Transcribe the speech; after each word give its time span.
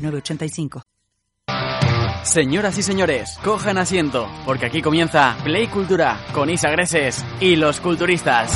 906985. 0.00 0.82
Señoras 2.22 2.76
y 2.76 2.82
señores, 2.82 3.38
cojan 3.42 3.78
asiento, 3.78 4.28
porque 4.44 4.66
aquí 4.66 4.82
comienza 4.82 5.36
Play 5.42 5.68
Cultura 5.68 6.20
con 6.34 6.50
Isa 6.50 6.68
Greses 6.70 7.24
y 7.40 7.56
los 7.56 7.80
culturistas. 7.80 8.52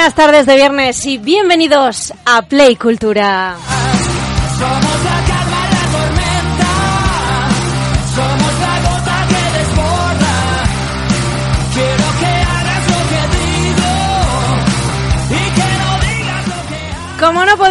Buenas 0.00 0.14
tardes 0.14 0.46
de 0.46 0.56
viernes 0.56 1.04
y 1.04 1.18
bienvenidos 1.18 2.14
a 2.24 2.40
Play 2.40 2.74
Cultura. 2.76 3.58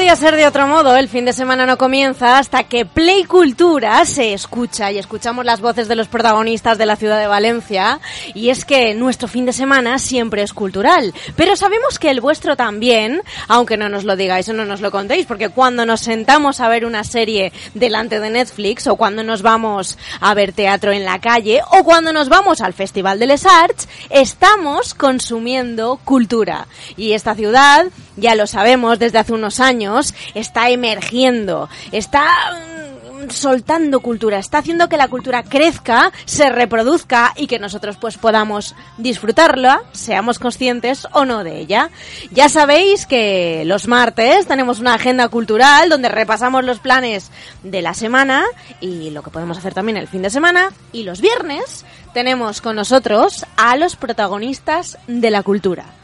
Podía 0.10 0.28
ser 0.28 0.38
de 0.38 0.48
otro 0.48 0.66
modo, 0.66 0.96
el 0.96 1.08
fin 1.08 1.26
de 1.26 1.34
semana 1.34 1.68
no 1.68 1.78
comienza 1.78 2.40
hasta 2.40 2.64
que 2.64 2.84
Play 2.84 3.26
Cultura 3.26 4.04
se 4.06 4.34
escucha 4.34 4.92
y 4.92 4.98
escuchamos 4.98 5.46
las 5.46 5.62
voces 5.62 5.88
de 5.88 5.96
los 5.96 6.08
protagonistas 6.08 6.80
de 6.80 6.88
la 6.88 6.96
ciudad 6.96 7.20
de 7.20 7.28
Valencia. 7.28 8.00
Y 8.34 8.50
es 8.50 8.66
que 8.66 8.96
nuestro 8.96 9.28
fin 9.28 9.46
de 9.46 9.54
semana 9.54 10.00
siempre 10.00 10.42
es 10.42 10.52
cultural, 10.52 11.14
pero 11.36 11.56
sabemos 11.56 12.00
que 12.00 12.10
el 12.10 12.22
vuestro 12.22 12.56
también, 12.56 13.22
aunque 13.48 13.78
no 13.78 13.88
nos 13.88 14.04
lo 14.04 14.16
digáis 14.16 14.50
o 14.50 14.54
no 14.54 14.66
nos 14.66 14.82
lo 14.82 14.90
contéis, 14.90 15.28
porque 15.28 15.50
cuando 15.50 15.86
nos 15.86 16.00
sentamos 16.00 16.60
a 16.60 16.70
ver 16.70 16.88
una 16.88 17.04
serie 17.04 17.54
delante 17.76 18.20
de 18.20 18.32
Netflix 18.32 18.88
o 18.88 18.96
cuando 18.96 19.24
nos 19.24 19.44
vamos 19.44 20.00
a 20.22 20.34
ver 20.34 20.54
teatro 20.54 20.92
en 20.92 21.06
la 21.06 21.20
calle 21.20 21.62
o 21.72 21.84
cuando 21.84 22.14
nos 22.14 22.30
vamos 22.30 22.62
al 22.62 22.74
Festival 22.74 23.20
de 23.20 23.28
Les 23.28 23.46
Arts, 23.46 23.88
estamos 24.10 24.96
consumiendo 24.96 26.00
cultura. 26.04 26.66
Y 26.98 27.12
esta 27.12 27.36
ciudad, 27.36 27.86
ya 28.18 28.34
lo 28.34 28.48
sabemos 28.48 28.98
desde 28.98 29.20
hace 29.20 29.34
unos 29.34 29.60
años, 29.60 29.99
está 30.34 30.70
emergiendo, 30.70 31.70
está 31.92 32.24
mm, 32.54 33.30
soltando 33.30 34.00
cultura, 34.00 34.40
está 34.40 34.60
haciendo 34.60 34.90
que 34.90 34.98
la 34.98 35.08
cultura 35.08 35.44
crezca, 35.44 36.12
se 36.26 36.50
reproduzca 36.50 37.34
y 37.36 37.48
que 37.48 37.60
nosotros 37.60 37.98
pues 37.98 38.18
podamos 38.18 38.76
disfrutarla, 38.98 39.84
seamos 39.92 40.40
conscientes 40.40 41.08
o 41.12 41.26
no 41.26 41.44
de 41.44 41.60
ella. 41.60 41.90
Ya 42.32 42.50
sabéis 42.50 43.06
que 43.06 43.64
los 43.66 43.88
martes 43.88 44.48
tenemos 44.48 44.80
una 44.80 44.96
agenda 44.96 45.28
cultural 45.30 45.90
donde 45.90 46.10
repasamos 46.10 46.64
los 46.64 46.80
planes 46.80 47.32
de 47.64 47.82
la 47.82 47.94
semana 47.94 48.46
y 48.80 49.10
lo 49.12 49.24
que 49.24 49.32
podemos 49.32 49.58
hacer 49.58 49.74
también 49.74 49.98
el 49.98 50.08
fin 50.08 50.22
de 50.22 50.30
semana 50.30 50.72
y 50.92 51.04
los 51.04 51.22
viernes 51.22 51.86
tenemos 52.14 52.62
con 52.62 52.76
nosotros 52.76 53.46
a 53.58 53.76
los 53.76 53.96
protagonistas 53.96 54.98
de 55.08 55.30
la 55.30 55.44
cultura. 55.44 55.99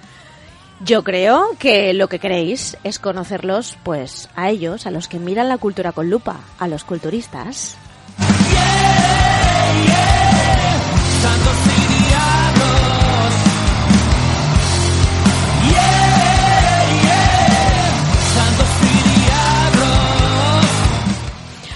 Yo 0.81 1.03
creo 1.03 1.51
que 1.57 1.93
lo 1.93 2.09
que 2.09 2.19
queréis 2.19 2.77
es 2.83 2.99
conocerlos, 2.99 3.77
pues, 3.83 4.29
a 4.35 4.49
ellos, 4.49 4.85
a 4.85 4.91
los 4.91 5.07
que 5.07 5.19
miran 5.19 5.47
la 5.47 5.57
cultura 5.57 5.93
con 5.93 6.09
lupa, 6.09 6.41
a 6.59 6.67
los 6.67 6.83
culturistas. 6.83 7.77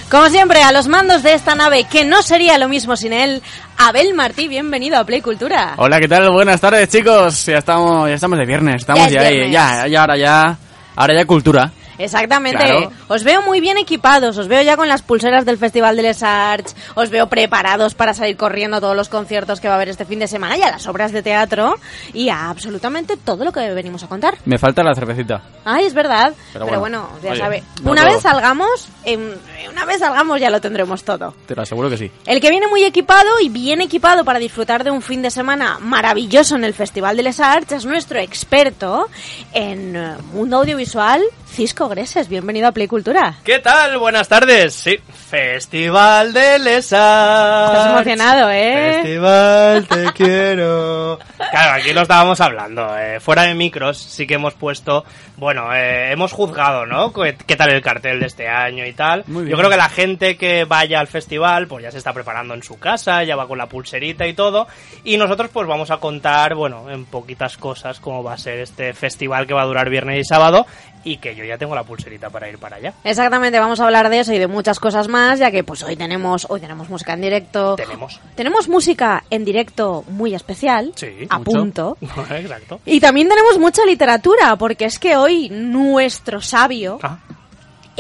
Como 0.10 0.28
siempre, 0.30 0.64
a 0.64 0.72
los 0.72 0.88
mandos 0.88 1.22
de 1.22 1.34
esta 1.34 1.54
nave, 1.54 1.84
que 1.84 2.04
no 2.04 2.24
sería 2.24 2.58
lo 2.58 2.68
mismo 2.68 2.96
sin 2.96 3.14
él, 3.14 3.44
Abel 3.78 4.16
Martí, 4.16 4.48
bienvenido 4.48 4.98
a 4.98 5.04
Play 5.04 5.22
Cultura. 5.22 5.76
Hola, 5.78 6.00
¿qué 6.00 6.08
tal? 6.08 6.32
Buenas 6.32 6.60
tardes, 6.60 6.90
chicos. 6.90 7.46
Ya 7.46 7.60
estamos, 7.60 8.10
ya 8.10 8.16
estamos 8.16 8.40
de 8.40 8.46
viernes, 8.46 8.78
estamos 8.78 9.02
Ya 9.02 9.06
es 9.06 9.14
ya, 9.14 9.22
ahí, 9.22 9.52
ya, 9.52 9.88
ya, 9.88 10.02
ahora 10.02 10.18
ya, 10.18 10.58
ahora 10.96 11.14
ya 11.14 11.26
cultura. 11.26 11.72
Exactamente. 12.00 12.64
Claro. 12.64 12.92
Os 13.08 13.24
veo 13.24 13.42
muy 13.44 13.60
bien 13.62 13.78
equipados, 13.78 14.38
os 14.38 14.48
veo 14.48 14.62
ya 14.64 14.76
con 14.78 14.88
las 14.88 15.02
pulseras 15.04 15.46
del 15.46 15.58
Festival 15.58 15.96
de 15.96 16.02
Les 16.02 16.24
Arts, 16.24 16.76
os 16.96 17.10
veo 17.10 17.28
preparados 17.28 17.94
para 17.94 18.14
salir 18.14 18.38
corriendo 18.38 18.78
a 18.78 18.82
todos 18.82 18.96
los 18.96 19.10
conciertos 19.10 19.60
que 19.60 19.68
va 19.68 19.74
a 19.74 19.78
haber 19.78 19.90
este 19.90 20.06
fin 20.06 20.20
de 20.20 20.28
semana 20.28 20.58
y 20.58 20.62
a 20.64 20.72
las 20.72 20.88
obras 20.88 21.12
de 21.12 21.22
teatro 21.22 21.76
y 22.14 22.30
a 22.30 22.50
absolutamente 22.50 23.18
todo 23.18 23.44
lo 23.46 23.52
que 23.52 23.74
venimos 23.74 24.02
a 24.04 24.08
contar. 24.08 24.36
Me 24.46 24.58
falta 24.58 24.82
la 24.82 24.96
cervecita. 24.96 25.42
Ay, 25.66 25.86
es 25.86 25.94
verdad. 25.94 26.34
Pero 26.54 26.66
Pero, 26.66 26.80
bueno, 26.80 27.10
ya 27.22 27.32
oye, 27.32 27.40
sabe. 27.40 27.64
no 27.84 27.92
una 27.92 28.02
todo. 28.04 28.14
vez 28.14 28.22
salgamos, 28.24 28.88
em, 29.04 29.32
una 29.72 29.86
vez 29.86 30.00
salgamos 30.00 30.40
ya 30.40 30.50
lo 30.50 30.62
tendremos 30.62 31.04
todo. 31.04 31.34
Te 31.46 31.56
lo 31.56 31.62
aseguro 31.62 31.90
que 31.90 31.98
sí. 31.98 32.10
El 32.26 32.40
que 32.40 32.50
viene 32.50 32.68
muy 32.68 32.84
equipado 32.86 33.40
y 33.42 33.50
bien 33.50 33.82
equipado 33.82 34.24
para 34.24 34.40
disfrutar 34.40 34.84
de 34.84 34.92
un 34.92 35.02
fin 35.02 35.22
de 35.22 35.32
semana 35.32 35.78
maravilloso 35.80 36.56
en 36.56 36.64
el 36.64 36.74
Festival 36.74 37.18
de 37.18 37.24
Les 37.24 37.40
Arts 37.40 37.74
es 37.74 37.86
nuestro 37.86 38.20
experto 38.20 39.08
en 39.54 39.96
eh, 39.96 40.14
mundo 40.34 40.58
audiovisual, 40.58 41.22
Cisco 41.52 41.90
Greses. 41.90 42.30
Bienvenido 42.30 42.68
a 42.68 42.72
Play 42.72 42.88
Cultura. 42.88 43.36
¿Qué 43.44 43.60
tal? 43.60 43.98
Buenas 43.98 44.30
tardes. 44.30 44.74
Sí, 44.74 44.98
Festival 45.30 46.32
de 46.32 46.58
Les 46.60 46.94
Arts. 46.94 47.74
Estás 47.78 47.92
emocionado, 47.92 48.50
¿eh? 48.50 48.94
Festival, 49.02 49.88
te 49.88 50.14
quiero. 50.16 51.20
Claro, 51.52 51.72
aquí 51.82 51.92
lo 51.92 52.02
estábamos 52.04 52.40
hablando. 52.40 52.98
eh, 52.98 53.20
fuera 53.20 53.44
de 53.44 53.56
micros 53.56 53.98
sí 53.98 54.26
que 54.26 54.36
hemos 54.36 54.54
puesto, 54.54 55.04
bueno, 55.36 55.74
eh, 55.76 56.12
hemos 56.14 56.32
juzgado, 56.32 56.86
¿no? 56.86 57.12
¿Qué, 57.12 57.36
qué 57.46 57.56
tal 57.58 57.72
el 57.72 57.82
cartel 57.82 58.22
de 58.22 58.28
este 58.28 58.48
año 58.48 58.86
y 58.86 58.94
tal? 58.94 59.24
Muy 59.28 59.44
bien. 59.44 59.52
Yo 59.52 59.58
creo 59.58 59.70
que 59.70 59.78
la 59.78 59.90
gente 59.90 60.38
que 60.38 60.64
vaya 60.64 61.00
al 61.02 61.08
festival, 61.08 61.68
pues 61.68 61.84
ya 61.84 61.92
se 61.92 61.98
está 61.98 62.14
preparando 62.14 62.54
en 62.54 62.64
su 62.64 62.80
casa, 62.80 63.24
ya 63.24 63.36
va 63.36 63.48
con 63.48 63.58
la 63.58 63.68
pulserita 63.68 64.26
y 64.28 64.34
todo. 64.34 64.68
Y 65.04 65.18
nosotros 65.18 65.50
pues 65.52 65.68
vamos 65.68 65.92
a 65.92 65.98
contar, 65.98 66.56
bueno, 66.56 66.90
en 66.90 67.06
poquitas 67.06 67.58
cosas 67.58 68.00
cómo 68.00 68.24
va 68.24 68.34
a 68.34 68.38
ser 68.38 68.60
este 68.60 68.94
festival 68.94 69.46
que 69.46 69.54
va 69.54 69.64
a 69.64 69.66
durar 69.66 69.90
viernes 69.90 70.20
y 70.20 70.24
sábado 70.24 70.66
y 71.04 71.18
que 71.18 71.34
yo 71.40 71.46
ya 71.46 71.58
tengo 71.58 71.74
la 71.74 71.84
pulserita 71.84 72.30
para 72.30 72.48
ir 72.50 72.58
para 72.60 72.76
allá. 72.76 72.94
Exactamente, 73.04 73.58
vamos 73.60 73.80
a 73.80 73.86
hablar 73.86 74.10
de 74.10 74.20
eso 74.20 74.34
y 74.34 74.38
de 74.38 74.48
muchas 74.48 74.80
cosas 74.80 75.08
más, 75.08 75.40
ya 75.40 75.50
que 75.52 75.64
pues 75.64 75.82
hoy 75.84 75.96
tenemos, 75.96 76.46
hoy 76.50 76.60
tenemos 76.60 76.90
música 76.90 77.14
en 77.14 77.22
directo. 77.22 77.76
Tenemos. 77.76 78.20
Tenemos 78.36 78.68
música 78.68 79.24
en 79.30 79.46
directo 79.46 80.04
muy 80.10 80.36
especial, 80.36 80.92
Sí, 80.96 81.08
a 81.30 81.40
mucho. 81.40 81.52
punto. 81.52 81.98
Exacto. 82.30 82.80
Y 82.86 83.00
también 83.00 83.28
tenemos 83.30 83.58
mucha 83.58 83.84
literatura, 83.86 84.56
porque 84.58 84.86
es 84.86 85.00
que 85.00 85.16
hoy 85.16 85.50
nuestro 85.50 86.42
sabio, 86.42 87.00
Ah, 87.02 87.18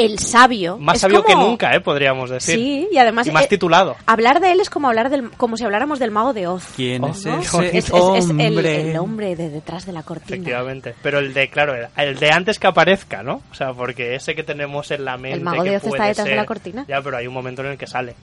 el 0.05 0.19
sabio, 0.19 0.77
más 0.77 0.95
es 0.95 1.01
sabio 1.01 1.23
que 1.23 1.35
nunca, 1.35 1.73
¿eh? 1.75 1.79
Podríamos 1.81 2.29
decir. 2.29 2.55
Sí, 2.55 2.87
y 2.91 2.97
además 2.97 3.27
Y 3.27 3.31
más 3.31 3.43
eh, 3.45 3.47
titulado. 3.49 3.95
Hablar 4.05 4.39
de 4.39 4.51
él 4.51 4.59
es 4.61 4.69
como 4.69 4.87
hablar 4.87 5.09
del, 5.09 5.29
como 5.31 5.57
si 5.57 5.63
habláramos 5.65 5.99
del 5.99 6.11
mago 6.11 6.33
de 6.33 6.47
Oz. 6.47 6.63
¿Quién 6.75 7.03
Oh, 7.03 7.09
es 7.09 7.25
¿no? 7.25 7.39
ese 7.39 7.77
Es, 7.77 7.89
es- 7.89 7.91
es 8.15 8.29
el, 8.29 8.65
el 8.65 8.97
hombre 8.97 9.35
de 9.35 9.50
detrás 9.50 9.85
de 9.85 9.91
la 9.94 10.03
cortina. 10.03 10.35
Efectivamente. 10.35 10.95
Pero 11.01 11.19
el 11.19 11.33
de, 11.33 11.50
claro, 11.50 11.75
el, 11.75 11.88
el 11.97 12.19
de 12.19 12.31
antes 12.31 12.59
que 12.59 12.68
aparezca, 12.68 13.24
¿no? 13.24 13.41
O 13.51 13.53
sea, 13.56 13.74
porque 13.74 14.15
ese 14.15 14.35
que 14.35 14.44
tenemos 14.44 14.91
en 14.91 15.06
la 15.06 15.18
mente. 15.18 15.39
mago 15.39 15.63
que 15.63 15.69
de 15.71 15.77
Oz 15.77 15.83
está 15.85 16.06
detrás 16.06 16.27
de 16.27 16.35
la 16.35 16.45
cortina? 16.45 16.85
Ya, 16.88 17.01
pero 17.01 17.18
hay 17.18 17.27
un 17.27 17.33
momento 17.33 17.62
en 17.62 17.69
el 17.71 17.77
que 17.77 17.88
sale. 17.88 18.15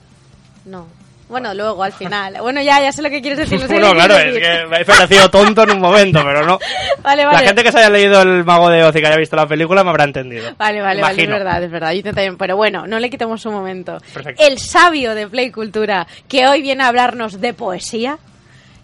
No. 0.65 0.87
Bueno, 1.29 1.53
luego, 1.53 1.83
al 1.83 1.91
final. 1.91 2.37
Bueno, 2.41 2.61
ya, 2.61 2.81
ya 2.81 2.91
sé 2.91 3.01
lo 3.01 3.09
que 3.09 3.21
quieres 3.21 3.39
decir. 3.39 3.59
no 3.61 3.67
sé 3.67 3.73
bueno, 3.73 3.93
claro, 3.93 4.17
es 4.17 4.37
que 4.37 4.65
me 4.67 4.81
he 4.81 4.85
parecido 4.85 5.29
tonto 5.29 5.63
en 5.63 5.71
un 5.71 5.79
momento, 5.81 6.21
pero 6.23 6.45
no. 6.45 6.57
Vale, 7.01 7.25
vale. 7.25 7.39
La 7.41 7.47
gente 7.47 7.63
que 7.63 7.71
se 7.71 7.79
haya 7.79 7.89
leído 7.89 8.21
El 8.21 8.45
Mago 8.45 8.69
de 8.69 8.83
Oz 8.83 8.95
y 8.95 8.99
que 9.01 9.07
haya 9.07 9.17
visto 9.17 9.35
la 9.35 9.45
película 9.47 9.83
me 9.83 9.89
habrá 9.89 10.05
entendido. 10.05 10.55
Vale, 10.57 10.81
vale, 10.81 11.01
vale, 11.01 11.23
es 11.23 11.29
verdad, 11.29 11.61
es 11.63 11.71
verdad. 11.71 11.91
Yo 11.91 12.03
también, 12.03 12.37
pero 12.37 12.55
bueno, 12.55 12.87
no 12.87 12.99
le 12.99 13.09
quitemos 13.09 13.45
un 13.45 13.53
momento. 13.53 13.97
Perfecto. 14.13 14.43
El 14.45 14.57
sabio 14.59 15.15
de 15.15 15.27
Play 15.27 15.51
Cultura, 15.51 16.07
que 16.27 16.47
hoy 16.47 16.61
viene 16.61 16.83
a 16.83 16.87
hablarnos 16.87 17.41
de 17.41 17.53
poesía, 17.53 18.17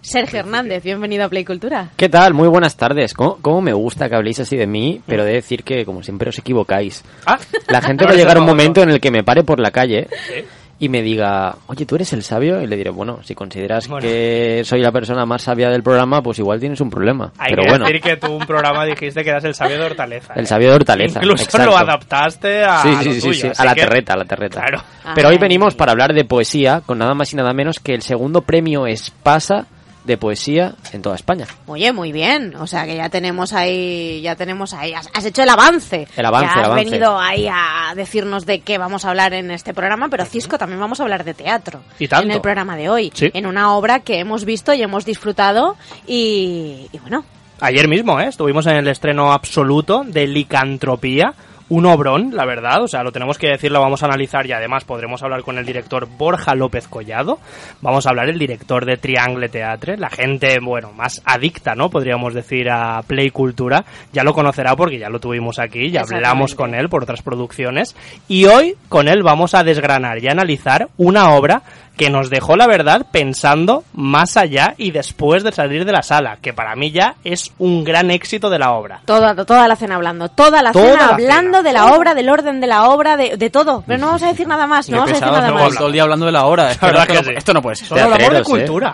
Sergio 0.01 0.39
Hernández, 0.39 0.83
bienvenido 0.83 1.23
a 1.23 1.29
Play 1.29 1.45
Cultura. 1.45 1.91
¿Qué 1.95 2.09
tal? 2.09 2.33
Muy 2.33 2.49
buenas 2.49 2.75
tardes. 2.75 3.13
¿Cómo, 3.13 3.37
cómo 3.41 3.61
me 3.61 3.71
gusta 3.71 4.09
que 4.09 4.15
habléis 4.15 4.37
así 4.41 4.57
de 4.57 4.67
mí? 4.67 5.01
Pero 5.07 5.23
de 5.23 5.31
decir 5.31 5.63
que, 5.63 5.85
como 5.85 6.03
siempre, 6.03 6.27
os 6.27 6.37
equivocáis. 6.37 7.05
Ah, 7.25 7.37
La 7.67 7.81
gente 7.81 8.03
va 8.03 8.11
a 8.11 8.15
llegar 8.17 8.37
un 8.37 8.45
momento 8.45 8.81
en 8.83 8.89
el 8.89 8.99
que 8.99 9.11
me 9.11 9.23
pare 9.23 9.45
por 9.45 9.61
la 9.61 9.71
calle 9.71 10.09
Sí. 10.27 10.43
Y 10.79 10.89
me 10.89 11.01
diga, 11.01 11.55
oye, 11.67 11.85
¿tú 11.85 11.95
eres 11.95 12.11
el 12.13 12.23
sabio? 12.23 12.61
Y 12.61 12.67
le 12.67 12.75
diré, 12.75 12.89
bueno, 12.89 13.19
si 13.23 13.35
consideras 13.35 13.87
Bueno. 13.87 14.05
que 14.07 14.63
soy 14.65 14.81
la 14.81 14.91
persona 14.91 15.25
más 15.25 15.43
sabia 15.43 15.69
del 15.69 15.81
programa, 15.83 16.21
pues 16.21 16.39
igual 16.39 16.59
tienes 16.59 16.81
un 16.81 16.89
problema. 16.89 17.31
Hay 17.37 17.51
Pero 17.51 17.63
que 17.63 17.69
bueno, 17.69 17.85
decir 17.85 18.01
que 18.01 18.17
tú 18.17 18.33
un 18.33 18.45
programa 18.45 18.83
dijiste 18.85 19.23
que 19.23 19.29
eras 19.29 19.43
el 19.45 19.55
sabio 19.55 19.77
de 19.79 19.85
Hortaleza. 19.85 20.33
el 20.35 20.43
¿eh? 20.43 20.47
sabio 20.47 20.69
de 20.69 20.75
Hortaleza. 20.75 21.19
Incluso 21.19 21.43
exacto. 21.45 21.69
lo 21.71 21.77
adaptaste 21.77 22.63
a 22.63 22.81
Sí, 22.81 22.89
lo 22.91 23.01
sí, 23.03 23.13
sí, 23.13 23.21
tuyo, 23.21 23.33
sí, 23.41 23.47
así 23.47 23.61
a 23.61 23.65
la 23.65 23.75
que- 23.75 23.81
terreta, 23.81 24.13
a 24.13 24.17
la 24.17 24.25
terreta. 24.25 24.59
Claro. 24.61 24.83
Pero 25.15 25.29
hoy 25.29 25.37
venimos 25.37 25.75
para 25.75 25.91
hablar 25.93 26.13
de 26.13 26.25
poesía 26.25 26.81
con 26.85 26.97
nada 26.97 27.13
más 27.13 27.31
y 27.31 27.35
nada 27.37 27.53
menos 27.53 27.79
que 27.79 27.93
el 27.93 28.01
segundo 28.01 28.41
premio 28.41 28.85
Espasa 28.87 29.67
de 30.03 30.17
poesía 30.17 30.75
en 30.91 31.01
toda 31.01 31.15
España. 31.15 31.47
Oye, 31.67 31.91
muy 31.93 32.11
bien. 32.11 32.55
O 32.57 32.67
sea 32.67 32.85
que 32.85 32.95
ya 32.95 33.09
tenemos 33.09 33.53
ahí, 33.53 34.21
ya 34.21 34.35
tenemos 34.35 34.73
ahí, 34.73 34.93
has, 34.93 35.09
has 35.13 35.25
hecho 35.25 35.43
el 35.43 35.49
avance. 35.49 36.07
El 36.15 36.25
avance, 36.25 36.47
Ya 36.47 36.53
el 36.53 36.59
has 36.59 36.65
avance. 36.67 36.89
venido 36.89 37.17
ahí 37.19 37.47
a 37.49 37.93
decirnos 37.95 38.45
de 38.45 38.59
qué 38.61 38.77
vamos 38.77 39.05
a 39.05 39.09
hablar 39.09 39.33
en 39.33 39.49
este 39.51 39.73
programa, 39.73 40.09
pero 40.09 40.25
Cisco 40.25 40.57
también 40.57 40.79
vamos 40.79 40.99
a 40.99 41.03
hablar 41.03 41.23
de 41.23 41.33
teatro. 41.33 41.81
Y 41.99 42.07
tanto. 42.07 42.25
En 42.25 42.31
el 42.31 42.41
programa 42.41 42.75
de 42.75 42.89
hoy. 42.89 43.11
Sí. 43.15 43.31
En 43.33 43.45
una 43.45 43.73
obra 43.75 44.01
que 44.01 44.19
hemos 44.19 44.43
visto 44.45 44.73
y 44.73 44.81
hemos 44.81 45.05
disfrutado 45.05 45.77
y, 46.07 46.89
y 46.91 46.97
bueno, 46.99 47.23
Ayer 47.59 47.87
mismo, 47.87 48.19
¿eh? 48.19 48.25
Estuvimos 48.27 48.65
en 48.65 48.75
el 48.75 48.87
estreno 48.89 49.31
absoluto 49.31 50.03
de 50.05 50.27
Licantropía. 50.27 51.33
Un 51.69 51.85
obrón, 51.85 52.31
la 52.33 52.45
verdad, 52.45 52.83
o 52.83 52.87
sea, 52.87 53.03
lo 53.03 53.11
tenemos 53.11 53.37
que 53.37 53.47
decir, 53.47 53.71
lo 53.71 53.79
vamos 53.79 54.03
a 54.03 54.07
analizar 54.07 54.45
y 54.45 54.51
además 54.51 54.83
podremos 54.83 55.23
hablar 55.23 55.43
con 55.43 55.57
el 55.57 55.65
director 55.65 56.07
Borja 56.07 56.55
López 56.55 56.87
Collado. 56.87 57.39
Vamos 57.81 58.05
a 58.05 58.09
hablar 58.09 58.29
el 58.29 58.37
director 58.37 58.85
de 58.85 58.97
Triangle 58.97 59.49
Teatre, 59.49 59.97
la 59.97 60.09
gente, 60.09 60.59
bueno, 60.59 60.91
más 60.91 61.21
adicta, 61.25 61.73
¿no? 61.73 61.89
Podríamos 61.89 62.33
decir 62.33 62.69
a 62.69 63.01
Play 63.07 63.29
Cultura. 63.29 63.85
Ya 64.11 64.23
lo 64.23 64.33
conocerá 64.33 64.75
porque 64.75 64.99
ya 64.99 65.09
lo 65.09 65.19
tuvimos 65.19 65.57
aquí, 65.57 65.89
ya 65.89 66.01
hablamos 66.01 66.53
con 66.53 66.75
él 66.75 66.89
por 66.89 67.03
otras 67.03 67.21
producciones. 67.21 67.95
Y 68.27 68.45
hoy 68.45 68.75
con 68.89 69.07
él 69.07 69.23
vamos 69.23 69.55
a 69.55 69.63
desgranar 69.63 70.21
y 70.21 70.27
analizar 70.27 70.89
una 70.97 71.31
obra 71.31 71.63
que 71.97 72.09
nos 72.09 72.29
dejó 72.29 72.55
la 72.55 72.67
verdad 72.67 73.05
pensando 73.11 73.83
más 73.93 74.35
allá 74.37 74.73
y 74.77 74.91
después 74.91 75.43
de 75.43 75.51
salir 75.51 75.85
de 75.85 75.91
la 75.91 76.01
sala, 76.01 76.37
que 76.41 76.53
para 76.53 76.75
mí 76.75 76.91
ya 76.91 77.15
es 77.23 77.51
un 77.59 77.83
gran 77.83 78.09
éxito 78.11 78.49
de 78.49 78.59
la 78.59 78.71
obra. 78.71 79.01
toda, 79.05 79.35
toda 79.45 79.67
la 79.67 79.75
cena 79.75 79.95
hablando, 79.95 80.29
toda 80.29 80.61
la 80.61 80.71
Toda 80.71 80.85
cena 80.85 80.97
la 80.97 81.13
hablando 81.13 81.57
cena. 81.59 81.69
de 81.69 81.73
la 81.73 81.85
obra, 81.93 82.13
del 82.15 82.29
orden 82.29 82.61
de 82.61 82.67
la 82.67 82.89
obra, 82.89 83.15
de, 83.15 83.37
de 83.37 83.49
todo. 83.49 83.83
Pero 83.85 83.99
no 83.99 84.07
vamos 84.07 84.23
a 84.23 84.27
decir 84.27 84.47
nada 84.47 84.65
más, 84.67 84.89
no 84.89 84.97
vamos 84.97 85.11
a 85.11 85.13
decir 85.13 85.27
nada 85.31 85.51
más. 85.51 85.75
Todo 85.75 85.87
el 85.87 85.93
día 85.93 86.03
hablando 86.03 86.25
de 86.25 86.31
la 86.31 86.45
hora. 86.45 86.71
Es 86.71 86.77
que 86.79 86.87
esto, 86.87 87.07
que 87.07 87.13
no, 87.13 87.23
sí. 87.23 87.31
esto 87.35 87.53
no 87.53 87.61
puede 87.61 87.75
ser. 87.75 87.87
Solo 87.87 88.01
hablamos 88.01 88.47
de 88.47 88.63
¿eh? 88.63 88.93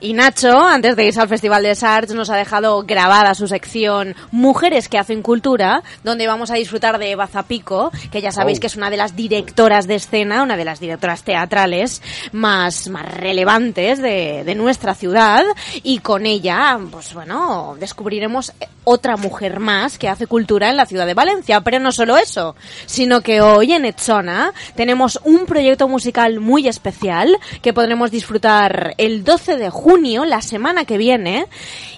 Y 0.00 0.12
Nacho, 0.12 0.60
antes 0.60 0.94
de 0.94 1.06
irse 1.06 1.20
al 1.20 1.28
Festival 1.28 1.64
de 1.64 1.74
Sarts, 1.74 2.14
nos 2.14 2.30
ha 2.30 2.36
dejado 2.36 2.84
grabada 2.84 3.34
su 3.34 3.48
sección 3.48 4.14
Mujeres 4.30 4.88
que 4.88 4.96
hacen 4.96 5.22
cultura, 5.22 5.82
donde 6.04 6.28
vamos 6.28 6.52
a 6.52 6.54
disfrutar 6.54 6.98
de 6.98 7.10
Eva 7.10 7.26
Zapico, 7.26 7.90
que 8.12 8.20
ya 8.20 8.30
sabéis 8.30 8.58
Oh. 8.58 8.60
que 8.60 8.66
es 8.68 8.76
una 8.76 8.90
de 8.90 8.96
las 8.96 9.16
directoras 9.16 9.88
de 9.88 9.96
escena, 9.96 10.44
una 10.44 10.56
de 10.56 10.64
las 10.64 10.78
directoras 10.78 11.24
teatrales 11.24 12.00
más, 12.30 12.88
más 12.88 13.12
relevantes 13.12 14.00
de, 14.00 14.44
de 14.44 14.54
nuestra 14.54 14.94
ciudad. 14.94 15.44
Y 15.82 15.98
con 15.98 16.26
ella, 16.26 16.78
pues 16.92 17.12
bueno, 17.12 17.76
descubriremos 17.80 18.52
otra 18.84 19.16
mujer 19.16 19.60
más 19.60 19.98
que 19.98 20.08
hace 20.08 20.26
cultura 20.26 20.70
en 20.70 20.76
la 20.76 20.86
ciudad 20.86 21.06
de 21.06 21.14
Valencia. 21.14 21.60
Pero 21.60 21.80
no 21.80 21.92
solo 21.92 22.16
eso, 22.16 22.54
sino 22.86 23.20
que 23.20 23.40
hoy 23.40 23.72
en 23.72 23.84
Etzona 23.84 24.52
tenemos 24.76 25.20
un 25.24 25.44
proyecto 25.44 25.88
musical 25.88 26.40
muy 26.40 26.68
especial 26.68 27.36
que 27.60 27.74
podremos 27.74 28.10
disfrutar 28.10 28.94
el 28.96 29.24
12 29.24 29.56
de 29.58 29.68
junio, 29.88 30.24
la 30.26 30.42
semana 30.42 30.84
que 30.84 30.98
viene, 30.98 31.46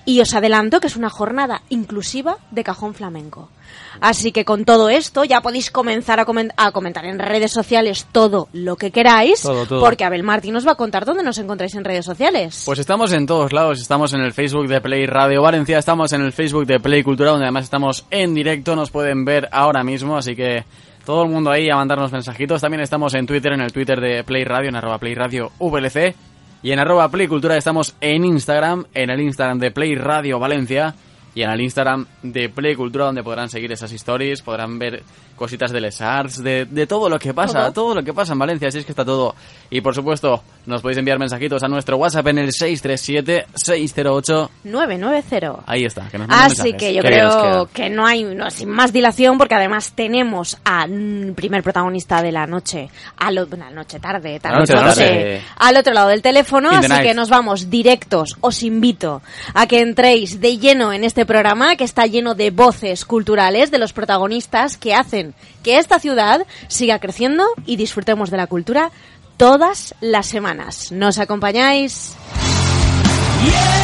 y 0.05 0.21
os 0.21 0.33
adelanto 0.35 0.79
que 0.81 0.87
es 0.87 0.97
una 0.97 1.11
jornada 1.11 1.63
inclusiva 1.71 2.37
de 2.53 2.63
cajón 2.63 2.95
flamenco. 2.95 3.49
Así 4.01 4.31
que 4.33 4.45
con 4.45 4.65
todo 4.65 4.89
esto 4.89 5.25
ya 5.25 5.41
podéis 5.41 5.71
comenzar 5.71 6.21
a, 6.21 6.25
comen- 6.27 6.53
a 6.57 6.71
comentar 6.73 7.05
en 7.05 7.19
redes 7.19 7.51
sociales 7.53 8.07
todo 8.13 8.49
lo 8.53 8.77
que 8.77 8.91
queráis, 8.93 9.43
Todo, 9.43 9.67
todo. 9.67 9.81
porque 9.81 10.05
Abel 10.05 10.23
Martín 10.23 10.55
nos 10.55 10.67
va 10.67 10.73
a 10.73 10.77
contar 10.77 11.05
dónde 11.05 11.23
nos 11.25 11.39
encontráis 11.39 11.75
en 11.75 11.85
redes 11.85 12.05
sociales. 12.05 12.63
Pues 12.65 12.79
estamos 12.79 13.13
en 13.13 13.27
todos 13.27 13.53
lados, 13.53 13.81
estamos 13.81 14.15
en 14.15 14.21
el 14.21 14.33
Facebook 14.33 14.69
de 14.69 14.81
Play 14.81 15.07
Radio 15.07 15.43
Valencia, 15.43 15.79
estamos 15.79 16.13
en 16.13 16.23
el 16.23 16.33
Facebook 16.33 16.67
de 16.67 16.79
Play 16.81 17.03
Cultura, 17.03 17.31
donde 17.33 17.47
además 17.47 17.65
estamos 17.65 18.07
en 18.11 18.35
directo, 18.35 18.75
nos 18.77 18.91
pueden 18.91 19.25
ver 19.25 19.49
ahora 19.53 19.83
mismo, 19.83 20.17
así 20.17 20.35
que 20.37 20.65
todo 21.05 21.25
el 21.25 21.29
mundo 21.31 21.51
ahí 21.51 21.69
a 21.69 21.77
mandarnos 21.77 22.13
mensajitos. 22.13 22.61
También 22.61 22.83
estamos 22.83 23.15
en 23.15 23.27
Twitter, 23.27 23.53
en 23.53 23.61
el 23.63 23.73
Twitter 23.73 24.01
de 24.01 24.23
Play 24.25 24.45
Radio, 24.45 24.69
en 24.69 24.77
arroba 24.77 24.99
Play 24.99 25.15
Radio 25.15 25.51
VLC, 25.59 26.15
y 26.63 26.73
en 26.73 26.79
arroba 26.79 27.09
Play 27.11 27.27
Cultura 27.27 27.57
estamos 27.57 27.95
en 28.01 28.25
Instagram, 28.25 28.87
en 28.95 29.11
el 29.11 29.21
Instagram 29.21 29.59
de 29.59 29.71
Play 29.71 29.95
Radio 29.95 30.39
Valencia, 30.39 30.95
y 31.35 31.43
en 31.43 31.51
el 31.51 31.61
Instagram 31.61 32.07
de 32.23 32.49
Play 32.49 32.75
Cultura, 32.75 33.07
donde 33.07 33.23
podrán 33.23 33.49
seguir 33.49 33.71
esas 33.73 33.93
stories, 33.93 34.43
podrán 34.43 34.79
ver 34.79 35.03
cositas 35.41 35.73
de 35.73 35.81
Les 35.81 35.99
Arts, 36.03 36.43
de, 36.45 36.67
de 36.67 36.87
todo 36.87 37.09
lo 37.09 37.19
que 37.19 37.33
pasa, 37.33 37.61
Todo. 37.61 37.73
todo 37.73 37.95
lo 37.95 38.03
que 38.05 38.13
pasa 38.13 38.35
en 38.35 38.39
Valencia, 38.41 38.69
así 38.69 38.77
es 38.81 38.85
que 38.85 38.93
está 38.93 39.07
todo. 39.07 39.35
Y 39.71 39.81
por 39.81 39.95
supuesto, 39.95 40.43
nos 40.67 40.83
podéis 40.83 40.99
enviar 40.99 41.19
mensajitos 41.19 41.63
a 41.63 41.69
nuestro 41.69 41.97
WhatsApp 41.97 42.27
en 42.27 42.39
el 42.41 42.51
637-608. 42.51 44.51
990. 44.65 45.63
Ahí 45.67 45.87
está, 45.87 46.07
que 46.11 46.19
nos 46.19 46.29
Así 46.31 46.75
que 46.75 46.93
yo 46.93 47.01
creo 47.01 47.71
que 47.73 47.89
no 47.89 48.05
hay, 48.07 48.23
no, 48.23 48.51
sin 48.51 48.69
más 48.69 48.93
dilación, 48.93 49.39
porque 49.39 49.55
además 49.55 49.93
tenemos 49.95 50.59
al 50.63 51.33
primer 51.35 51.63
protagonista 51.63 52.21
de 52.21 52.33
la 52.33 52.47
noche, 52.47 52.91
al, 53.17 53.37
la 53.37 53.71
noche 53.71 53.99
tarde, 53.99 54.39
tarde, 54.41 54.59
noche 54.59 54.75
noche, 54.75 54.85
tarde. 54.85 55.43
al 55.57 55.75
otro 55.79 55.95
lado 55.95 56.11
del 56.11 56.21
teléfono, 56.21 56.69
así 56.69 56.87
night. 56.87 57.03
que 57.03 57.15
nos 57.15 57.31
vamos 57.31 57.71
directos. 57.71 58.37
Os 58.43 58.63
invito 58.63 59.23
a 59.55 59.67
que 59.67 59.81
entréis 59.81 60.39
de 60.39 60.59
lleno 60.59 60.93
en 60.93 61.05
este 61.05 61.25
programa 61.25 61.77
que 61.77 61.85
está 61.85 62.05
lleno 62.05 62.35
de 62.35 62.51
voces 62.51 63.07
culturales 63.07 63.71
de 63.71 63.79
los 63.79 63.95
protagonistas 63.95 64.77
que 64.77 64.95
hacen 64.95 65.30
que 65.63 65.79
esta 65.79 65.99
ciudad 65.99 66.47
siga 66.69 66.99
creciendo 66.99 67.45
y 67.67 67.77
disfrutemos 67.77 68.31
de 68.31 68.37
la 68.37 68.47
cultura 68.47 68.91
todas 69.37 69.95
las 70.01 70.27
semanas. 70.27 70.93
¿Nos 70.93 71.19
acompañáis? 71.19 72.15
Yeah. 73.43 73.81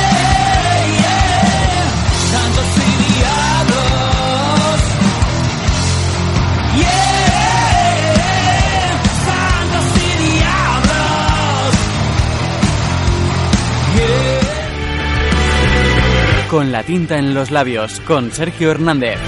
Con 16.50 16.70
la 16.70 16.84
tinta 16.84 17.18
en 17.18 17.34
los 17.34 17.50
labios, 17.50 18.00
con 18.00 18.30
Sergio 18.30 18.70
Hernández. 18.70 19.18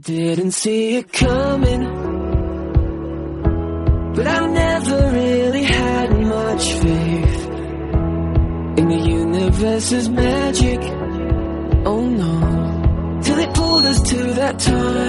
Didn't 0.00 0.52
see 0.52 0.96
it 0.96 1.12
coming, 1.12 1.84
but 4.14 4.26
I 4.26 4.46
never 4.46 5.10
really 5.12 5.64
had 5.64 6.10
much 6.18 6.72
faith 6.74 7.48
in 8.78 8.88
the 8.88 8.98
universe's 8.98 10.08
magic. 10.08 10.80
Oh 11.84 12.08
no. 12.08 12.60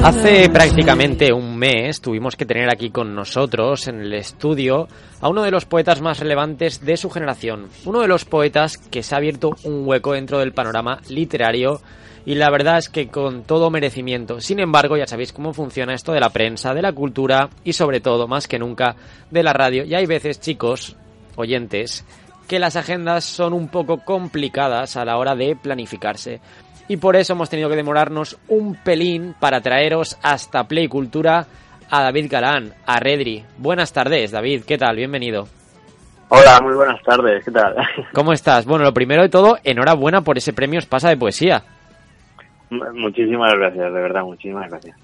Hace 0.04 0.50
prácticamente 0.50 1.32
un 1.34 1.58
mes 1.58 2.02
tuvimos 2.02 2.36
que 2.36 2.46
tener 2.46 2.70
aquí 2.70 2.90
con 2.90 3.16
nosotros 3.16 3.88
en 3.88 4.02
el 4.02 4.14
estudio 4.14 4.88
a 5.22 5.30
uno 5.30 5.44
de 5.44 5.52
los 5.52 5.66
poetas 5.66 6.02
más 6.02 6.20
relevantes 6.20 6.84
de 6.86 6.98
su 6.98 7.10
generación, 7.10 7.70
uno 7.86 8.02
de 8.02 8.08
los 8.08 8.26
poetas 8.26 8.78
que 8.78 9.02
se 9.04 9.16
ha 9.16 9.18
abierto 9.18 9.52
un 9.64 9.88
hueco 9.88 10.14
dentro 10.14 10.40
del 10.40 10.54
panorama 10.54 11.00
literario 11.10 11.82
y 12.26 12.36
la 12.36 12.50
verdad 12.50 12.78
es 12.78 12.90
que 12.90 13.08
con 13.08 13.44
todo 13.44 13.70
merecimiento. 13.70 14.42
Sin 14.42 14.60
embargo, 14.60 14.98
ya 14.98 15.08
sabéis 15.08 15.34
cómo 15.34 15.54
funciona 15.54 15.94
esto 15.94 16.14
de 16.14 16.20
la 16.20 16.30
prensa, 16.30 16.74
de 16.74 16.82
la 16.82 16.94
cultura 16.94 17.50
y 17.64 17.74
sobre 17.74 18.00
todo, 18.00 18.28
más 18.28 18.48
que 18.48 18.60
nunca, 18.60 18.96
de 19.30 19.44
la 19.44 19.54
radio. 19.54 19.84
Y 19.86 19.96
hay 19.96 20.06
veces, 20.06 20.40
chicos, 20.40 20.96
oyentes, 21.36 22.06
que 22.48 22.60
las 22.60 22.76
agendas 22.76 23.24
son 23.26 23.54
un 23.54 23.70
poco 23.70 24.00
complicadas 24.04 24.98
a 24.98 25.06
la 25.06 25.18
hora 25.18 25.36
de 25.36 25.56
planificarse. 25.56 26.42
Y 26.88 26.98
por 26.98 27.16
eso 27.16 27.34
hemos 27.34 27.50
tenido 27.50 27.70
que 27.70 27.76
demorarnos 27.76 28.38
un 28.50 28.76
pelín 28.76 29.34
para 29.40 29.62
traeros 29.62 30.18
hasta 30.22 30.68
Play 30.68 30.88
Cultura 30.88 31.48
a 31.90 32.04
David 32.04 32.28
Galán, 32.30 32.74
a 32.86 33.00
Redri. 33.00 33.46
Buenas 33.58 33.94
tardes, 33.94 34.32
David, 34.32 34.64
¿qué 34.66 34.78
tal? 34.78 34.96
Bienvenido. 34.96 35.48
Hola, 36.30 36.60
muy 36.62 36.74
buenas 36.74 37.02
tardes, 37.04 37.44
¿qué 37.44 37.52
tal? 37.52 37.76
¿Cómo 38.14 38.32
estás? 38.32 38.66
Bueno, 38.66 38.86
lo 38.86 38.94
primero 38.94 39.22
de 39.22 39.30
todo, 39.30 39.58
enhorabuena 39.64 40.22
por 40.22 40.38
ese 40.38 40.54
premio 40.54 40.80
Espasa 40.80 41.10
de 41.10 41.18
Poesía. 41.18 41.64
muchísimas 42.94 43.54
gracias, 43.54 43.94
de 43.94 44.02
verdad, 44.02 44.24
muchísimas 44.24 44.70
gracias. 44.70 44.98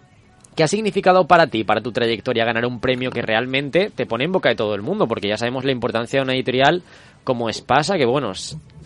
¿Qué 0.56 0.64
ha 0.64 0.68
significado 0.68 1.28
para 1.28 1.48
ti, 1.48 1.64
para 1.64 1.82
tu 1.82 1.92
trayectoria, 1.92 2.44
ganar 2.44 2.66
un 2.66 2.80
premio 2.80 3.12
que 3.12 3.22
realmente 3.22 3.92
te 3.96 4.08
pone 4.08 4.24
en 4.24 4.32
boca 4.32 4.50
de 4.50 4.56
todo 4.56 4.74
el 4.74 4.82
mundo? 4.82 5.08
Porque 5.08 5.28
ya 5.28 5.38
sabemos 5.38 5.64
la 5.66 5.72
importancia 5.72 6.20
de 6.20 6.24
una 6.24 6.34
editorial 6.34 6.82
como 7.24 7.48
Espasa, 7.48 7.96
que 7.96 8.06
bueno, 8.06 8.32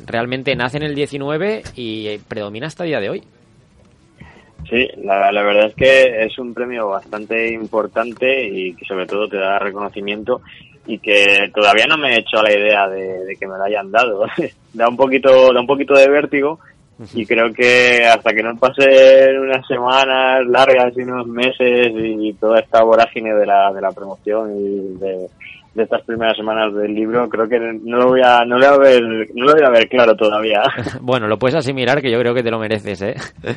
realmente 0.06 0.54
nace 0.56 0.78
en 0.78 0.84
el 0.84 0.96
19 0.96 1.64
y 1.78 2.08
eh, 2.08 2.20
predomina 2.28 2.68
hasta 2.68 2.84
el 2.84 2.90
día 2.90 3.00
de 3.00 3.10
hoy. 3.10 3.24
Sí, 4.70 4.86
la, 5.02 5.32
la 5.32 5.44
verdad 5.44 5.68
es 5.68 5.76
que 5.76 6.26
es 6.26 6.38
un 6.40 6.54
premio 6.54 6.90
bastante 6.90 7.54
importante 7.54 8.48
y 8.48 8.74
que 8.74 8.86
sobre 8.86 9.06
todo 9.06 9.30
te 9.30 9.38
da 9.38 9.58
reconocimiento 9.58 10.42
y 10.86 11.00
que 11.00 11.52
todavía 11.54 11.86
no 11.88 11.98
me 11.98 12.14
he 12.14 12.20
hecho 12.20 12.40
a 12.40 12.44
la 12.44 12.52
idea 12.52 12.90
de, 12.90 13.26
de 13.26 13.36
que 13.38 13.48
me 13.48 13.58
lo 13.58 13.64
hayan 13.64 13.92
dado. 13.92 14.26
da 14.74 14.90
un 14.90 14.98
poquito, 14.98 15.54
da 15.54 15.62
un 15.62 15.68
poquito 15.68 15.94
de 15.94 16.10
vértigo, 16.10 16.60
y 17.13 17.25
creo 17.25 17.51
que 17.53 18.05
hasta 18.05 18.31
que 18.34 18.43
no 18.43 18.55
pasen 18.58 19.39
unas 19.39 19.65
semanas 19.67 20.46
largas 20.48 20.93
y 20.98 21.01
unos 21.01 21.27
meses 21.27 21.91
y 21.96 22.34
toda 22.34 22.60
esta 22.60 22.84
vorágine 22.84 23.34
de 23.34 23.46
la, 23.46 23.72
de 23.74 23.81
la 23.81 23.91
promoción 23.91 24.51
y 24.55 25.00
de, 25.00 25.27
de 25.74 25.84
estas 25.84 26.03
primeras 26.03 26.36
semanas 26.36 26.74
del 26.74 26.93
libro, 26.93 27.29
creo 27.29 27.48
que 27.48 27.58
no 27.60 27.98
lo 27.98 28.08
voy 28.10 28.22
a, 28.24 28.43
no 28.46 28.58
lo 28.58 28.77
voy 28.77 28.88
a 28.88 28.89
ver, 28.89 29.01
no 29.01 29.46
lo 29.46 29.53
voy 29.53 29.63
a 29.65 29.70
ver 29.70 29.88
claro 29.88 30.15
todavía. 30.15 30.62
Bueno, 31.01 31.27
lo 31.27 31.38
puedes 31.38 31.55
asimilar 31.55 32.01
que 32.01 32.12
yo 32.12 32.20
creo 32.20 32.34
que 32.34 32.43
te 32.43 32.51
lo 32.51 32.60
mereces, 32.60 33.01
¿eh? 33.01 33.15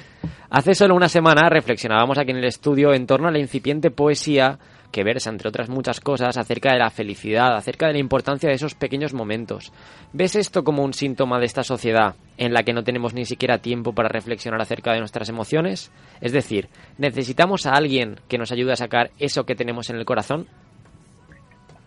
Hace 0.51 0.75
solo 0.75 0.95
una 0.95 1.09
semana 1.09 1.49
reflexionábamos 1.49 2.17
aquí 2.17 2.31
en 2.31 2.37
el 2.37 2.45
estudio 2.45 2.95
en 2.95 3.07
torno 3.07 3.29
a 3.29 3.33
la 3.33 3.41
incipiente 3.41 3.91
poesía 3.91 4.59
que 4.95 5.03
versa, 5.03 5.29
entre 5.29 5.49
otras 5.49 5.69
muchas 5.69 5.99
cosas, 5.99 6.39
acerca 6.39 6.73
de 6.73 6.79
la 6.79 6.89
felicidad, 6.89 7.57
acerca 7.57 7.89
de 7.89 7.95
la 7.95 7.99
importancia 7.99 8.49
de 8.49 8.55
esos 8.55 8.77
pequeños 8.77 9.13
momentos. 9.13 9.73
¿Ves 10.13 10.37
esto 10.37 10.63
como 10.63 10.85
un 10.85 10.95
síntoma 10.95 11.41
de 11.41 11.47
esta 11.47 11.65
sociedad 11.65 12.15
en 12.39 12.53
la 12.53 12.63
que 12.63 12.73
no 12.73 12.85
tenemos 12.85 13.13
ni 13.13 13.25
siquiera 13.25 13.59
tiempo 13.59 13.93
para 13.93 14.09
reflexionar 14.09 14.61
acerca 14.61 14.93
de 14.93 15.01
nuestras 15.01 15.29
emociones? 15.29 15.91
Es 16.21 16.33
decir, 16.33 16.69
¿necesitamos 16.97 17.67
a 17.67 17.73
alguien 17.73 18.21
que 18.29 18.39
nos 18.39 18.53
ayude 18.53 18.71
a 18.71 18.77
sacar 18.77 19.11
eso 19.19 19.45
que 19.45 19.57
tenemos 19.57 19.91
en 19.91 19.97
el 19.97 20.05
corazón? 20.05 20.47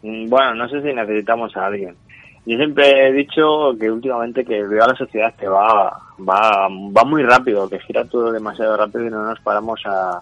Mm, 0.04 0.28
Bueno, 0.28 0.56
no 0.56 0.68
sé 0.68 0.82
si 0.82 0.94
necesitamos 0.94 1.56
a 1.56 1.68
alguien. 1.68 1.96
Yo 2.46 2.58
siempre 2.58 3.08
he 3.08 3.14
dicho 3.14 3.72
que 3.80 3.90
últimamente 3.90 4.44
que 4.44 4.64
veo 4.64 4.84
a 4.84 4.88
la 4.88 4.96
sociedad 4.96 5.34
que 5.36 5.48
va, 5.48 5.98
va, 6.20 6.68
va 6.68 7.04
muy 7.06 7.24
rápido, 7.24 7.70
que 7.70 7.80
gira 7.80 8.04
todo 8.04 8.34
demasiado 8.34 8.76
rápido 8.76 9.06
y 9.06 9.10
no 9.10 9.24
nos 9.24 9.40
paramos 9.40 9.80
a, 9.86 10.22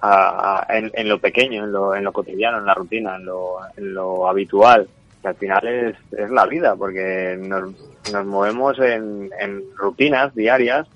a- 0.00 0.64
a- 0.68 0.76
en, 0.78 1.08
lo 1.08 1.18
pequeño, 1.18 1.64
en 1.64 1.72
lo, 1.72 1.94
en 1.94 2.04
lo 2.04 2.12
cotidiano, 2.12 2.58
en 2.58 2.66
la 2.66 2.74
rutina, 2.74 3.16
en 3.16 3.24
lo, 3.24 3.56
en 3.76 3.94
lo 3.94 4.28
habitual, 4.28 4.88
que 5.22 5.28
al 5.28 5.34
final 5.36 5.66
es, 5.66 5.96
es 6.12 6.30
la 6.30 6.46
vida, 6.46 6.76
porque 6.76 7.36
nos, 7.40 7.70
nos 8.12 8.26
movemos 8.26 8.78
en, 8.78 9.30
rutinas 9.76 10.34
diarias 10.34 10.86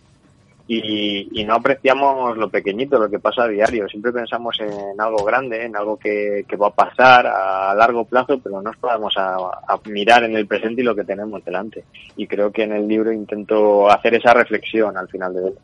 y, 0.73 1.45
no 1.45 1.55
apreciamos 1.55 2.37
lo 2.37 2.49
pequeñito, 2.49 2.97
lo 2.97 3.11
que 3.11 3.19
pasa 3.19 3.43
a 3.43 3.49
diario. 3.49 3.89
Siempre 3.89 4.13
pensamos 4.13 4.57
en 4.61 5.01
algo 5.01 5.25
grande, 5.25 5.65
en 5.65 5.75
algo 5.75 5.97
que, 5.97 6.45
que 6.47 6.57
va 6.57 6.69
a 6.69 6.75
pasar 6.75 7.27
a 7.27 7.75
largo 7.75 8.05
plazo, 8.05 8.39
pero 8.39 8.57
no 8.57 8.63
nos 8.63 8.77
podemos 8.77 9.13
a 9.17 9.51
mirar 9.87 10.23
en 10.23 10.37
el 10.37 10.47
presente 10.47 10.83
y 10.83 10.85
lo 10.85 10.95
que 10.95 11.03
tenemos 11.03 11.45
delante. 11.45 11.83
Y 12.17 12.29
creo 12.29 12.53
que 12.53 12.63
en 12.63 12.73
el 12.73 12.87
libro 12.87 13.11
intento 13.11 13.91
hacer 13.91 14.15
esa 14.15 14.33
reflexión 14.33 14.97
al 14.97 15.09
final 15.09 15.35
de 15.35 15.49
él. 15.49 15.55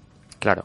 Claro. 0.41 0.65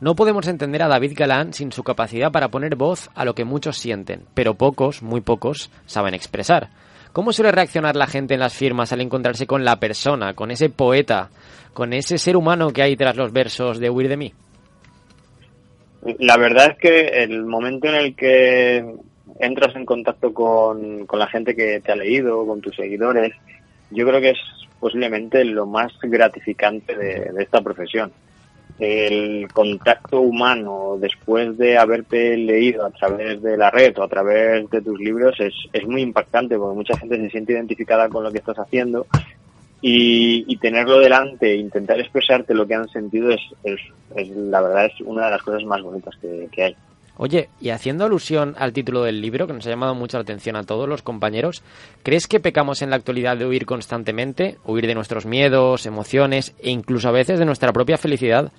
No 0.00 0.14
podemos 0.14 0.46
entender 0.46 0.80
a 0.84 0.88
David 0.88 1.14
Galán 1.16 1.52
sin 1.52 1.72
su 1.72 1.82
capacidad 1.82 2.30
para 2.30 2.50
poner 2.50 2.76
voz 2.76 3.10
a 3.16 3.24
lo 3.24 3.34
que 3.34 3.44
muchos 3.44 3.78
sienten, 3.78 4.22
pero 4.32 4.54
pocos, 4.54 5.02
muy 5.02 5.22
pocos, 5.22 5.72
saben 5.86 6.14
expresar. 6.14 6.68
¿Cómo 7.12 7.32
suele 7.32 7.50
reaccionar 7.50 7.96
la 7.96 8.06
gente 8.06 8.34
en 8.34 8.40
las 8.40 8.54
firmas 8.54 8.92
al 8.92 9.00
encontrarse 9.00 9.48
con 9.48 9.64
la 9.64 9.80
persona, 9.80 10.34
con 10.34 10.52
ese 10.52 10.68
poeta, 10.68 11.30
con 11.72 11.92
ese 11.92 12.16
ser 12.18 12.36
humano 12.36 12.70
que 12.70 12.82
hay 12.82 12.96
tras 12.96 13.16
los 13.16 13.32
versos 13.32 13.80
de 13.80 13.90
Huir 13.90 14.08
de 14.08 14.16
mí? 14.16 14.32
La 16.20 16.36
verdad 16.36 16.70
es 16.70 16.78
que 16.78 17.24
el 17.24 17.44
momento 17.44 17.88
en 17.88 17.94
el 17.96 18.14
que 18.14 18.86
entras 19.40 19.74
en 19.74 19.84
contacto 19.84 20.32
con, 20.32 21.08
la 21.12 21.26
gente 21.26 21.56
que 21.56 21.80
te 21.80 21.90
ha 21.90 21.96
leído, 21.96 22.46
con 22.46 22.60
tus 22.60 22.76
seguidores, 22.76 23.32
yo 23.90 24.06
creo 24.06 24.20
que 24.20 24.30
es 24.30 24.38
posiblemente 24.78 25.44
lo 25.44 25.66
más 25.66 25.90
gratificante 26.00 26.96
de 26.96 27.42
esta 27.42 27.60
profesión. 27.62 28.12
El 28.78 29.48
contacto 29.52 30.20
humano 30.20 30.96
después 31.00 31.58
de 31.58 31.76
haberte 31.76 32.36
leído 32.36 32.86
a 32.86 32.90
través 32.90 33.42
de 33.42 33.56
la 33.56 33.70
red 33.70 33.98
o 33.98 34.04
a 34.04 34.08
través 34.08 34.70
de 34.70 34.80
tus 34.80 34.98
libros 35.00 35.34
es, 35.40 35.54
es 35.72 35.86
muy 35.86 36.02
impactante 36.02 36.56
porque 36.56 36.76
mucha 36.76 36.96
gente 36.96 37.16
se 37.16 37.30
siente 37.30 37.54
identificada 37.54 38.08
con 38.08 38.22
lo 38.22 38.30
que 38.30 38.38
estás 38.38 38.58
haciendo 38.58 39.06
y, 39.80 40.56
tenerlo 40.56 40.98
delante, 40.98 41.54
intentar 41.54 42.00
expresarte 42.00 42.52
lo 42.52 42.66
que 42.66 42.74
han 42.74 42.88
sentido 42.88 43.30
es, 43.30 43.40
es, 43.62 44.28
la 44.30 44.60
verdad 44.60 44.86
es 44.86 45.00
una 45.02 45.26
de 45.26 45.30
las 45.30 45.42
cosas 45.42 45.64
más 45.64 45.82
bonitas 45.82 46.16
que 46.16 46.62
hay. 46.62 46.76
Oye, 47.18 47.48
y 47.60 47.70
haciendo 47.70 48.04
alusión 48.04 48.54
al 48.56 48.72
título 48.72 49.02
del 49.02 49.20
libro, 49.20 49.48
que 49.48 49.52
nos 49.52 49.66
ha 49.66 49.70
llamado 49.70 49.96
mucho 49.96 50.16
la 50.16 50.22
atención 50.22 50.54
a 50.54 50.62
todos 50.62 50.88
los 50.88 51.02
compañeros, 51.02 51.64
¿crees 52.04 52.28
que 52.28 52.38
pecamos 52.38 52.80
en 52.80 52.90
la 52.90 52.96
actualidad 52.96 53.36
de 53.36 53.44
huir 53.44 53.66
constantemente? 53.66 54.56
Huir 54.64 54.86
de 54.86 54.94
nuestros 54.94 55.26
miedos, 55.26 55.84
emociones 55.84 56.56
e 56.62 56.70
incluso 56.70 57.08
a 57.08 57.12
veces 57.12 57.40
de 57.40 57.44
nuestra 57.44 57.72
propia 57.72 57.98
felicidad. 57.98 58.52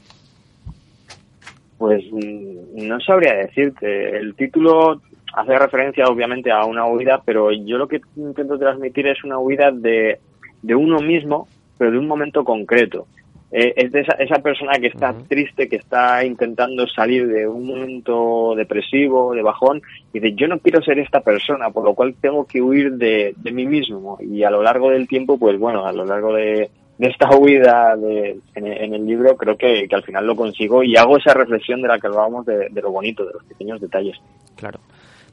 Pues 1.78 2.04
mm, 2.12 2.86
no 2.86 3.00
sabría 3.00 3.34
decirte. 3.36 4.18
El 4.18 4.36
título 4.36 5.02
hace 5.34 5.58
referencia 5.58 6.08
obviamente 6.08 6.52
a 6.52 6.66
una 6.66 6.86
huida, 6.86 7.22
pero 7.24 7.54
yo 7.54 7.78
lo 7.78 7.88
que 7.88 8.02
intento 8.18 8.60
transmitir 8.60 9.08
es 9.08 9.24
una 9.24 9.40
huida 9.40 9.72
de, 9.72 10.20
de 10.62 10.76
uno 10.76 11.00
mismo, 11.00 11.48
pero 11.78 11.92
de 11.92 11.98
un 11.98 12.08
momento 12.08 12.44
concreto. 12.44 13.08
Eh, 13.52 13.74
es 13.76 13.92
de 13.92 14.02
esa, 14.02 14.14
esa 14.14 14.42
persona 14.44 14.74
que 14.80 14.88
está 14.88 15.14
triste, 15.28 15.68
que 15.68 15.78
está 15.78 16.24
intentando 16.24 16.86
salir 16.88 17.28
de 17.28 17.48
un 17.48 17.66
momento 17.66 18.54
depresivo, 18.56 19.34
de 19.34 19.42
bajón, 19.42 19.82
y 20.14 20.20
de 20.20 20.36
yo 20.36 20.48
no 20.48 20.60
quiero 20.60 20.82
ser 20.84 21.00
esta 21.00 21.22
persona, 21.22 21.72
por 21.72 21.84
lo 21.84 21.96
cual 21.96 22.14
tengo 22.22 22.46
que 22.46 22.62
huir 22.62 22.94
de, 22.94 23.34
de 23.38 23.52
mí 23.52 23.66
mismo. 23.66 24.18
Y 24.22 24.44
a 24.44 24.52
lo 24.52 24.62
largo 24.62 24.92
del 24.92 25.08
tiempo, 25.08 25.40
pues 25.40 25.58
bueno, 25.58 25.86
a 25.86 25.92
lo 25.92 26.06
largo 26.06 26.34
de, 26.34 26.70
de 27.00 27.08
esta 27.08 27.36
huida 27.36 27.96
de, 27.96 28.38
en, 28.54 28.68
en 28.68 28.94
el 28.94 29.06
libro, 29.06 29.36
creo 29.36 29.58
que, 29.58 29.88
que 29.88 29.96
al 29.96 30.04
final 30.04 30.28
lo 30.28 30.36
consigo 30.36 30.84
y 30.84 30.96
hago 30.96 31.18
esa 31.18 31.34
reflexión 31.34 31.82
de 31.82 31.88
la 31.88 31.98
que 31.98 32.08
hablábamos 32.08 32.46
de, 32.46 32.70
de 32.70 32.82
lo 32.82 32.92
bonito, 32.92 33.26
de 33.26 33.34
los 33.34 33.44
pequeños 33.46 33.82
detalles. 33.82 34.18
Claro. 34.56 34.80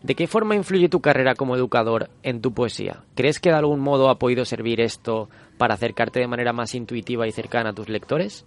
¿De 0.07 0.15
qué 0.15 0.29
forma 0.29 0.55
influye 0.55 0.89
tu 0.89 1.01
carrera 1.01 1.35
como 1.35 1.57
educador 1.57 2.11
en 2.23 2.41
tu 2.41 2.55
poesía? 2.55 3.03
¿Crees 3.17 3.41
que 3.41 3.51
de 3.51 3.57
algún 3.57 3.81
modo 3.81 4.09
ha 4.09 4.21
podido 4.21 4.45
servir 4.45 4.81
esto 4.81 5.29
para 5.59 5.75
acercarte 5.75 6.21
de 6.21 6.29
manera 6.29 6.53
más 6.53 6.77
intuitiva 6.77 7.27
y 7.27 7.33
cercana 7.33 7.71
a 7.71 7.73
tus 7.73 7.89
lectores? 7.89 8.47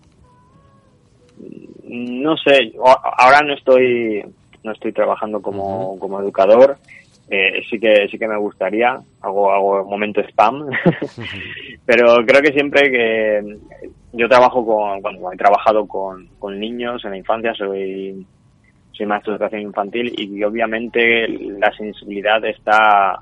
no 1.90 2.38
sé, 2.38 2.74
ahora 3.18 3.42
no 3.42 3.54
estoy 3.54 4.24
no 4.64 4.72
estoy 4.72 4.92
trabajando 4.94 5.42
como, 5.42 5.98
como 6.00 6.20
educador, 6.22 6.78
eh, 7.30 7.62
sí 7.70 7.80
que 7.80 8.08
sí 8.10 8.18
que 8.18 8.28
me 8.28 8.38
gustaría, 8.38 9.00
hago 9.22 9.52
hago 9.52 9.84
momento 9.86 10.22
spam, 10.22 10.70
pero 11.86 12.18
creo 12.26 12.42
que 12.42 12.54
siempre 12.54 12.92
que 12.92 13.58
yo 14.14 14.28
trabajo 14.28 14.66
con, 14.66 15.02
bueno, 15.02 15.32
he 15.32 15.38
trabajado 15.38 15.88
con, 15.88 16.28
con 16.40 16.60
niños 16.60 17.04
en 17.06 17.12
la 17.12 17.18
infancia, 17.18 17.54
soy 17.54 18.26
infantil 19.04 20.14
y 20.18 20.44
obviamente 20.44 21.28
la 21.28 21.72
sensibilidad 21.72 22.44
está 22.46 23.20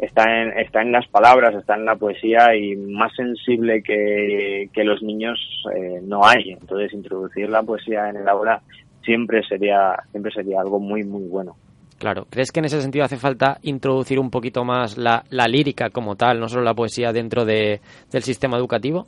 está 0.00 0.24
en, 0.24 0.58
está 0.58 0.80
en 0.82 0.92
las 0.92 1.06
palabras, 1.08 1.54
está 1.54 1.74
en 1.74 1.84
la 1.84 1.96
poesía 1.96 2.56
y 2.56 2.74
más 2.76 3.12
sensible 3.14 3.82
que, 3.82 4.70
que 4.72 4.84
los 4.84 5.02
niños 5.02 5.38
eh, 5.74 6.00
no 6.02 6.24
hay. 6.24 6.52
Entonces 6.52 6.92
introducir 6.94 7.48
la 7.48 7.62
poesía 7.62 8.08
en 8.08 8.16
el 8.16 8.28
aula 8.28 8.62
siempre 9.04 9.42
sería, 9.46 10.02
siempre 10.10 10.32
sería 10.32 10.60
algo 10.60 10.80
muy, 10.80 11.04
muy 11.04 11.24
bueno. 11.24 11.56
Claro. 11.98 12.26
¿Crees 12.30 12.50
que 12.50 12.60
en 12.60 12.64
ese 12.64 12.80
sentido 12.80 13.04
hace 13.04 13.18
falta 13.18 13.58
introducir 13.62 14.18
un 14.18 14.30
poquito 14.30 14.64
más 14.64 14.96
la, 14.96 15.22
la 15.28 15.46
lírica 15.46 15.90
como 15.90 16.16
tal, 16.16 16.40
no 16.40 16.48
solo 16.48 16.64
la 16.64 16.72
poesía 16.72 17.12
dentro 17.12 17.44
de, 17.44 17.80
del 18.10 18.22
sistema 18.22 18.56
educativo? 18.56 19.06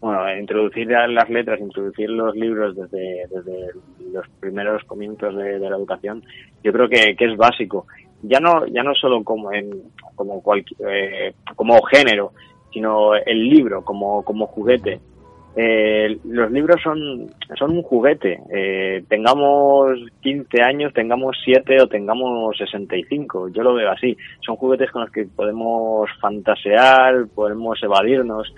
Bueno, 0.00 0.38
introducir 0.38 0.88
las 0.88 1.28
letras, 1.30 1.60
introducir 1.60 2.10
los 2.10 2.34
libros 2.34 2.76
desde, 2.76 3.26
desde 3.28 3.70
los 4.12 4.28
primeros 4.40 4.84
comienzos 4.84 5.34
de, 5.36 5.58
la 5.58 5.76
educación, 5.76 6.22
yo 6.62 6.72
creo 6.72 6.88
que, 6.88 7.16
que 7.16 7.24
es 7.24 7.36
básico. 7.36 7.86
Ya 8.22 8.40
no, 8.40 8.66
ya 8.66 8.82
no 8.82 8.94
solo 8.94 9.22
como 9.24 9.52
en, 9.52 9.70
como 10.14 10.42
eh, 10.88 11.34
como 11.54 11.80
género, 11.82 12.32
sino 12.72 13.14
el 13.14 13.48
libro 13.48 13.84
como, 13.84 14.22
como 14.22 14.46
juguete. 14.46 15.00
Eh, 15.58 16.18
los 16.24 16.50
libros 16.52 16.82
son, 16.82 17.30
son 17.58 17.70
un 17.70 17.82
juguete. 17.82 18.38
Eh, 18.54 19.04
tengamos 19.08 19.98
15 20.20 20.60
años, 20.62 20.92
tengamos 20.92 21.38
7 21.42 21.80
o 21.80 21.88
tengamos 21.88 22.58
65. 22.58 23.48
Yo 23.48 23.62
lo 23.62 23.74
veo 23.74 23.90
así. 23.90 24.16
Son 24.44 24.56
juguetes 24.56 24.90
con 24.90 25.02
los 25.02 25.10
que 25.10 25.24
podemos 25.24 26.10
fantasear, 26.20 27.26
podemos 27.34 27.82
evadirnos 27.82 28.52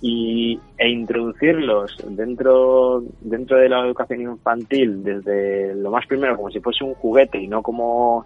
y, 0.00 0.60
e 0.76 0.88
introducirlos 0.88 1.96
dentro, 2.10 3.02
dentro 3.20 3.56
de 3.56 3.68
la 3.68 3.80
educación 3.80 4.20
infantil 4.22 5.02
desde 5.02 5.74
lo 5.74 5.90
más 5.90 6.06
primero 6.06 6.36
como 6.36 6.50
si 6.50 6.60
fuese 6.60 6.84
un 6.84 6.94
juguete 6.94 7.38
y 7.38 7.48
no 7.48 7.62
como 7.62 8.24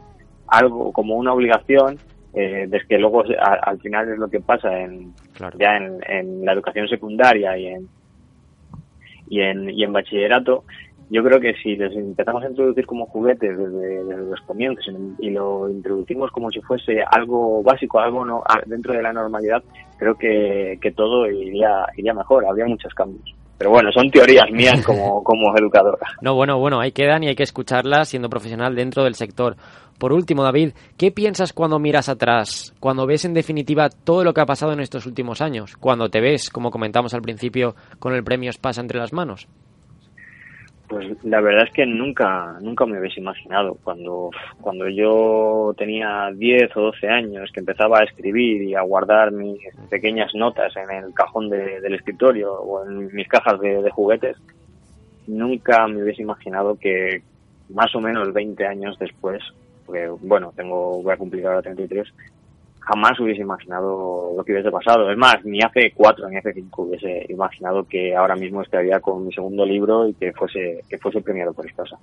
algo, 0.49 0.93
como 0.93 1.17
una 1.17 1.33
obligación, 1.33 1.99
eh, 2.35 2.67
desde 2.69 2.87
que 2.87 2.99
luego 2.99 3.25
a- 3.41 3.55
al 3.63 3.81
final 3.81 4.09
es 4.11 4.19
lo 4.19 4.29
que 4.29 4.41
pasa 4.41 4.81
en, 4.81 5.15
Claro. 5.35 5.59
ya 5.59 5.77
en, 5.77 5.99
en 6.07 6.45
la 6.45 6.53
educación 6.53 6.89
secundaria 6.89 7.57
y 7.57 7.67
en, 7.69 7.89
y 9.29 9.41
en, 9.41 9.71
y 9.71 9.83
en 9.83 9.93
bachillerato, 9.93 10.65
yo 11.13 11.23
creo 11.23 11.39
que 11.41 11.55
si 11.63 11.77
les 11.77 11.95
empezamos 11.95 12.43
a 12.43 12.49
introducir 12.49 12.87
como 12.87 13.07
juguetes 13.07 13.57
desde, 13.57 14.05
desde 14.05 14.31
los 14.31 14.41
comienzos 14.43 14.85
y 15.19 15.31
lo 15.31 15.69
introducimos 15.69 16.31
como 16.31 16.51
si 16.51 16.61
fuese 16.63 17.03
algo 17.11 17.63
básico, 17.63 18.01
algo 18.01 18.25
no, 18.25 18.43
a- 18.47 18.63
dentro 18.67 18.95
de 18.95 19.03
la 19.03 19.13
normalidad, 19.13 19.63
creo 19.99 20.15
que, 20.17 20.79
que 20.81 20.91
todo 20.93 21.27
iría, 21.31 21.85
iría 21.97 22.15
mejor, 22.15 22.47
habría 22.47 22.67
muchos 22.67 22.93
cambios. 22.95 23.23
Pero 23.59 23.71
bueno, 23.71 23.93
son 23.93 24.11
teorías 24.11 24.51
mías 24.51 24.83
como, 24.85 25.23
como 25.25 25.57
educadora. 25.57 25.99
No, 26.23 26.35
bueno, 26.35 26.59
bueno, 26.59 26.81
ahí 26.81 26.91
quedan 26.93 27.23
y 27.23 27.29
hay 27.29 27.37
que 27.37 27.43
escucharlas 27.45 28.09
siendo 28.09 28.29
profesional 28.31 28.75
dentro 28.75 29.05
del 29.05 29.15
sector. 29.15 29.57
Por 29.99 30.13
último, 30.13 30.43
David, 30.43 30.73
¿qué 30.97 31.13
piensas 31.13 31.53
cuando 31.53 31.79
miras 31.79 32.09
atrás? 32.09 32.75
Cuando 32.81 33.07
ves 33.07 33.25
en 33.25 33.35
definitiva 33.35 33.89
todo 33.91 34.25
lo 34.25 34.35
que 34.35 34.41
ha 34.41 34.47
pasado 34.47 34.73
en 34.73 34.81
estos 34.81 35.07
últimos 35.07 35.41
años? 35.41 35.77
Cuando 35.77 36.09
te 36.09 36.21
ves, 36.21 36.51
como 36.51 36.71
comentamos 36.73 37.15
al 37.15 37.23
principio, 37.23 37.77
con 38.01 38.15
el 38.15 38.25
premio 38.25 38.51
Spasa 38.53 38.81
entre 38.81 38.99
las 38.99 39.13
manos. 39.13 39.47
Pues 40.93 41.25
la 41.25 41.41
verdad 41.41 41.65
es 41.65 41.73
que 41.73 41.87
nunca, 41.87 42.59
nunca 42.61 42.85
me 42.85 43.01
hubiese 43.01 43.19
imaginado. 43.19 43.79
Cuando, 43.83 44.31
cuando 44.61 44.87
yo 44.91 45.73
tenía 45.79 46.31
10 46.35 46.77
o 46.77 46.81
12 46.83 47.09
años, 47.09 47.51
que 47.51 47.61
empezaba 47.61 48.01
a 48.01 48.05
escribir 48.05 48.63
y 48.63 48.75
a 48.75 48.83
guardar 48.83 49.33
mis 49.33 49.59
pequeñas 49.89 50.35
notas 50.35 50.77
en 50.77 50.91
el 50.91 51.15
cajón 51.15 51.49
de- 51.49 51.81
del 51.81 51.95
escritorio 51.95 52.53
o 52.53 52.85
en 52.87 53.15
mis 53.15 53.27
cajas 53.27 53.59
de, 53.61 53.89
juguetes, 53.91 54.37
nunca 55.27 55.87
me 55.89 56.03
hubiese 56.03 56.21
imaginado 56.21 56.77
que 56.79 57.23
más 57.71 57.95
o 57.95 58.01
menos 58.01 58.31
20 58.35 58.67
años 58.67 58.99
después, 58.99 59.43
porque 59.87 60.09
bueno, 60.21 60.53
tengo, 60.55 61.03
voy 61.03 61.13
a 61.15 61.17
cumplir 61.17 61.47
ahora 61.47 61.63
33, 61.63 62.13
jamás 62.85 63.19
hubiese 63.21 63.43
imaginado 63.43 64.33
lo 64.37 64.45
que 64.45 64.53
hubiese 64.53 64.71
pasado. 64.71 65.11
Es 65.11 65.17
más, 65.17 65.37
ni 65.45 65.61
hace 65.61 65.93
cuatro 65.95 66.29
ni 66.29 66.37
hace 66.37 66.53
cinco 66.53 66.83
hubiese 66.83 67.27
imaginado 67.29 67.85
que 67.85 68.15
ahora 68.15 68.35
mismo 68.35 68.63
estaría 68.63 69.01
con 69.01 69.25
mi 69.25 69.33
segundo 69.33 69.65
libro 69.65 70.09
y 70.09 70.15
que 70.15 70.33
fuese, 70.33 70.83
que 70.89 70.99
fuese 70.99 71.21
premiado 71.21 71.53
por 71.53 71.67
Espasa. 71.67 71.97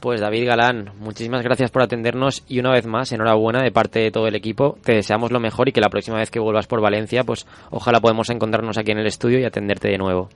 Pues 0.00 0.20
David 0.20 0.48
Galán, 0.48 0.90
muchísimas 0.98 1.42
gracias 1.42 1.70
por 1.70 1.82
atendernos 1.82 2.44
y 2.48 2.58
una 2.58 2.72
vez 2.72 2.86
más, 2.86 3.12
enhorabuena 3.12 3.62
de 3.62 3.70
parte 3.70 4.00
de 4.00 4.10
todo 4.10 4.26
el 4.26 4.34
equipo. 4.34 4.76
Te 4.84 4.94
deseamos 4.94 5.30
lo 5.30 5.38
mejor 5.38 5.68
y 5.68 5.72
que 5.72 5.80
la 5.80 5.90
próxima 5.90 6.18
vez 6.18 6.30
que 6.30 6.40
vuelvas 6.40 6.66
por 6.66 6.80
Valencia, 6.80 7.22
pues 7.22 7.46
ojalá 7.70 8.00
podamos 8.00 8.28
encontrarnos 8.30 8.78
aquí 8.78 8.90
en 8.90 8.98
el 8.98 9.06
estudio 9.06 9.38
y 9.38 9.44
atenderte 9.44 9.88
de 9.88 9.98
nuevo. 9.98 10.28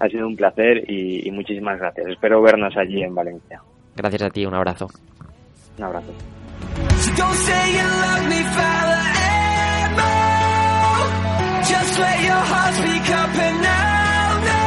Ha 0.00 0.08
sido 0.08 0.26
un 0.26 0.34
placer 0.34 0.90
y, 0.90 1.28
y 1.28 1.30
muchísimas 1.30 1.78
gracias. 1.78 2.08
Espero 2.08 2.42
vernos 2.42 2.76
allí 2.76 3.04
en 3.04 3.14
Valencia. 3.14 3.62
Gracias 3.94 4.22
a 4.22 4.30
ti, 4.30 4.44
un 4.44 4.54
abrazo. 4.54 4.88
Un 5.78 5.84
abrazo. 5.84 6.12
So 7.02 7.08
don't 7.20 7.38
say 7.46 7.62
you 7.76 7.86
love 8.06 8.24
me 8.32 8.40
forever. 8.56 10.14
Just 11.72 11.92
let 12.04 12.18
your 12.28 12.42
heart 12.52 12.74
speak 12.80 13.06
up 13.20 13.34
and 13.46 13.62
now, 13.62 14.44
no. 14.46 14.62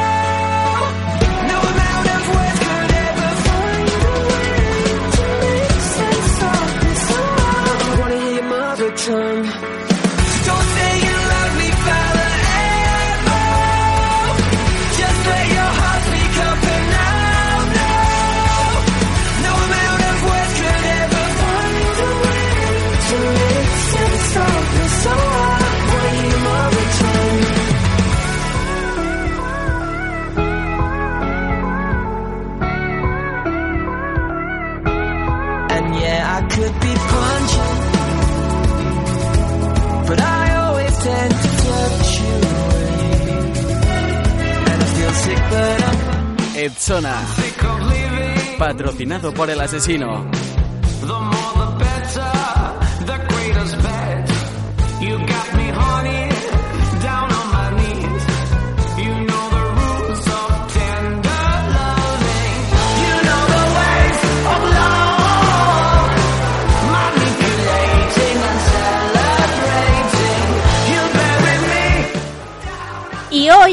Living. 46.68 48.58
patrocinado 48.58 49.32
por 49.32 49.50
el 49.50 49.60
asesino. 49.60 50.28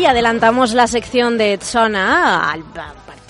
Adelantamos 0.06 0.74
la 0.74 0.88
sección 0.88 1.38
de 1.38 1.58
Tsona 1.58 2.52
al 2.52 2.64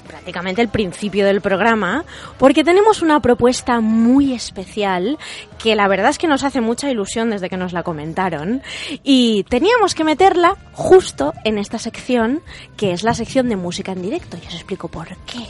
prácticamente 0.08 0.62
el 0.62 0.70
principio 0.70 1.26
del 1.26 1.40
programa, 1.40 2.04
porque 2.40 2.64
tenemos 2.64 3.02
una 3.02 3.20
propuesta 3.20 3.80
muy 3.80 4.34
especial 4.34 5.20
que 5.62 5.76
la 5.76 5.88
verdad 5.88 6.10
es 6.10 6.18
que 6.18 6.28
nos 6.28 6.44
hace 6.44 6.62
mucha 6.62 6.90
ilusión 6.90 7.30
desde 7.30 7.50
que 7.50 7.58
nos 7.58 7.74
la 7.74 7.84
comentaron 7.84 8.64
y 9.04 9.44
teníamos 9.44 9.94
que 9.94 10.04
meterla 10.04 10.58
justo 10.74 11.34
en 11.44 11.58
esta 11.58 11.78
sección 11.78 12.42
que 12.76 12.92
es 12.92 13.04
la 13.04 13.14
sección 13.14 13.50
de 13.50 13.56
música 13.56 13.92
en 13.92 14.02
directo 14.02 14.38
y 14.44 14.48
os 14.48 14.56
explico 14.56 14.88
por 14.88 15.10
qué. 15.26 15.46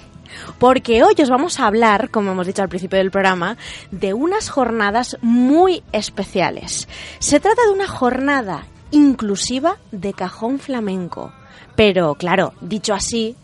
Porque 0.59 1.03
hoy 1.03 1.15
os 1.21 1.29
vamos 1.29 1.59
a 1.59 1.67
hablar, 1.67 2.09
como 2.09 2.31
hemos 2.31 2.47
dicho 2.47 2.61
al 2.61 2.69
principio 2.69 2.97
del 2.97 3.11
programa, 3.11 3.55
de 3.91 4.13
unas 4.13 4.49
jornadas 4.49 5.17
muy 5.21 5.83
especiales. 5.93 6.89
Se 7.19 7.39
trata 7.39 7.61
de 7.65 7.71
una 7.71 7.87
jornada 7.87 8.65
inclusiva 8.93 9.77
de 9.91 10.13
cajón 10.13 10.59
flamenco. 10.59 11.33
Pero 11.75 12.15
claro, 12.15 12.53
dicho 12.61 12.93
así, 12.93 13.35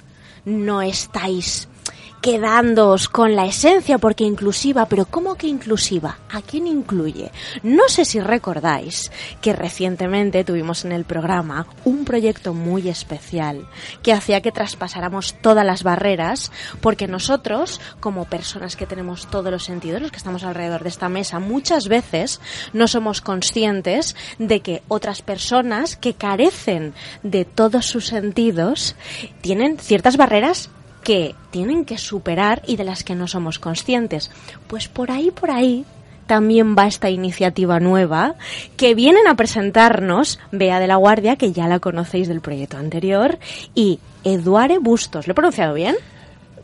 no 0.45 0.81
estáis 0.81 1.67
quedándoos 2.21 3.07
con 3.07 3.35
la 3.35 3.45
esencia 3.45 3.97
porque 3.97 4.23
inclusiva, 4.23 4.85
pero 4.87 5.05
¿cómo 5.05 5.35
que 5.35 5.47
inclusiva? 5.47 6.17
¿A 6.31 6.41
quién 6.41 6.67
incluye? 6.67 7.31
No 7.63 7.87
sé 7.87 8.05
si 8.05 8.19
recordáis 8.19 9.11
que 9.41 9.53
recientemente 9.53 10.43
tuvimos 10.43 10.83
en 10.85 10.91
el 10.91 11.05
programa 11.05 11.67
un 11.85 12.05
proyecto 12.05 12.53
muy 12.53 12.89
especial 12.89 13.67
que 14.03 14.13
hacía 14.13 14.41
que 14.41 14.51
traspasáramos 14.51 15.35
todas 15.41 15.65
las 15.65 15.83
barreras 15.83 16.51
porque 16.81 17.07
nosotros, 17.07 17.79
como 17.99 18.25
personas 18.25 18.75
que 18.75 18.85
tenemos 18.85 19.27
todos 19.27 19.51
los 19.51 19.63
sentidos, 19.63 20.01
los 20.01 20.11
que 20.11 20.17
estamos 20.17 20.43
alrededor 20.43 20.83
de 20.83 20.89
esta 20.89 21.09
mesa, 21.09 21.39
muchas 21.39 21.87
veces 21.87 22.41
no 22.73 22.87
somos 22.87 23.21
conscientes 23.21 24.15
de 24.37 24.61
que 24.61 24.83
otras 24.87 25.21
personas 25.21 25.95
que 25.95 26.13
carecen 26.13 26.93
de 27.23 27.45
todos 27.45 27.85
sus 27.85 28.07
sentidos 28.07 28.95
tienen 29.41 29.77
ciertas 29.77 30.17
barreras 30.17 30.69
que 31.03 31.35
tienen 31.51 31.85
que 31.85 31.97
superar 31.97 32.61
y 32.67 32.75
de 32.75 32.83
las 32.83 33.03
que 33.03 33.15
no 33.15 33.27
somos 33.27 33.59
conscientes. 33.59 34.31
Pues 34.67 34.87
por 34.87 35.11
ahí, 35.11 35.31
por 35.31 35.51
ahí 35.51 35.85
también 36.29 36.75
va 36.77 36.85
esta 36.85 37.09
iniciativa 37.09 37.79
nueva 37.79 38.35
que 38.77 38.93
vienen 38.93 39.27
a 39.27 39.35
presentarnos 39.35 40.39
Bea 40.51 40.79
de 40.79 40.85
la 40.85 40.95
Guardia, 40.95 41.35
que 41.37 41.51
ya 41.51 41.67
la 41.67 41.79
conocéis 41.79 42.27
del 42.27 42.39
proyecto 42.39 42.77
anterior, 42.77 43.39
y 43.73 43.99
Eduare 44.23 44.77
Bustos. 44.77 45.25
¿Lo 45.27 45.31
he 45.31 45.35
pronunciado 45.35 45.73
bien? 45.73 45.95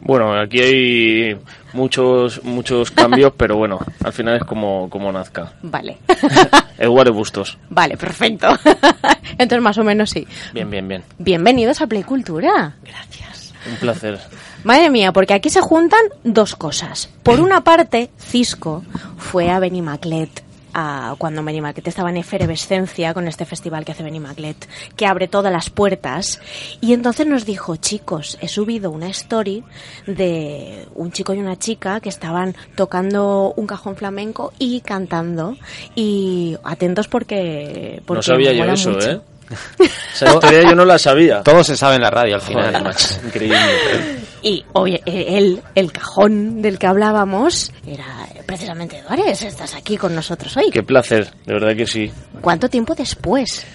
Bueno, 0.01 0.39
aquí 0.39 0.59
hay 0.59 1.37
muchos 1.73 2.43
muchos 2.43 2.91
cambios, 2.91 3.33
pero 3.37 3.57
bueno, 3.57 3.79
al 4.03 4.13
final 4.13 4.35
es 4.35 4.43
como, 4.43 4.87
como 4.87 5.11
nazca. 5.11 5.53
Vale. 5.63 5.97
Eduardo 6.77 7.11
Bustos. 7.11 7.57
vale, 7.69 7.97
perfecto. 7.97 8.47
Entonces 9.39 9.61
más 9.61 9.79
o 9.79 9.83
menos 9.83 10.11
sí. 10.11 10.27
Bien, 10.53 10.69
bien, 10.69 10.87
bien. 10.87 11.03
Bienvenidos 11.17 11.81
a 11.81 11.87
Play 11.87 12.03
Cultura. 12.03 12.75
Gracias. 12.83 13.34
Un 13.69 13.77
placer. 13.77 14.19
Madre 14.63 14.89
mía, 14.89 15.11
porque 15.11 15.33
aquí 15.33 15.49
se 15.49 15.61
juntan 15.61 16.01
dos 16.23 16.55
cosas. 16.55 17.09
Por 17.23 17.39
una 17.39 17.63
parte, 17.63 18.09
Cisco 18.17 18.83
fue 19.17 19.49
a 19.49 19.59
Benimaclet 19.59 20.45
a, 20.75 21.15
cuando 21.17 21.41
Benimaclet 21.43 21.87
estaba 21.87 22.09
en 22.09 22.17
efervescencia 22.17 23.13
con 23.13 23.27
este 23.27 23.45
festival 23.45 23.85
que 23.85 23.93
hace 23.93 24.03
Benimaclet, 24.03 24.67
que 24.95 25.07
abre 25.07 25.27
todas 25.27 25.51
las 25.51 25.69
puertas. 25.69 26.41
Y 26.81 26.93
entonces 26.93 27.25
nos 27.25 27.45
dijo, 27.45 27.77
chicos, 27.77 28.37
he 28.41 28.47
subido 28.49 28.91
una 28.91 29.07
story 29.07 29.63
de 30.05 30.85
un 30.93 31.11
chico 31.11 31.33
y 31.33 31.39
una 31.39 31.57
chica 31.57 32.01
que 32.01 32.09
estaban 32.09 32.55
tocando 32.75 33.53
un 33.55 33.65
cajón 33.65 33.95
flamenco 33.95 34.53
y 34.59 34.81
cantando. 34.81 35.55
Y 35.95 36.57
atentos 36.63 37.07
porque... 37.07 38.03
porque 38.05 38.19
no 38.19 38.23
sabía 38.23 38.51
yo 38.51 38.65
eso, 38.65 38.91
mucho. 38.91 39.11
¿eh? 39.11 39.21
Esa 40.13 40.33
historia 40.33 40.63
yo 40.63 40.75
no 40.75 40.85
la 40.85 40.97
sabía. 40.97 41.43
Todo 41.43 41.63
se 41.63 41.77
sabe 41.77 41.95
en 41.95 42.01
la 42.01 42.09
radio 42.09 42.35
al 42.35 42.41
final. 42.41 42.65
Joder, 42.67 42.83
macho, 42.83 43.15
increíble. 43.25 43.57
Y 44.41 44.63
oye, 44.73 45.01
el, 45.05 45.61
el 45.73 45.91
cajón 45.91 46.61
del 46.61 46.77
que 46.77 46.87
hablábamos 46.87 47.71
era 47.85 48.05
precisamente 48.45 48.99
Eduardes. 48.99 49.41
Estás 49.41 49.73
aquí 49.75 49.97
con 49.97 50.13
nosotros 50.15 50.55
hoy. 50.57 50.69
Qué 50.71 50.83
placer, 50.83 51.31
de 51.45 51.53
verdad 51.53 51.75
que 51.75 51.87
sí. 51.87 52.11
¿Cuánto 52.41 52.69
tiempo 52.69 52.93
después? 52.93 53.65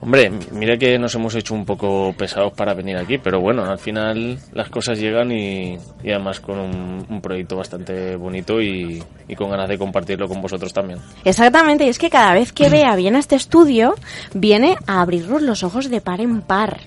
Hombre, 0.00 0.30
mira 0.52 0.76
que 0.76 0.98
nos 0.98 1.14
hemos 1.14 1.34
hecho 1.34 1.54
un 1.54 1.64
poco 1.64 2.14
pesados 2.16 2.52
para 2.52 2.74
venir 2.74 2.96
aquí, 2.96 3.18
pero 3.18 3.40
bueno, 3.40 3.64
al 3.64 3.78
final 3.78 4.38
las 4.52 4.68
cosas 4.68 4.98
llegan 4.98 5.32
y, 5.32 5.78
y 6.04 6.10
además 6.10 6.40
con 6.40 6.58
un, 6.58 7.06
un 7.08 7.20
proyecto 7.20 7.56
bastante 7.56 8.14
bonito 8.14 8.60
y, 8.60 9.02
y 9.26 9.34
con 9.34 9.50
ganas 9.50 9.68
de 9.68 9.78
compartirlo 9.78 10.28
con 10.28 10.42
vosotros 10.42 10.72
también. 10.72 10.98
Exactamente, 11.24 11.86
y 11.86 11.88
es 11.88 11.98
que 11.98 12.10
cada 12.10 12.34
vez 12.34 12.52
que 12.52 12.68
Bea 12.68 12.94
viene 12.94 13.16
a 13.16 13.20
este 13.20 13.36
estudio, 13.36 13.94
viene 14.34 14.76
a 14.86 15.00
abrirnos 15.00 15.42
los 15.42 15.64
ojos 15.64 15.88
de 15.88 16.00
par 16.00 16.20
en 16.20 16.42
par. 16.42 16.80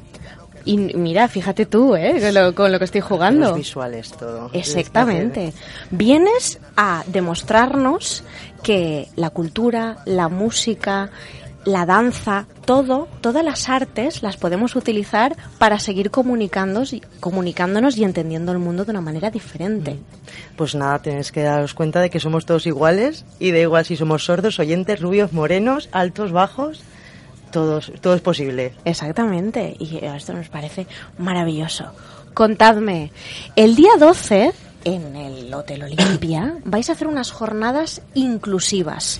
Y 0.66 0.78
mira, 0.78 1.28
fíjate 1.28 1.66
tú, 1.66 1.96
¿eh? 1.96 2.20
Con 2.22 2.34
lo, 2.34 2.54
con 2.54 2.72
lo 2.72 2.78
que 2.78 2.86
estoy 2.86 3.02
jugando. 3.02 3.48
Los 3.48 3.58
visuales, 3.58 4.12
todo. 4.12 4.52
Exactamente. 4.54 5.54
Vienes 5.90 6.60
a 6.78 7.04
demostrarnos 7.08 8.24
que 8.62 9.08
la 9.16 9.32
cultura, 9.32 9.98
la 10.06 10.28
música, 10.28 11.10
la 11.66 11.86
danza, 11.86 12.46
todo, 12.66 13.08
todas 13.22 13.44
las 13.44 13.70
artes 13.70 14.24
las 14.24 14.38
podemos 14.38 14.76
utilizar 14.76 15.36
para 15.58 15.80
seguir 15.80 16.12
comunicándonos, 16.12 16.96
comunicándonos 17.20 17.98
y 17.98 18.04
entendiendo 18.04 18.52
el 18.52 18.60
mundo 18.60 18.86
de 18.86 18.92
una 18.92 19.02
manera 19.02 19.30
diferente. 19.30 20.00
Pues 20.56 20.76
nada, 20.76 21.00
tenéis 21.00 21.32
que 21.32 21.44
daros 21.44 21.74
cuenta 21.74 22.02
de 22.02 22.10
que 22.10 22.20
somos 22.20 22.46
todos 22.46 22.66
iguales 22.66 23.26
y 23.40 23.52
da 23.52 23.60
igual 23.60 23.86
si 23.86 23.96
somos 23.96 24.26
sordos, 24.26 24.60
oyentes, 24.60 25.02
rubios, 25.02 25.34
morenos, 25.34 25.90
altos, 25.92 26.32
bajos, 26.32 26.82
todos, 27.52 27.92
todo 28.02 28.14
es 28.14 28.22
posible. 28.22 28.74
Exactamente, 28.86 29.76
y 29.80 30.00
esto 30.04 30.34
nos 30.34 30.50
parece 30.50 30.88
maravilloso. 31.18 31.92
Contadme, 32.34 33.12
el 33.56 33.76
día 33.76 33.92
12 34.00 34.54
en 34.86 35.16
el 35.16 35.54
Hotel 35.54 35.84
Olimpia 35.84 36.58
vais 36.64 36.90
a 36.90 36.94
hacer 36.94 37.08
unas 37.08 37.32
jornadas 37.32 38.02
inclusivas. 38.14 39.20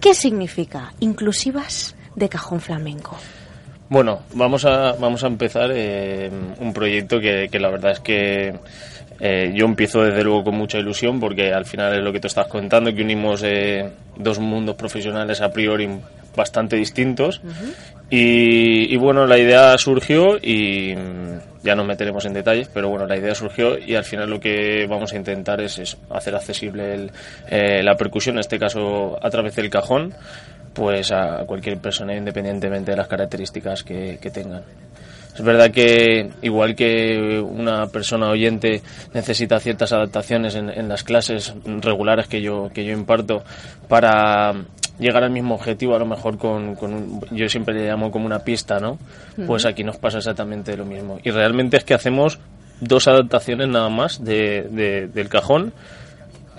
¿Qué 0.00 0.14
significa 0.14 0.92
inclusivas 1.00 1.96
de 2.14 2.28
cajón 2.28 2.60
flamenco? 2.60 3.16
Bueno, 3.88 4.20
vamos 4.34 4.64
a, 4.64 4.92
vamos 4.92 5.24
a 5.24 5.26
empezar 5.28 5.70
eh, 5.72 6.30
un 6.60 6.72
proyecto 6.72 7.18
que, 7.18 7.48
la 7.58 7.70
verdad 7.70 7.92
es 7.92 8.00
que 8.00 8.54
eh, 9.18 9.52
yo 9.54 9.64
empiezo 9.64 10.02
desde 10.02 10.22
luego 10.22 10.44
con 10.44 10.56
mucha 10.56 10.78
ilusión 10.78 11.18
porque 11.18 11.52
al 11.52 11.64
final 11.64 11.94
es 11.94 12.04
lo 12.04 12.12
que 12.12 12.20
tú 12.20 12.26
estás 12.26 12.46
contando, 12.48 12.94
que 12.94 13.02
unimos 13.02 13.42
eh, 13.42 13.90
dos 14.16 14.38
mundos 14.38 14.76
profesionales 14.76 15.40
a 15.40 15.50
priori 15.50 15.88
bastante 16.38 16.76
distintos. 16.76 17.42
y, 18.08 18.94
y 18.94 18.96
bueno, 18.96 19.26
la 19.26 19.36
idea 19.36 19.76
surgió 19.76 20.38
y 20.38 20.94
mm, 20.96 21.62
ya 21.62 21.74
no 21.74 21.84
meteremos 21.84 22.24
en 22.24 22.32
detalles, 22.32 22.70
pero 22.72 22.88
bueno, 22.88 23.06
la 23.06 23.18
idea 23.18 23.34
surgió 23.34 23.78
y 23.78 23.94
al 23.94 24.04
final 24.04 24.30
lo 24.30 24.40
que 24.40 24.86
vamos 24.88 25.12
a 25.12 25.16
intentar 25.16 25.60
es, 25.60 25.78
es 25.78 25.98
hacer 26.08 26.34
accesible 26.34 26.94
el, 26.94 27.10
eh, 27.50 27.82
la 27.82 27.96
percusión, 27.96 28.36
en 28.36 28.40
este 28.40 28.58
caso 28.58 29.18
a 29.20 29.28
través 29.28 29.54
del 29.56 29.68
cajón, 29.68 30.14
pues 30.72 31.12
a 31.12 31.44
cualquier 31.44 31.78
persona 31.78 32.14
independientemente 32.14 32.92
de 32.92 32.96
las 32.96 33.08
características 33.08 33.82
que, 33.82 34.18
que 34.22 34.30
tengan. 34.30 34.62
Es 35.34 35.44
verdad 35.44 35.70
que 35.70 36.30
igual 36.42 36.74
que 36.74 37.40
una 37.40 37.86
persona 37.86 38.28
oyente 38.28 38.82
necesita 39.14 39.60
ciertas 39.60 39.92
adaptaciones 39.92 40.56
en, 40.56 40.68
en 40.68 40.88
las 40.88 41.04
clases 41.04 41.54
regulares 41.64 42.26
que 42.26 42.40
yo, 42.42 42.70
que 42.74 42.84
yo 42.84 42.92
imparto 42.92 43.44
para 43.88 44.52
llegar 44.98 45.22
al 45.24 45.30
mismo 45.30 45.54
objetivo, 45.54 45.94
a 45.94 45.98
lo 45.98 46.06
mejor 46.06 46.38
con, 46.38 46.74
con 46.74 46.92
un- 46.94 47.20
yo 47.30 47.48
siempre 47.48 47.74
le 47.74 47.86
llamo 47.86 48.10
como 48.10 48.26
una 48.26 48.40
pista, 48.40 48.80
¿no? 48.80 48.98
Pues 49.46 49.64
aquí 49.64 49.84
nos 49.84 49.96
pasa 49.96 50.18
exactamente 50.18 50.76
lo 50.76 50.84
mismo. 50.84 51.18
Y 51.22 51.30
realmente 51.30 51.76
es 51.76 51.84
que 51.84 51.94
hacemos 51.94 52.38
dos 52.80 53.08
adaptaciones 53.08 53.68
nada 53.68 53.88
más 53.88 54.24
de, 54.24 54.62
de- 54.70 55.08
del 55.08 55.28
cajón 55.28 55.72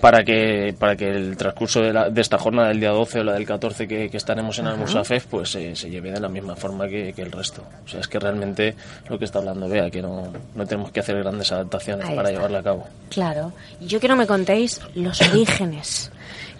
para 0.00 0.24
que 0.24 0.74
para 0.78 0.96
que 0.96 1.10
el 1.10 1.36
transcurso 1.36 1.82
de, 1.82 1.92
la- 1.92 2.08
de 2.08 2.20
esta 2.22 2.38
jornada 2.38 2.68
del 2.68 2.80
día 2.80 2.88
12 2.88 3.20
o 3.20 3.24
la 3.24 3.34
del 3.34 3.44
14 3.44 3.86
que, 3.86 4.08
que 4.08 4.16
estaremos 4.16 4.58
en 4.58 4.66
Almusafef 4.66 5.26
pues 5.26 5.54
eh, 5.56 5.76
se 5.76 5.90
lleve 5.90 6.10
de 6.10 6.18
la 6.20 6.28
misma 6.30 6.56
forma 6.56 6.88
que, 6.88 7.12
que 7.12 7.20
el 7.20 7.30
resto. 7.30 7.62
O 7.84 7.88
sea, 7.88 8.00
es 8.00 8.08
que 8.08 8.18
realmente 8.18 8.74
lo 9.10 9.18
que 9.18 9.26
está 9.26 9.40
hablando 9.40 9.68
Bea, 9.68 9.90
que 9.90 10.00
no, 10.00 10.32
no 10.54 10.64
tenemos 10.66 10.90
que 10.90 11.00
hacer 11.00 11.18
grandes 11.18 11.52
adaptaciones 11.52 12.06
Ahí 12.08 12.16
para 12.16 12.28
está. 12.30 12.38
llevarla 12.38 12.58
a 12.60 12.62
cabo. 12.62 12.86
Claro. 13.10 13.52
Yo 13.82 14.00
quiero 14.00 14.14
que 14.14 14.20
me 14.20 14.26
contéis 14.26 14.80
los 14.94 15.20
orígenes. 15.32 16.10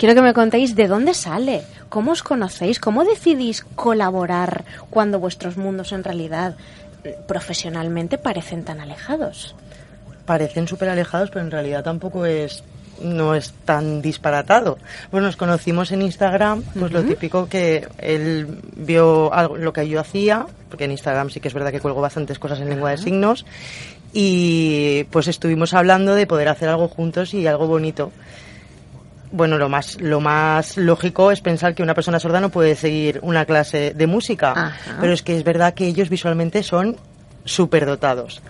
Quiero 0.01 0.15
que 0.15 0.23
me 0.23 0.33
contéis 0.33 0.75
de 0.77 0.89
dónde 0.89 1.13
sale, 1.13 1.61
cómo 1.91 2.13
os 2.13 2.23
conocéis, 2.23 2.81
cómo 2.81 3.05
decidís 3.05 3.61
colaborar 3.77 4.65
cuando 4.89 5.21
vuestros 5.21 5.59
mundos 5.59 5.93
en 5.93 6.03
realidad 6.03 6.57
eh, 7.05 7.19
profesionalmente 7.29 8.17
parecen 8.17 8.65
tan 8.65 8.81
alejados. 8.81 9.55
Parecen 10.25 10.67
súper 10.67 10.89
alejados, 10.89 11.29
pero 11.29 11.45
en 11.45 11.51
realidad 11.51 11.85
tampoco 11.85 12.25
es 12.25 12.65
no 13.03 13.35
es 13.35 13.53
tan 13.67 14.01
disparatado. 14.01 14.79
Bueno, 15.11 15.27
nos 15.27 15.37
conocimos 15.37 15.93
en 15.93 16.01
Instagram, 16.01 16.63
pues 16.79 16.93
lo 16.93 17.03
típico 17.03 17.47
que 17.51 17.87
él 17.99 18.47
vio 18.77 19.35
algo, 19.35 19.59
lo 19.59 19.75
que 19.75 19.87
yo 19.87 20.01
hacía, 20.01 20.47
porque 20.71 20.85
en 20.85 20.93
Instagram 20.93 21.29
sí 21.29 21.41
que 21.41 21.49
es 21.49 21.55
verdad 21.55 21.73
que 21.73 21.81
cuelgo 21.81 22.01
bastantes 22.01 22.39
cosas 22.39 22.61
en 22.61 22.71
lengua 22.71 22.91
de 22.91 22.97
signos, 22.97 23.45
y 24.15 25.05
pues 25.11 25.29
estuvimos 25.29 25.75
hablando 25.75 26.15
de 26.15 26.27
poder 26.27 26.49
hacer 26.49 26.71
algo 26.71 26.89
juntos 26.89 27.35
y 27.35 27.47
algo 27.47 27.67
bonito. 27.67 28.13
Bueno, 29.33 29.59
lo 29.59 29.69
más, 29.69 30.01
lo 30.01 30.21
más 30.21 30.77
lógico 30.77 31.31
es 31.31 31.41
pensar 31.41 31.75
que 31.75 31.83
una 31.83 31.95
persona 31.95 32.19
sorda 32.19 32.41
no 32.41 32.49
puede 32.49 32.75
seguir 32.75 33.21
una 33.23 33.45
clase 33.45 33.95
de 33.95 34.07
música, 34.07 34.53
Ajá. 34.53 34.99
pero 35.01 35.13
es 35.13 35.23
que 35.23 35.37
es 35.37 35.45
verdad 35.45 35.75
que 35.75 35.87
ellos 35.87 36.09
visualmente 36.09 36.63
son 36.63 36.97
superdotados. 37.45 38.43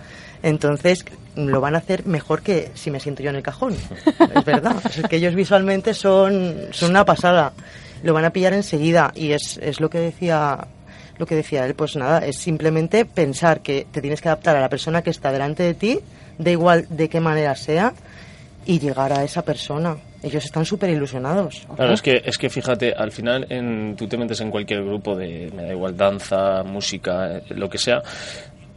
Entonces, 0.43 1.05
lo 1.37 1.61
van 1.61 1.75
a 1.75 1.79
hacer 1.79 2.07
mejor 2.07 2.43
que 2.43 2.71
si 2.75 2.91
me 2.91 3.01
siento 3.01 3.23
yo 3.23 3.31
en 3.31 3.37
el 3.37 3.43
cajón. 3.43 3.75
Es 4.35 4.45
verdad. 4.45 4.77
Es 4.87 5.07
que 5.09 5.17
ellos 5.17 5.35
visualmente 5.35 5.93
son, 5.95 6.57
son 6.71 6.91
una 6.91 7.05
pasada. 7.05 7.53
Lo 8.03 8.15
van 8.15 8.25
a 8.25 8.31
pillar 8.31 8.55
enseguida. 8.55 9.13
Y 9.15 9.33
es, 9.33 9.59
es 9.63 9.81
lo 9.81 9.91
que 9.91 9.99
decía 9.99 10.67
lo 11.19 11.27
que 11.27 11.35
decía 11.35 11.67
él, 11.67 11.75
pues 11.75 11.97
nada, 11.97 12.25
es 12.25 12.39
simplemente 12.39 13.05
pensar 13.05 13.61
que 13.61 13.87
te 13.93 14.01
tienes 14.01 14.23
que 14.23 14.31
adaptar 14.31 14.57
a 14.57 14.61
la 14.63 14.71
persona 14.71 15.03
que 15.03 15.11
está 15.11 15.31
delante 15.31 15.63
de 15.63 15.75
ti, 15.75 16.01
da 16.39 16.51
igual 16.51 16.87
de 16.89 17.11
qué 17.11 17.21
manera 17.21 17.55
sea, 17.57 17.93
y 18.65 18.79
llegar 18.79 19.13
a 19.13 19.23
esa 19.23 19.43
persona. 19.43 19.99
Ellos 20.23 20.45
están 20.45 20.65
súper 20.65 20.91
ilusionados. 20.91 21.67
Claro, 21.77 21.93
es 21.95 22.03
que, 22.03 22.23
es 22.25 22.37
que 22.37 22.51
fíjate, 22.51 22.93
al 22.93 23.11
final 23.11 23.47
en, 23.49 23.95
tú 23.97 24.07
te 24.07 24.17
metes 24.19 24.41
en 24.41 24.51
cualquier 24.51 24.85
grupo 24.85 25.17
de, 25.17 25.51
me 25.57 25.63
da 25.63 25.73
igual, 25.73 25.97
danza, 25.97 26.63
música, 26.63 27.39
eh, 27.39 27.43
lo 27.51 27.71
que 27.71 27.79
sea, 27.79 28.03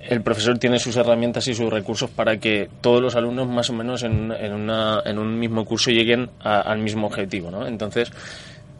el 0.07 0.21
profesor 0.21 0.57
tiene 0.57 0.79
sus 0.79 0.95
herramientas 0.97 1.47
y 1.47 1.53
sus 1.53 1.69
recursos 1.71 2.09
para 2.09 2.37
que 2.37 2.69
todos 2.81 3.01
los 3.01 3.15
alumnos 3.15 3.47
más 3.47 3.69
o 3.69 3.73
menos 3.73 4.03
en, 4.03 4.31
en, 4.31 4.53
una, 4.53 5.01
en 5.05 5.17
un 5.17 5.37
mismo 5.39 5.63
curso 5.65 5.91
lleguen 5.91 6.29
a- 6.41 6.61
al 6.61 6.79
mismo 6.79 7.07
objetivo, 7.07 7.49
¿no? 7.51 7.65
Entonces, 7.67 8.11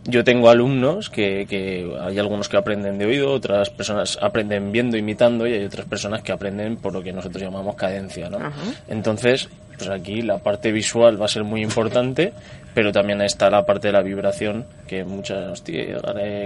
yo 0.05 0.23
tengo 0.23 0.49
alumnos 0.49 1.09
que, 1.09 1.45
que 1.47 1.89
hay 2.01 2.19
algunos 2.19 2.49
que 2.49 2.57
aprenden 2.57 2.97
de 2.97 3.05
oído, 3.05 3.31
otras 3.31 3.69
personas 3.69 4.17
aprenden 4.21 4.71
viendo, 4.71 4.97
imitando 4.97 5.47
y 5.47 5.53
hay 5.53 5.65
otras 5.65 5.85
personas 5.85 6.21
que 6.21 6.31
aprenden 6.31 6.77
por 6.77 6.93
lo 6.93 7.01
que 7.01 7.13
nosotros 7.13 7.41
llamamos 7.41 7.75
cadencia, 7.75 8.29
¿no? 8.29 8.39
Entonces, 8.87 9.49
pues 9.77 9.89
aquí 9.89 10.21
la 10.21 10.39
parte 10.39 10.71
visual 10.71 11.21
va 11.21 11.25
a 11.25 11.29
ser 11.29 11.43
muy 11.43 11.61
importante, 11.61 12.33
pero 12.73 12.91
también 12.91 13.21
está 13.21 13.49
la 13.49 13.65
parte 13.65 13.87
de 13.87 13.93
la 13.93 14.01
vibración 14.01 14.65
que 14.87 15.03
muchas, 15.05 15.51
hostia, 15.51 16.01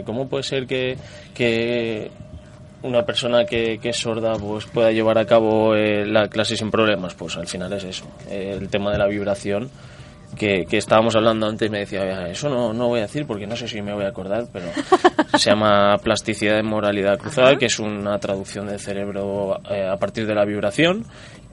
¿cómo 0.06 0.28
puede 0.28 0.44
ser 0.44 0.68
que, 0.68 0.98
que 1.34 2.12
una 2.84 3.04
persona 3.06 3.46
que, 3.46 3.80
que 3.80 3.90
es 3.90 3.98
sorda 3.98 4.36
pues 4.36 4.66
pueda 4.66 4.92
llevar 4.92 5.18
a 5.18 5.26
cabo 5.26 5.76
eh, 5.76 6.06
la 6.06 6.28
clase 6.28 6.56
sin 6.56 6.70
problemas? 6.70 7.16
Pues 7.16 7.36
al 7.38 7.48
final 7.48 7.74
es 7.74 7.84
eso, 7.84 8.06
eh, 8.30 8.56
el 8.60 8.70
tema 8.70 8.92
de 8.92 9.00
la 9.00 9.08
vibración 9.08 9.70
que, 10.36 10.66
que 10.66 10.78
estábamos 10.78 11.16
hablando 11.16 11.48
antes 11.48 11.70
me 11.70 11.80
decía, 11.80 12.04
"Vea, 12.04 12.28
eso 12.30 12.50
no, 12.50 12.74
no 12.74 12.88
voy 12.88 13.00
a 13.00 13.04
decir 13.04 13.26
porque 13.26 13.48
no 13.48 13.56
sé 13.56 13.68
si 13.68 13.82
me 13.82 13.94
voy 13.94 14.06
a 14.06 14.10
acordar, 14.10 14.48
pero 14.52 14.66
se 15.38 15.50
llama 15.50 15.98
plasticidad 16.04 16.56
de 16.56 16.64
moralidad 16.64 17.18
cruzada, 17.18 17.56
que 17.56 17.68
es 17.68 17.80
una 17.80 18.18
traducción 18.20 18.68
del 18.68 18.80
cerebro 18.80 19.60
eh, 19.70 19.88
a 19.88 19.98
partir 19.98 20.28
de 20.28 20.36
la 20.36 20.46
vibración. 20.46 21.06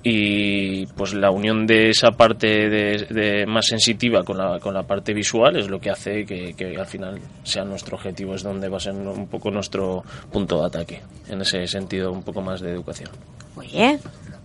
Y 0.06 0.84
pues 0.88 1.14
la 1.14 1.30
unión 1.30 1.66
de 1.66 1.88
esa 1.88 2.10
parte 2.10 2.68
de, 2.68 3.06
de 3.08 3.46
más 3.46 3.68
sensitiva 3.68 4.22
con 4.22 4.36
la, 4.36 4.60
con 4.60 4.74
la 4.74 4.82
parte 4.82 5.14
visual 5.14 5.56
es 5.56 5.70
lo 5.70 5.80
que 5.80 5.88
hace 5.88 6.26
que, 6.26 6.52
que 6.52 6.76
al 6.76 6.84
final 6.86 7.18
sea 7.42 7.64
nuestro 7.64 7.96
objetivo, 7.96 8.34
es 8.34 8.42
donde 8.42 8.68
va 8.68 8.76
a 8.76 8.80
ser 8.80 8.92
un 8.92 9.26
poco 9.28 9.50
nuestro 9.50 10.04
punto 10.30 10.60
de 10.60 10.66
ataque, 10.66 11.00
en 11.30 11.40
ese 11.40 11.66
sentido 11.66 12.12
un 12.12 12.22
poco 12.22 12.42
más 12.42 12.60
de 12.60 12.72
educación. 12.72 13.08
Oye, 13.56 13.98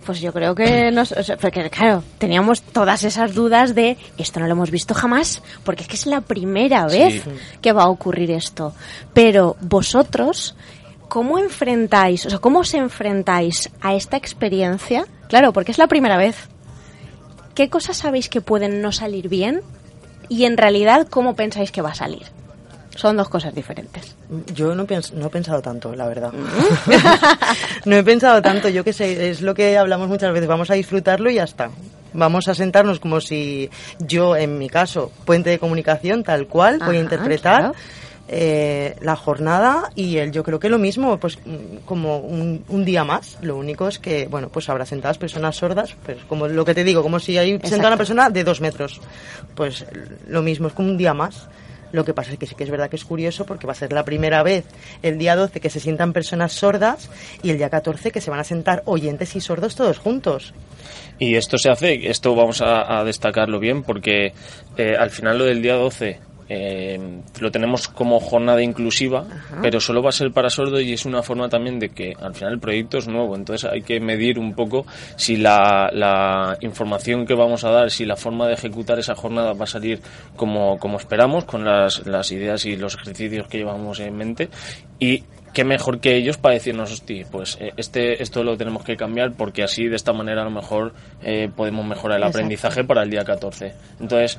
pues 0.05 0.21
yo 0.21 0.33
creo 0.33 0.55
que 0.55 0.91
nos, 0.91 1.11
o 1.11 1.23
sea, 1.23 1.37
porque 1.37 1.69
claro, 1.69 2.03
teníamos 2.17 2.61
todas 2.61 3.03
esas 3.03 3.33
dudas 3.33 3.75
de 3.75 3.97
esto 4.17 4.39
no 4.39 4.47
lo 4.47 4.53
hemos 4.53 4.71
visto 4.71 4.93
jamás, 4.93 5.41
porque 5.63 5.83
es 5.83 5.89
que 5.89 5.95
es 5.95 6.05
la 6.05 6.21
primera 6.21 6.87
vez 6.87 7.23
que 7.61 7.73
va 7.73 7.83
a 7.83 7.89
ocurrir 7.89 8.31
esto. 8.31 8.73
Pero 9.13 9.55
vosotros, 9.61 10.55
¿cómo 11.07 11.37
enfrentáis, 11.37 12.25
o 12.25 12.29
sea, 12.29 12.39
cómo 12.39 12.59
os 12.59 12.73
enfrentáis 12.73 13.69
a 13.81 13.93
esta 13.93 14.17
experiencia? 14.17 15.05
Claro, 15.27 15.53
porque 15.53 15.71
es 15.71 15.77
la 15.77 15.87
primera 15.87 16.17
vez. 16.17 16.49
¿Qué 17.53 17.69
cosas 17.69 17.97
sabéis 17.97 18.29
que 18.29 18.41
pueden 18.41 18.81
no 18.81 18.91
salir 18.91 19.27
bien? 19.27 19.61
Y 20.29 20.45
en 20.45 20.57
realidad, 20.57 21.07
¿cómo 21.09 21.35
pensáis 21.35 21.71
que 21.71 21.81
va 21.81 21.89
a 21.89 21.95
salir? 21.95 22.38
Son 22.95 23.15
dos 23.15 23.29
cosas 23.29 23.53
diferentes. 23.55 24.15
Yo 24.53 24.75
no, 24.75 24.85
pens- 24.85 25.11
no 25.13 25.27
he 25.27 25.29
pensado 25.29 25.61
tanto, 25.61 25.95
la 25.95 26.07
verdad. 26.07 26.31
no 27.85 27.95
he 27.95 28.03
pensado 28.03 28.41
tanto, 28.41 28.69
yo 28.69 28.83
que 28.83 28.93
sé, 28.93 29.29
es 29.29 29.41
lo 29.41 29.53
que 29.53 29.77
hablamos 29.77 30.07
muchas 30.09 30.33
veces, 30.33 30.47
vamos 30.47 30.69
a 30.69 30.73
disfrutarlo 30.73 31.29
y 31.29 31.35
ya 31.35 31.43
está. 31.43 31.69
Vamos 32.13 32.47
a 32.47 32.55
sentarnos 32.55 32.99
como 32.99 33.21
si 33.21 33.69
yo, 33.99 34.35
en 34.35 34.57
mi 34.57 34.69
caso, 34.69 35.11
puente 35.25 35.49
de 35.51 35.59
comunicación, 35.59 36.23
tal 36.23 36.47
cual, 36.47 36.79
voy 36.79 36.97
a 36.97 37.01
interpretar 37.01 37.59
claro. 37.59 37.75
eh, 38.27 38.95
la 39.01 39.15
jornada 39.15 39.91
y 39.95 40.17
él, 40.17 40.31
yo 40.31 40.43
creo 40.43 40.59
que 40.59 40.69
lo 40.69 40.79
mismo, 40.79 41.19
pues 41.19 41.37
mm, 41.45 41.85
como 41.85 42.17
un, 42.17 42.65
un 42.69 42.83
día 42.85 43.03
más. 43.03 43.37
Lo 43.43 43.55
único 43.57 43.87
es 43.87 43.99
que, 43.99 44.27
bueno, 44.27 44.49
pues 44.49 44.67
habrá 44.69 44.85
sentadas 44.87 45.19
personas 45.19 45.55
sordas, 45.55 45.95
pues 46.03 46.17
como 46.27 46.47
lo 46.47 46.65
que 46.65 46.73
te 46.73 46.83
digo, 46.83 47.03
como 47.03 47.19
si 47.19 47.37
hay 47.37 47.59
sentada 47.63 47.89
una 47.89 47.97
persona 47.97 48.29
de 48.31 48.43
dos 48.43 48.59
metros. 48.59 48.99
Pues 49.53 49.85
lo 50.27 50.41
mismo, 50.41 50.67
es 50.67 50.73
como 50.73 50.89
un 50.89 50.97
día 50.97 51.13
más. 51.13 51.47
Lo 51.91 52.05
que 52.05 52.13
pasa 52.13 52.33
es 52.33 52.37
que 52.37 52.45
sí 52.45 52.55
que 52.55 52.63
es 52.63 52.71
verdad 52.71 52.89
que 52.89 52.95
es 52.95 53.05
curioso 53.05 53.45
porque 53.45 53.67
va 53.67 53.73
a 53.73 53.75
ser 53.75 53.93
la 53.93 54.05
primera 54.05 54.43
vez 54.43 54.65
el 55.01 55.17
día 55.17 55.35
12 55.35 55.59
que 55.59 55.69
se 55.69 55.79
sientan 55.79 56.13
personas 56.13 56.53
sordas 56.53 57.09
y 57.43 57.51
el 57.51 57.57
día 57.57 57.69
14 57.69 58.11
que 58.11 58.21
se 58.21 58.29
van 58.29 58.39
a 58.39 58.43
sentar 58.43 58.83
oyentes 58.85 59.35
y 59.35 59.41
sordos 59.41 59.75
todos 59.75 59.97
juntos. 59.97 60.53
Y 61.17 61.35
esto 61.35 61.57
se 61.57 61.69
hace, 61.69 62.09
esto 62.09 62.35
vamos 62.35 62.61
a, 62.61 63.03
destacarlo 63.03 63.59
bien, 63.59 63.83
porque 63.83 64.33
eh, 64.77 64.95
al 64.97 65.09
final 65.09 65.37
lo 65.37 65.45
del 65.45 65.61
día 65.61 65.75
12 65.75 66.28
eh, 66.49 66.99
lo 67.39 67.51
tenemos 67.51 67.87
como 67.87 68.19
jornada 68.19 68.61
inclusiva, 68.61 69.25
pero 69.61 69.79
solo 69.79 70.01
va 70.01 70.09
a 70.09 70.13
ser 70.13 70.31
para 70.31 70.49
sordos 70.49 70.81
y 70.81 70.93
es 70.93 71.05
una 71.05 71.21
forma 71.21 71.47
también 71.47 71.79
de 71.79 71.89
que 71.89 72.15
al 72.19 72.33
final 72.33 72.53
el 72.53 72.59
proyecto 72.59 72.97
es 72.97 73.07
nuevo, 73.07 73.35
entonces 73.35 73.69
hay 73.71 73.81
que 73.81 73.99
medir 73.99 74.39
un 74.39 74.53
poco 74.53 74.85
si 75.15 75.37
la, 75.37 75.89
la 75.93 76.57
información 76.61 77.25
que 77.25 77.35
vamos 77.35 77.63
a 77.63 77.69
dar, 77.69 77.91
si 77.91 78.05
la 78.05 78.15
forma 78.15 78.47
de 78.47 78.53
ejecutar 78.53 78.97
esa 78.99 79.15
jornada 79.15 79.53
va 79.53 79.63
a 79.63 79.67
salir 79.67 80.01
como, 80.35 80.77
como 80.79 80.97
esperamos, 80.97 81.45
con 81.45 81.63
las, 81.63 82.05
las 82.07 82.31
ideas 82.31 82.65
y 82.65 82.75
los 82.75 82.95
ejercicios 82.95 83.47
que 83.47 83.59
llevamos 83.59 83.99
en 83.99 84.15
mente 84.15 84.49
y 84.99 85.23
qué 85.53 85.63
mejor 85.63 85.99
que 85.99 86.15
ellos 86.15 86.37
para 86.37 86.55
decirnos, 86.55 86.91
hostia, 86.91 87.25
pues 87.31 87.57
eh, 87.59 87.73
este, 87.77 88.21
esto 88.21 88.43
lo 88.43 88.57
tenemos 88.57 88.83
que 88.83 88.95
cambiar 88.95 89.33
porque 89.33 89.63
así 89.63 89.87
de 89.87 89.95
esta 89.95 90.13
manera 90.13 90.41
a 90.41 90.45
lo 90.45 90.51
mejor 90.51 90.93
eh, 91.21 91.49
podemos 91.55 91.85
mejorar 91.85 92.17
el 92.17 92.23
Exacto. 92.23 92.37
aprendizaje 92.37 92.83
para 92.83 93.03
el 93.03 93.09
día 93.09 93.23
14. 93.23 93.73
Entonces, 93.99 94.37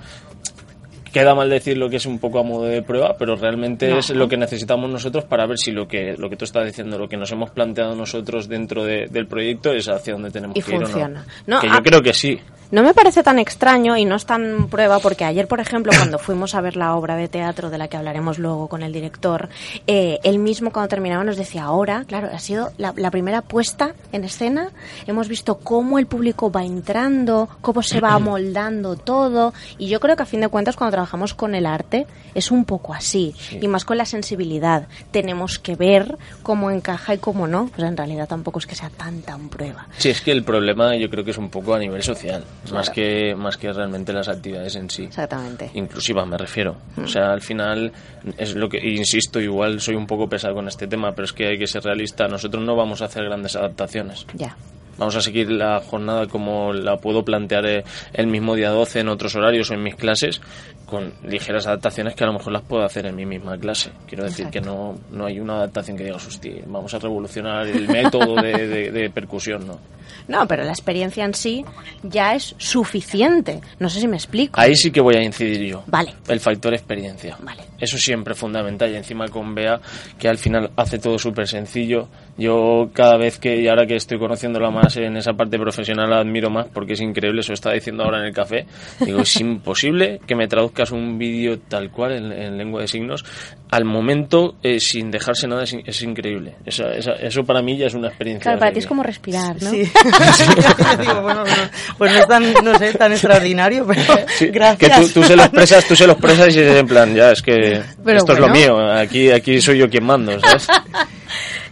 queda 1.12 1.34
mal 1.34 1.50
decir 1.50 1.76
lo 1.76 1.88
que 1.90 1.96
es 1.96 2.06
un 2.06 2.18
poco 2.18 2.38
a 2.38 2.42
modo 2.42 2.64
de 2.64 2.82
prueba, 2.82 3.16
pero 3.18 3.36
realmente 3.36 3.88
No. 3.88 3.98
es 3.98 4.10
lo 4.10 4.28
que 4.28 4.36
necesitamos 4.36 4.90
nosotros 4.90 5.24
para 5.24 5.46
ver 5.46 5.58
si 5.58 5.70
lo 5.72 5.86
que, 5.88 6.14
lo 6.16 6.28
que 6.30 6.36
tú 6.36 6.44
estás 6.44 6.64
diciendo, 6.66 6.98
lo 6.98 7.08
que 7.08 7.16
nos 7.16 7.30
hemos 7.32 7.50
planteado 7.50 7.94
nosotros 7.94 8.48
dentro 8.48 8.84
de- 8.84 9.06
del 9.10 9.26
proyecto 9.26 9.72
es 9.72 9.88
hacia 9.88 10.12
donde 10.14 10.30
tenemos 10.30 10.56
Y 10.56 10.62
que 10.62 10.74
ir 10.76 10.82
o 10.84 10.88
No, 11.08 11.08
no. 11.46 11.60
que 11.60 11.66
ah, 11.68 11.74
yo 11.76 11.82
creo 11.82 12.00
que 12.02 12.12
sí. 12.12 12.38
No 12.70 12.84
me 12.84 12.94
parece 12.94 13.24
tan 13.24 13.40
extraño 13.40 13.96
y 13.96 14.04
no 14.04 14.14
es 14.14 14.26
tan 14.26 14.68
prueba 14.68 15.00
porque 15.00 15.24
ayer, 15.24 15.48
por 15.48 15.58
ejemplo, 15.58 15.92
cuando 15.96 16.18
fuimos 16.20 16.54
a 16.54 16.60
ver 16.60 16.76
la 16.76 16.94
obra 16.94 17.16
de 17.16 17.26
teatro 17.26 17.68
de 17.68 17.78
la 17.78 17.88
que 17.88 17.96
hablaremos 17.96 18.38
luego 18.38 18.68
con 18.68 18.82
el 18.82 18.92
director, 18.92 19.48
eh, 19.88 20.20
él 20.22 20.38
mismo 20.38 20.70
cuando 20.70 20.88
terminaba 20.88 21.24
nos 21.24 21.36
decía, 21.36 21.64
ahora, 21.64 22.04
claro, 22.06 22.30
ha 22.32 22.38
sido 22.38 22.70
la, 22.78 22.92
la 22.96 23.10
primera 23.10 23.42
puesta 23.42 23.94
en 24.12 24.22
escena, 24.22 24.70
hemos 25.08 25.26
visto 25.26 25.58
cómo 25.58 25.98
el 25.98 26.06
público 26.06 26.52
va 26.52 26.64
entrando, 26.64 27.48
cómo 27.60 27.82
se 27.82 28.00
va 28.00 28.14
amoldando 28.14 28.96
todo. 28.96 29.52
Y 29.76 29.88
yo 29.88 29.98
creo 29.98 30.14
que 30.14 30.22
a 30.22 30.26
fin 30.26 30.40
de 30.40 30.48
cuentas 30.48 30.76
cuando 30.76 30.92
trabajamos 30.92 31.34
con 31.34 31.56
el 31.56 31.66
arte 31.66 32.06
es 32.34 32.50
un 32.50 32.64
poco 32.64 32.94
así. 32.94 33.34
Y 33.60 33.66
más 33.68 33.84
con 33.84 33.98
la 33.98 34.04
sensibilidad. 34.04 34.86
Tenemos 35.10 35.58
que 35.58 35.74
ver 35.74 36.18
cómo 36.42 36.70
encaja 36.70 37.14
y 37.14 37.18
cómo 37.18 37.46
no, 37.46 37.68
pues 37.74 37.86
en 37.86 37.96
realidad 37.96 38.28
tampoco 38.28 38.58
es 38.58 38.66
que 38.66 38.74
sea 38.76 38.90
tan 38.90 39.22
tan 39.22 39.48
prueba. 39.48 39.88
Sí, 39.98 40.10
es 40.10 40.20
que 40.20 40.32
el 40.32 40.44
problema 40.44 40.96
yo 40.96 41.10
creo 41.10 41.24
que 41.24 41.32
es 41.32 41.38
un 41.38 41.50
poco 41.50 41.74
a 41.74 41.78
nivel 41.78 42.02
social, 42.02 42.44
más 42.72 42.90
que 42.90 43.34
más 43.34 43.56
que 43.56 43.72
realmente 43.72 44.12
las 44.12 44.28
actividades 44.28 44.76
en 44.76 44.90
sí. 44.90 45.04
Exactamente. 45.04 45.70
Inclusiva 45.74 46.24
me 46.26 46.36
refiero. 46.36 46.76
O 47.02 47.06
sea, 47.06 47.32
al 47.32 47.40
final 47.40 47.92
es 48.36 48.54
lo 48.54 48.68
que 48.68 48.78
insisto, 48.78 49.40
igual 49.40 49.80
soy 49.80 49.94
un 49.94 50.06
poco 50.06 50.28
pesado 50.28 50.54
con 50.54 50.68
este 50.68 50.86
tema, 50.86 51.12
pero 51.12 51.24
es 51.24 51.32
que 51.32 51.46
hay 51.46 51.58
que 51.58 51.66
ser 51.66 51.82
realista. 51.82 52.28
Nosotros 52.28 52.64
no 52.64 52.76
vamos 52.76 53.02
a 53.02 53.06
hacer 53.06 53.24
grandes 53.24 53.56
adaptaciones. 53.56 54.26
Ya. 54.34 54.56
Vamos 54.98 55.16
a 55.16 55.20
seguir 55.20 55.50
la 55.50 55.80
jornada 55.80 56.26
como 56.26 56.72
la 56.72 56.96
puedo 56.98 57.24
plantear 57.24 57.66
eh, 57.66 57.84
el 58.12 58.26
mismo 58.26 58.54
día 58.54 58.70
12 58.70 59.00
en 59.00 59.08
otros 59.08 59.34
horarios 59.34 59.70
o 59.70 59.74
en 59.74 59.82
mis 59.82 59.94
clases, 59.96 60.40
con 60.86 61.12
ligeras 61.24 61.66
adaptaciones 61.66 62.14
que 62.14 62.24
a 62.24 62.26
lo 62.26 62.32
mejor 62.34 62.52
las 62.52 62.62
puedo 62.62 62.84
hacer 62.84 63.06
en 63.06 63.14
mi 63.16 63.24
misma 63.24 63.56
clase. 63.56 63.90
Quiero 64.06 64.24
decir 64.24 64.48
que 64.48 64.60
no, 64.60 64.98
no 65.10 65.26
hay 65.26 65.38
una 65.40 65.54
adaptación 65.56 65.96
que 65.96 66.04
digas, 66.04 66.26
hostia, 66.26 66.52
vamos 66.66 66.92
a 66.94 66.98
revolucionar 66.98 67.66
el 67.66 67.88
método 67.88 68.34
de, 68.42 68.66
de- 68.66 68.90
de 68.90 69.10
percusión, 69.10 69.66
¿no? 69.66 69.78
No, 70.26 70.46
pero 70.46 70.64
la 70.64 70.70
experiencia 70.70 71.24
en 71.24 71.34
sí 71.34 71.64
ya 72.02 72.34
es 72.34 72.54
suficiente. 72.58 73.60
No 73.78 73.88
sé 73.88 74.00
si 74.00 74.08
me 74.08 74.16
explico. 74.16 74.60
Ahí 74.60 74.74
sí 74.76 74.90
que 74.90 75.00
voy 75.00 75.14
a 75.16 75.22
incidir 75.22 75.60
yo. 75.70 75.82
Vale. 75.86 76.14
El 76.28 76.40
factor 76.40 76.74
experiencia. 76.74 77.36
Vale. 77.40 77.62
Eso 77.78 77.96
siempre 77.96 78.34
es 78.34 78.38
fundamental. 78.38 78.90
Y 78.92 78.96
encima 78.96 79.28
con 79.28 79.54
Bea, 79.54 79.80
que 80.18 80.28
al 80.28 80.38
final 80.38 80.70
hace 80.76 80.98
todo 80.98 81.18
súper 81.18 81.46
sencillo. 81.48 82.08
Yo 82.36 82.90
cada 82.92 83.16
vez 83.16 83.38
que, 83.38 83.60
y 83.60 83.68
ahora 83.68 83.86
que 83.86 83.96
estoy 83.96 84.18
conociéndola 84.18 84.70
más 84.82 84.96
en 84.96 85.16
esa 85.16 85.32
parte 85.34 85.58
profesional, 85.58 86.08
la 86.10 86.18
admiro 86.20 86.50
más 86.50 86.66
porque 86.72 86.94
es 86.94 87.00
increíble. 87.00 87.40
Eso 87.40 87.52
está 87.52 87.72
diciendo 87.72 88.04
ahora 88.04 88.18
en 88.20 88.26
el 88.26 88.32
café. 88.34 88.66
Digo, 89.00 89.20
es 89.20 89.36
imposible 89.40 90.20
que 90.26 90.34
me 90.34 90.48
traduzcas 90.48 90.90
un 90.92 91.18
vídeo 91.18 91.58
tal 91.68 91.90
cual 91.90 92.12
en, 92.12 92.32
en 92.32 92.58
lengua 92.58 92.80
de 92.82 92.88
signos 92.88 93.24
al 93.70 93.84
momento 93.84 94.56
eh, 94.62 94.80
sin 94.80 95.10
dejarse 95.10 95.46
nada. 95.46 95.64
Es, 95.64 95.72
in- 95.72 95.82
es 95.86 96.02
increíble. 96.02 96.54
Esa- 96.64 96.92
esa- 96.94 97.12
eso 97.14 97.44
para 97.44 97.62
mí 97.62 97.76
ya 97.76 97.86
es 97.86 97.94
una 97.94 98.08
experiencia. 98.08 98.42
Claro, 98.44 98.58
para 98.58 98.72
ti 98.72 98.78
es 98.80 98.86
como 98.86 99.02
respirar, 99.02 99.56
¿no? 99.62 99.70
Sí. 99.70 99.78
Digo, 101.00 101.22
bueno, 101.22 101.40
bueno, 101.42 101.62
pues 101.98 102.12
no 102.12 102.18
es 102.18 102.28
tan, 102.28 102.52
no 102.64 102.78
sé, 102.78 102.92
tan 102.94 103.12
extraordinario, 103.12 103.86
pero 103.86 104.02
Sí, 104.36 104.46
gracias. 104.48 104.98
Que 104.98 105.06
tú, 105.06 105.20
tú 105.20 105.22
se 105.26 105.36
lo 105.36 105.42
expresas, 105.42 105.84
tú 105.86 105.96
se 105.96 106.06
lo 106.06 106.12
expresas 106.14 106.54
y 106.56 106.60
es 106.60 106.76
en 106.76 106.86
plan, 106.86 107.14
ya, 107.14 107.32
es 107.32 107.42
que 107.42 107.82
Pero 108.04 108.18
esto 108.18 108.32
es 108.32 108.38
lo 108.38 108.48
bueno. 108.48 108.76
mío, 108.76 108.92
aquí, 108.92 109.30
aquí 109.30 109.60
soy 109.60 109.78
yo 109.78 109.88
quien 109.88 110.04
mando, 110.04 110.38
¿sabes? 110.40 110.66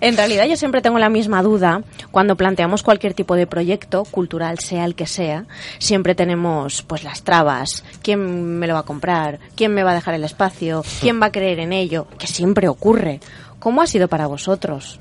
En 0.01 0.17
realidad 0.17 0.47
yo 0.47 0.57
siempre 0.57 0.81
tengo 0.81 0.99
la 0.99 1.09
misma 1.09 1.43
duda 1.43 1.83
cuando 2.11 2.37
planteamos 2.37 2.83
cualquier 2.83 3.15
tipo 3.15 3.35
de 3.35 3.47
proyecto 3.47 4.05
cultural, 4.05 4.59
sea 4.59 4.85
el 4.85 4.95
que 4.95 5.07
sea, 5.07 5.45
siempre 5.79 6.15
tenemos 6.15 6.83
pues 6.83 7.05
las 7.05 7.23
trabas, 7.23 7.85
quién 8.03 8.59
me 8.59 8.67
lo 8.67 8.75
va 8.75 8.81
a 8.81 8.85
comprar, 8.85 9.39
quién 9.57 9.75
me 9.75 9.83
va 9.83 9.91
a 9.91 9.95
dejar 9.95 10.15
el 10.15 10.25
espacio, 10.25 10.85
quién 11.01 11.21
va 11.21 11.27
a 11.27 11.33
creer 11.33 11.59
en 11.61 11.73
ello, 11.73 12.07
que 12.19 12.27
siempre 12.27 12.69
ocurre. 12.69 13.21
¿Cómo 13.59 13.83
ha 13.83 13.87
sido 13.87 14.09
para 14.09 14.27
vosotros? 14.29 15.01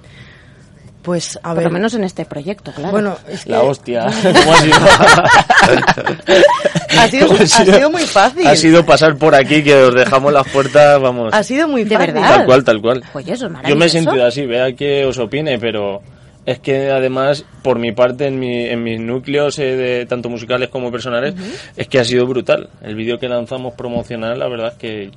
Pues 1.04 1.38
a 1.42 1.50
Por 1.50 1.58
ver, 1.58 1.64
lo 1.66 1.72
menos 1.72 1.94
en 1.94 2.04
este 2.04 2.26
proyecto, 2.26 2.74
claro. 2.74 2.92
bueno, 2.92 3.18
es 3.30 3.46
que 3.46 3.52
La 3.52 3.62
hostia. 3.62 4.08
¿Cómo 4.24 4.54
ha 4.54 4.58
sido? 4.58 4.78
ha 6.90 7.08
sido, 7.08 7.28
¿Cómo 7.28 7.40
ha 7.42 7.48
sido 7.48 7.90
muy 7.90 8.04
fácil. 8.04 8.48
Ha 8.48 8.56
sido 8.56 8.86
pasar 8.86 9.18
por 9.18 9.36
aquí 9.36 9.64
que 9.64 9.76
os 9.76 9.96
dejamos 9.96 10.32
las 10.34 10.48
puertas, 10.50 11.00
vamos. 11.02 11.34
Ha 11.34 11.44
sido 11.44 11.68
muy 11.68 11.84
¿De 11.84 11.96
fácil. 11.96 12.14
verdad? 12.14 12.36
Tal 12.38 12.46
cual, 12.46 12.64
tal 12.64 12.82
cual. 12.82 13.04
Oye, 13.14 13.34
eso 13.34 13.48
es 13.48 13.54
Yo 13.68 13.76
me 13.76 13.86
he 13.86 13.90
sentido 13.90 14.26
así, 14.26 14.46
vea 14.46 14.74
que 14.74 15.06
os 15.06 15.18
opine, 15.18 15.58
pero 15.60 16.02
es 16.46 16.60
que 16.60 16.90
además, 16.92 17.44
por 17.62 17.78
mi 17.78 17.92
parte, 17.92 18.26
en, 18.28 18.40
mi, 18.40 18.66
en 18.66 18.82
mis 18.82 19.00
núcleos, 19.00 19.60
eh, 19.60 19.76
de, 19.76 20.06
tanto 20.06 20.30
musicales 20.30 20.70
como 20.70 20.92
personales, 20.92 21.36
es 21.76 21.88
que 21.90 22.00
ha 22.00 22.06
sido 22.06 22.26
brutal. 22.26 22.70
El 22.82 22.96
vídeo 22.96 23.20
que 23.20 23.28
lanzamos 23.28 23.74
promocional, 23.74 24.40
la 24.40 24.48
verdad 24.48 24.72
es 24.72 24.78
que 24.78 25.12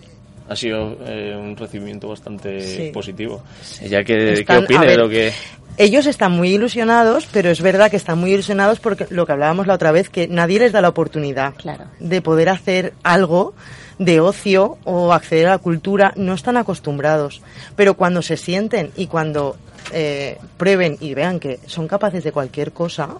ha 0.51 0.57
sido 0.57 0.97
eh, 1.07 1.35
un 1.41 1.57
recibimiento 1.57 2.09
bastante 2.09 2.61
Sí. 2.61 2.91
positivo. 2.93 3.43
Ya 3.89 3.99
que, 4.05 4.15
¿qué 4.17 4.33
Están- 4.33 4.65
opine 4.65 4.81
de 4.81 4.87
ver, 4.87 4.99
lo 4.99 5.09
que... 5.09 5.33
Ellos 5.77 6.07
están 6.07 6.33
muy 6.33 6.51
ilusionados, 6.51 7.27
pero 7.33 7.49
es 7.51 7.63
verdad 7.63 7.91
que 7.91 7.97
están 7.97 8.19
muy 8.19 8.33
ilusionados 8.33 8.81
porque 8.81 9.07
lo 9.11 9.25
que 9.25 9.33
hablábamos 9.33 9.67
la 9.67 9.75
otra 9.75 9.93
vez, 9.93 10.11
que 10.11 10.27
nadie 10.29 10.59
les 10.59 10.73
da 10.73 10.81
la 10.83 10.89
oportunidad 10.91 11.55
Claro. 11.55 11.85
de 12.01 12.21
poder 12.21 12.49
hacer 12.51 12.93
algo 13.03 13.55
de 13.99 14.21
ocio 14.21 14.77
o 14.85 15.13
acceder 15.13 15.47
a 15.47 15.51
la 15.53 15.59
cultura, 15.59 16.13
no 16.17 16.35
están 16.35 16.57
acostumbrados. 16.57 17.41
Pero 17.77 17.95
cuando 17.95 18.21
se 18.21 18.37
sienten 18.37 18.91
y 18.97 19.07
cuando 19.07 19.57
eh, 19.93 20.37
prueben 20.59 20.97
y 21.01 21.15
vean 21.15 21.39
que 21.41 21.61
son 21.67 21.87
capaces 21.89 22.25
de 22.25 22.33
cualquier 22.33 22.73
cosa, 22.73 23.17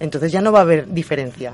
entonces 0.00 0.32
ya 0.32 0.40
no 0.40 0.50
va 0.52 0.60
a 0.60 0.62
haber 0.62 0.88
diferencia. 0.92 1.52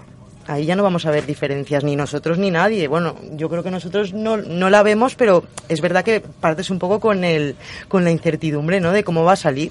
Ahí 0.48 0.64
ya 0.64 0.74
no 0.76 0.82
vamos 0.82 1.04
a 1.04 1.10
ver 1.10 1.26
diferencias, 1.26 1.84
ni 1.84 1.94
nosotros 1.94 2.38
ni 2.38 2.50
nadie. 2.50 2.88
Bueno, 2.88 3.16
yo 3.32 3.50
creo 3.50 3.62
que 3.62 3.70
nosotros 3.70 4.14
no, 4.14 4.38
no 4.38 4.70
la 4.70 4.82
vemos, 4.82 5.14
pero 5.14 5.44
es 5.68 5.82
verdad 5.82 6.02
que 6.02 6.20
partes 6.20 6.70
un 6.70 6.78
poco 6.78 7.00
con, 7.00 7.22
el, 7.22 7.54
con 7.86 8.02
la 8.02 8.10
incertidumbre 8.10 8.80
¿no? 8.80 8.92
de 8.92 9.04
cómo 9.04 9.24
va 9.24 9.34
a 9.34 9.36
salir. 9.36 9.70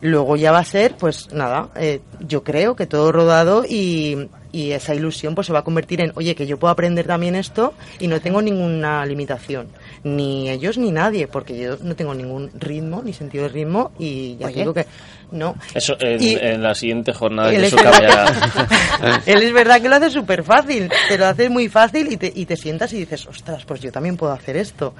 Luego 0.00 0.36
ya 0.36 0.52
va 0.52 0.60
a 0.60 0.64
ser, 0.64 0.96
pues 0.96 1.32
nada, 1.32 1.70
eh, 1.76 2.00
yo 2.20 2.44
creo 2.44 2.76
que 2.76 2.86
todo 2.86 3.10
rodado 3.10 3.64
y, 3.68 4.28
y 4.52 4.72
esa 4.72 4.94
ilusión 4.94 5.34
pues 5.34 5.48
se 5.48 5.52
va 5.52 5.60
a 5.60 5.64
convertir 5.64 6.00
en, 6.00 6.12
oye, 6.14 6.34
que 6.34 6.46
yo 6.46 6.58
puedo 6.58 6.70
aprender 6.70 7.06
también 7.06 7.34
esto 7.34 7.74
y 7.98 8.06
no 8.06 8.20
tengo 8.20 8.40
ninguna 8.42 9.04
limitación. 9.06 9.68
Ni 10.04 10.50
ellos 10.50 10.78
ni 10.78 10.90
nadie, 10.90 11.28
porque 11.28 11.56
yo 11.56 11.76
no 11.80 11.94
tengo 11.94 12.12
ningún 12.12 12.50
ritmo, 12.58 13.02
ni 13.04 13.12
sentido 13.12 13.44
de 13.44 13.50
ritmo 13.50 13.92
y 14.00 14.36
ya 14.36 14.46
Oye. 14.48 14.56
digo 14.60 14.74
que 14.74 14.84
no. 15.30 15.54
Eso 15.74 15.94
en, 16.00 16.20
Y- 16.20 16.34
en 16.34 16.60
la 16.60 16.74
siguiente 16.74 17.12
jornada, 17.12 17.50
él 17.50 17.60
que 17.60 17.66
es, 17.68 17.72
eso 17.72 17.76
verdad 17.76 18.26
cambiará. 18.26 19.20
que, 19.24 19.30
él 19.32 19.42
es 19.42 19.52
verdad 19.52 19.80
que 19.80 19.88
lo 19.88 19.94
hace 19.96 20.10
súper 20.10 20.42
fácil, 20.42 20.90
te 21.08 21.16
lo 21.16 21.26
hace 21.26 21.48
muy 21.48 21.68
fácil 21.68 22.12
y 22.12 22.16
te, 22.16 22.32
y 22.34 22.46
te 22.46 22.56
sientas 22.56 22.92
y 22.92 22.98
dices, 22.98 23.26
ostras, 23.26 23.64
pues 23.64 23.80
yo 23.80 23.92
también 23.92 24.16
puedo 24.16 24.32
hacer 24.32 24.56
esto. 24.56 24.92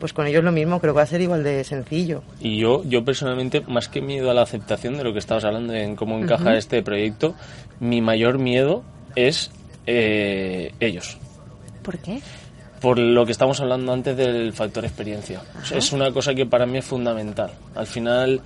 Pues 0.00 0.12
con 0.14 0.26
ellos 0.26 0.42
lo 0.44 0.52
mismo, 0.52 0.80
creo 0.80 0.94
que 0.94 0.98
va 0.98 1.02
a 1.02 1.06
ser 1.06 1.20
igual 1.20 1.42
de 1.44 1.62
sencillo. 1.64 2.22
Y 2.40 2.58
yo, 2.58 2.82
yo 2.84 3.04
personalmente, 3.04 3.60
más 3.62 3.88
que 3.88 4.00
miedo 4.00 4.30
a 4.30 4.34
la 4.34 4.42
aceptación 4.42 4.96
de 4.96 5.04
lo 5.04 5.12
que 5.12 5.18
estabas 5.18 5.44
hablando, 5.44 5.74
en 5.74 5.94
cómo 5.96 6.16
encaja 6.18 6.56
este 6.56 6.82
proyecto, 6.82 7.34
mi 7.80 8.00
mayor 8.00 8.38
miedo 8.38 8.82
es 9.16 9.50
eh, 9.86 10.72
ellos. 10.80 11.18
¿Por 11.82 11.98
qué? 11.98 12.20
Por 12.80 12.98
lo 12.98 13.26
que 13.26 13.32
estamos 13.32 13.60
hablando 13.60 13.92
antes 13.92 14.16
del 14.16 14.52
factor 14.52 14.84
experiencia. 14.84 15.42
Es 15.74 15.92
una 15.92 16.12
cosa 16.12 16.34
que 16.34 16.46
para 16.46 16.66
mí 16.66 16.78
es 16.78 16.84
fundamental. 16.84 17.50
Al 17.74 17.86
final, 17.86 18.40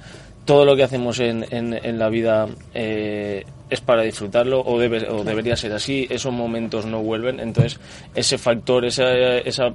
todo 0.45 0.65
lo 0.65 0.75
que 0.75 0.83
hacemos 0.83 1.21
en, 1.21 1.47
en, 1.51 1.75
en 1.75 1.99
la 1.99 2.09
vida 2.09 2.49
eh, 2.75 3.45
es 3.71 3.81
para 3.81 4.03
disfrutarlo 4.03 4.61
o, 4.61 4.79
debe, 4.79 5.09
o 5.09 5.25
debería 5.25 5.57
ser 5.57 5.73
así. 5.73 6.07
Esos 6.11 6.33
momentos 6.33 6.87
no 6.87 7.03
vuelven. 7.03 7.41
Entonces, 7.41 7.79
ese 8.15 8.39
factor, 8.39 8.85
esa, 8.85 9.13
esa 9.39 9.73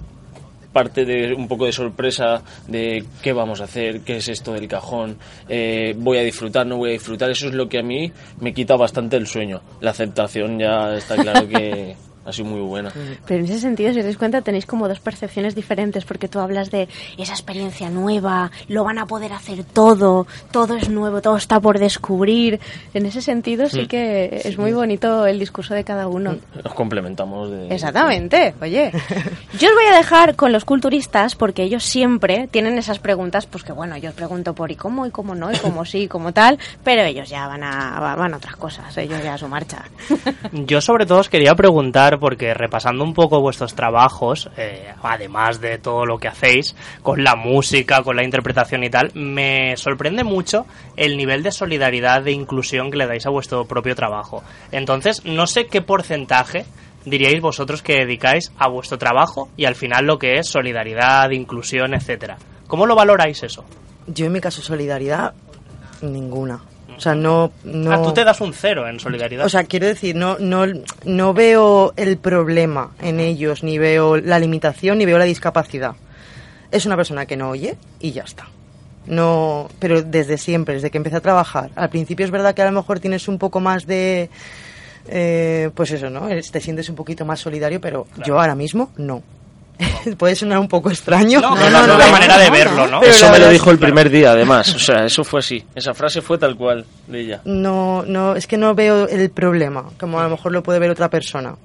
parte 0.78 1.06
de 1.06 1.34
un 1.34 1.48
poco 1.48 1.66
de 1.66 1.72
sorpresa 1.72 2.44
de 2.68 3.04
qué 3.24 3.34
vamos 3.34 3.62
a 3.62 3.64
hacer, 3.64 4.02
qué 4.02 4.18
es 4.18 4.28
esto 4.28 4.54
del 4.54 4.68
cajón, 4.68 5.18
eh, 5.50 5.96
voy 5.98 6.20
a 6.20 6.22
disfrutar, 6.22 6.68
no 6.68 6.78
voy 6.78 6.90
a 6.90 6.94
disfrutar, 6.94 7.32
eso 7.32 7.48
es 7.48 7.56
lo 7.56 7.68
que 7.68 7.80
a 7.80 7.84
mí 7.84 8.12
me 8.40 8.54
quita 8.54 8.76
bastante 8.76 9.18
el 9.18 9.26
sueño. 9.26 9.62
La 9.82 9.92
aceptación 9.92 10.60
ya 10.60 10.96
está 10.96 11.16
claro 11.16 11.48
que 11.48 11.96
ha 12.28 12.34
sido 12.34 12.50
muy 12.50 12.60
buena. 12.62 12.92
Pero 13.26 13.40
en 13.40 13.46
ese 13.46 13.60
sentido, 13.60 13.94
si 13.94 14.00
os 14.00 14.06
dais 14.06 14.18
cuenta, 14.18 14.42
tenéis 14.42 14.66
como 14.66 14.88
dos 14.88 15.00
percepciones 15.00 15.56
diferentes, 15.56 16.04
porque 16.06 16.28
tú 16.28 16.40
hablas 16.40 16.70
de 16.72 16.88
esa 17.18 17.32
experiencia 17.34 17.90
nueva, 17.90 18.52
lo 18.68 18.84
van 18.84 19.00
a 19.00 19.06
poder 19.06 19.32
hacer 19.34 19.64
todo, 19.64 20.28
todo 20.52 20.76
es 20.76 20.90
nuevo, 20.90 21.22
todo 21.22 21.38
está 21.38 21.60
por 21.60 21.80
descubrir. 21.80 22.60
En 22.94 23.06
ese 23.06 23.22
sentido, 23.22 23.70
sí 23.70 23.84
Mm. 23.84 23.88
que 23.88 24.42
es 24.44 24.58
muy 24.58 24.74
bonito 24.74 25.26
el 25.26 25.40
discurso 25.40 25.74
de 25.74 25.84
cada 25.84 26.08
uno. 26.08 26.36
Nos 26.64 26.74
complementamos 26.74 27.50
de... 27.50 27.74
Exactamente, 27.74 28.54
oye. 28.62 28.92
Yo 29.60 29.70
os 29.70 29.76
voy 29.76 29.86
a 29.92 29.96
dejar 29.98 30.36
con 30.36 30.52
los 30.52 30.66
culturistas 30.66 31.36
porque 31.36 31.64
ellos 31.64 31.84
siempre 31.86 32.48
tienen 32.52 32.78
esas 32.78 33.00
preguntas, 33.00 33.46
pues 33.46 33.64
que 33.64 33.72
bueno, 33.72 33.96
yo 33.98 34.10
os 34.10 34.16
pregunto 34.16 34.54
por 34.54 34.72
y 34.72 34.76
cómo, 34.76 35.06
y 35.06 35.12
cómo 35.12 35.36
no, 35.36 35.52
y 35.52 35.56
cómo 35.58 35.86
sí, 35.86 36.00
y 36.04 36.08
cómo 36.08 36.34
tal, 36.34 36.60
pero 36.84 37.04
ellos 37.04 37.30
ya 37.30 37.48
van 37.48 37.64
a, 37.64 38.16
van 38.16 38.34
a 38.34 38.38
otras 38.38 38.56
cosas, 38.58 38.98
ellos 38.98 39.24
ya 39.24 39.36
a 39.36 39.38
su 39.38 39.48
marcha. 39.48 39.86
Yo 40.52 40.82
sobre 40.82 41.06
todo 41.06 41.20
os 41.20 41.30
quería 41.30 41.56
preguntar, 41.56 42.17
porque 42.20 42.54
repasando 42.54 43.04
un 43.04 43.14
poco 43.14 43.42
vuestros 43.42 43.76
trabajos, 43.76 44.50
eh, 44.58 44.94
además 45.02 45.62
de 45.62 45.78
todo 45.78 46.06
lo 46.06 46.18
que 46.18 46.28
hacéis, 46.28 46.76
con 47.02 47.24
la 47.24 47.36
música, 47.36 48.04
con 48.04 48.16
la 48.16 48.24
interpretación 48.24 48.84
y 48.84 48.90
tal, 48.90 49.12
me 49.14 49.76
sorprende 49.78 50.24
mucho 50.24 50.66
el 50.96 51.18
nivel 51.18 51.44
de 51.44 51.52
solidaridad, 51.52 52.22
de 52.22 52.32
inclusión 52.32 52.92
que 52.92 52.98
le 52.98 53.08
dais 53.08 53.26
a 53.26 53.30
vuestro 53.30 53.66
propio 53.66 53.96
trabajo. 53.96 54.44
Entonces, 54.72 55.26
no 55.26 55.48
sé 55.48 55.68
qué 55.68 55.82
porcentaje 55.82 56.66
diríais 57.06 57.42
vosotros 57.42 57.82
que 57.82 57.94
dedicáis 57.94 58.52
a 58.58 58.68
vuestro 58.68 58.98
trabajo 58.98 59.50
y 59.56 59.66
al 59.66 59.76
final 59.76 60.06
lo 60.06 60.20
que 60.20 60.38
es 60.38 60.48
solidaridad, 60.48 61.30
inclusión, 61.32 61.94
etcétera. 61.94 62.38
¿Cómo 62.68 62.86
lo 62.86 62.96
valoráis 62.96 63.44
eso? 63.44 63.64
Yo 64.08 64.26
en 64.26 64.34
mi 64.34 64.42
caso, 64.42 64.62
solidaridad, 64.62 65.34
ninguna. 66.02 66.62
O 66.98 67.00
sea, 67.00 67.14
no... 67.14 67.52
no... 67.64 67.92
Ah, 67.92 68.02
tú 68.02 68.12
te 68.12 68.24
das 68.24 68.42
un 68.42 68.54
cero 68.54 68.88
en 68.88 69.00
solidaridad. 69.00 69.46
O 69.46 69.50
sea, 69.50 69.64
quiero 69.66 69.86
decir, 69.86 70.16
no, 70.16 70.38
no, 70.40 70.66
no 71.06 71.34
veo 71.34 71.94
el 71.96 72.18
problema 72.18 72.92
en 73.02 73.20
ellos, 73.20 73.64
ni 73.64 73.78
veo 73.78 74.18
la 74.18 74.40
limitación, 74.40 74.98
ni 74.98 75.06
veo 75.06 75.20
la 75.20 75.26
discapacidad. 75.26 75.96
Es 76.72 76.86
una 76.86 76.96
persona 76.96 77.26
que 77.26 77.38
no 77.38 77.50
oye 77.50 77.78
y 78.00 78.12
ya 78.12 78.24
está. 78.24 78.48
No, 79.06 79.70
pero 79.80 80.02
desde 80.02 80.38
siempre, 80.38 80.74
desde 80.74 80.90
que 80.90 80.98
empecé 80.98 81.18
a 81.18 81.22
trabajar. 81.22 81.70
Al 81.76 81.90
principio 81.90 82.26
es 82.26 82.32
verdad 82.32 82.54
que 82.54 82.64
a 82.64 82.66
lo 82.66 82.72
mejor 82.72 83.00
tienes 83.00 83.28
un 83.28 83.38
poco 83.38 83.60
más 83.60 83.86
de, 83.86 84.30
eh, 85.08 85.70
pues 85.76 85.92
eso, 85.92 86.10
¿no? 86.10 86.28
Te 86.28 86.60
sientes 86.60 86.90
un 86.90 86.96
poquito 86.96 87.26
más 87.26 87.40
solidario, 87.40 87.80
pero 87.80 88.08
yo 88.26 88.40
ahora 88.40 88.56
mismo 88.56 88.92
no. 88.98 89.24
Puede 90.18 90.36
sonar 90.36 90.60
un 90.60 90.68
poco 90.68 90.90
extraño. 90.90 91.40
No, 91.42 91.56
pero 91.56 91.78
es 91.78 91.84
una 91.84 92.08
manera 92.12 92.38
de 92.38 92.50
verlo, 92.50 92.88
¿no? 92.88 93.00
Pero 93.00 93.12
Eso 93.12 93.26
la 93.28 93.32
me 93.34 93.40
lo 93.40 93.50
dijo 93.50 93.72
el 93.72 93.80
primer 93.80 94.10
día, 94.10 94.32
además. 94.32 94.74
O 94.74 94.80
sea, 94.80 95.06
eso 95.06 95.24
fue 95.24 95.40
así. 95.40 95.64
Esa 95.76 95.94
frase 95.94 96.22
fue 96.22 96.38
tal 96.38 96.56
cual 96.56 96.86
de 97.08 97.22
ella. 97.22 97.42
No, 97.46 98.04
no, 98.04 98.36
es 98.36 98.48
que 98.48 98.58
no 98.58 98.74
veo 98.74 99.08
el 99.08 99.30
problema, 99.30 99.86
como 100.00 100.20
a 100.20 100.24
lo 100.24 100.30
mejor 100.30 100.52
lo 100.52 100.64
puede 100.64 100.80
ver 100.80 100.90
otra 100.90 101.10
persona. 101.10 101.56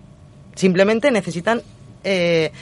Simplemente 0.55 1.11
necesitan 1.11 1.63
eh, 2.05 2.53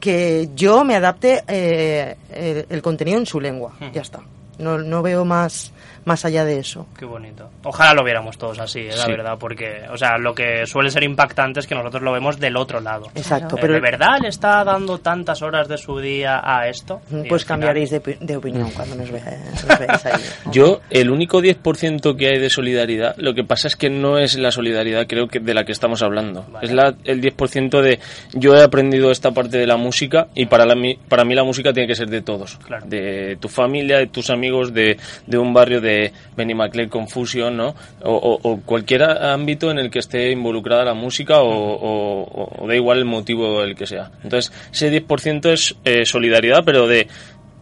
que 0.00 0.50
yo 0.54 0.84
me 0.84 0.96
adapte 0.96 1.44
eh, 1.46 2.16
el, 2.34 2.66
el 2.68 2.82
contenido 2.82 3.18
en 3.18 3.26
su 3.26 3.40
lengua. 3.40 3.72
Ya 3.92 4.02
está. 4.02 4.20
No, 4.58 4.78
no 4.78 5.02
veo 5.02 5.24
más, 5.24 5.72
más 6.04 6.24
allá 6.24 6.44
de 6.44 6.58
eso. 6.58 6.86
Qué 6.98 7.04
bonito. 7.04 7.48
Ojalá 7.64 7.94
lo 7.94 8.04
viéramos 8.04 8.38
todos 8.38 8.58
así, 8.58 8.80
eh, 8.80 8.90
la 8.96 9.04
Sí. 9.04 9.10
verdad, 9.10 9.36
porque, 9.38 9.82
o 9.92 9.96
sea, 9.96 10.18
lo 10.18 10.34
que 10.34 10.66
suele 10.66 10.90
ser 10.90 11.02
impactante 11.04 11.60
es 11.60 11.66
que 11.66 11.74
nosotros 11.74 12.02
lo 12.02 12.12
vemos 12.12 12.38
del 12.40 12.56
otro 12.56 12.80
lado. 12.80 13.06
Exacto, 13.14 13.56
Eh, 13.56 13.58
pero 13.60 13.74
¿De 13.74 13.80
verdad 13.80 14.18
le 14.20 14.28
está 14.28 14.64
dando 14.64 14.98
tantas 14.98 15.42
horas 15.42 15.68
de 15.68 15.78
su 15.78 15.98
día 16.00 16.40
a 16.42 16.68
esto? 16.68 17.00
Pues 17.28 17.44
final- 17.44 17.46
cambiaréis 17.46 17.90
de, 17.90 18.02
opi- 18.02 18.18
de 18.18 18.36
opinión 18.36 18.70
cuando 18.70 18.96
nos, 18.96 19.10
vea- 19.10 19.38
nos 19.52 19.78
veáis 19.78 20.06
ahí. 20.06 20.12
Yo, 20.52 20.80
el 20.90 21.10
único 21.10 21.40
10% 21.40 22.16
que 22.16 22.28
hay 22.28 22.38
de 22.38 22.50
solidaridad, 22.50 23.14
lo 23.18 23.34
que 23.34 23.44
pasa 23.44 23.68
es 23.68 23.76
que 23.76 23.90
no 23.90 24.18
es 24.18 24.36
la 24.38 24.50
solidaridad, 24.50 25.06
creo 25.06 25.28
que 25.28 25.40
de 25.40 25.54
la 25.54 25.64
que 25.64 25.72
estamos 25.72 26.02
hablando. 26.02 26.44
Vale. 26.50 26.66
Es 26.66 26.72
la, 26.72 26.94
el 27.04 27.20
10% 27.20 27.80
de 27.80 27.98
yo 28.32 28.54
he 28.56 28.62
aprendido 28.62 29.10
esta 29.10 29.30
parte 29.32 29.58
de 29.58 29.66
la 29.66 29.76
música 29.76 30.28
y 30.34 30.46
para, 30.46 30.64
la, 30.66 30.74
mi- 30.74 30.96
para 30.96 31.24
mí 31.24 31.34
la 31.34 31.44
música 31.44 31.72
tiene 31.72 31.86
que 31.86 31.94
ser 31.94 32.08
de 32.08 32.22
todos. 32.22 32.58
Claro. 32.66 32.86
De 32.86 33.36
tu 33.40 33.48
familia, 33.48 33.98
de 33.98 34.06
tus 34.08 34.30
amigos, 34.30 34.72
de, 34.74 34.96
de 35.26 35.38
un 35.38 35.52
barrio 35.54 35.80
de 35.80 35.91
Benimaclet, 36.36 36.88
Confusion, 36.88 37.56
¿no? 37.56 37.74
O, 38.02 38.12
o- 38.14 38.40
o 38.50 38.60
cualquier 38.60 39.02
ámbito 39.02 39.70
en 39.70 39.78
el 39.78 39.90
que 39.90 39.98
esté 39.98 40.30
involucrada 40.30 40.84
la 40.84 40.94
música 40.94 41.40
o, 41.40 41.48
o- 41.48 42.62
o 42.62 42.66
da 42.66 42.74
igual 42.74 42.98
el 42.98 43.04
motivo 43.04 43.62
el 43.62 43.74
que 43.74 43.86
sea. 43.86 44.10
Entonces, 44.22 44.52
ese 44.72 44.90
10% 44.90 45.52
es 45.52 45.74
eh, 45.84 46.04
solidaridad, 46.04 46.62
pero 46.64 46.86
de 46.86 47.06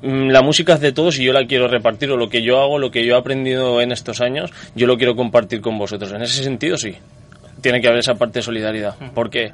mm, 0.02 0.28
la 0.30 0.42
música 0.42 0.74
es 0.74 0.80
de 0.80 0.92
todos 0.92 1.18
y 1.18 1.24
yo 1.24 1.32
la 1.32 1.46
quiero 1.46 1.68
repartir 1.68 2.10
o 2.10 2.16
lo 2.16 2.28
que 2.28 2.42
yo 2.42 2.60
hago, 2.60 2.78
lo 2.78 2.90
que 2.90 3.04
yo 3.04 3.14
he 3.14 3.18
aprendido 3.18 3.80
en 3.80 3.92
estos 3.92 4.20
años, 4.20 4.50
yo 4.74 4.86
lo 4.86 4.96
quiero 4.96 5.14
compartir 5.16 5.60
con 5.60 5.78
vosotros. 5.78 6.12
En 6.12 6.22
ese 6.22 6.42
sentido, 6.42 6.76
sí. 6.76 6.94
Tiene 7.60 7.80
que 7.80 7.88
haber 7.88 8.00
esa 8.00 8.14
parte 8.14 8.38
de 8.38 8.42
solidaridad. 8.42 8.94
Porque 9.14 9.52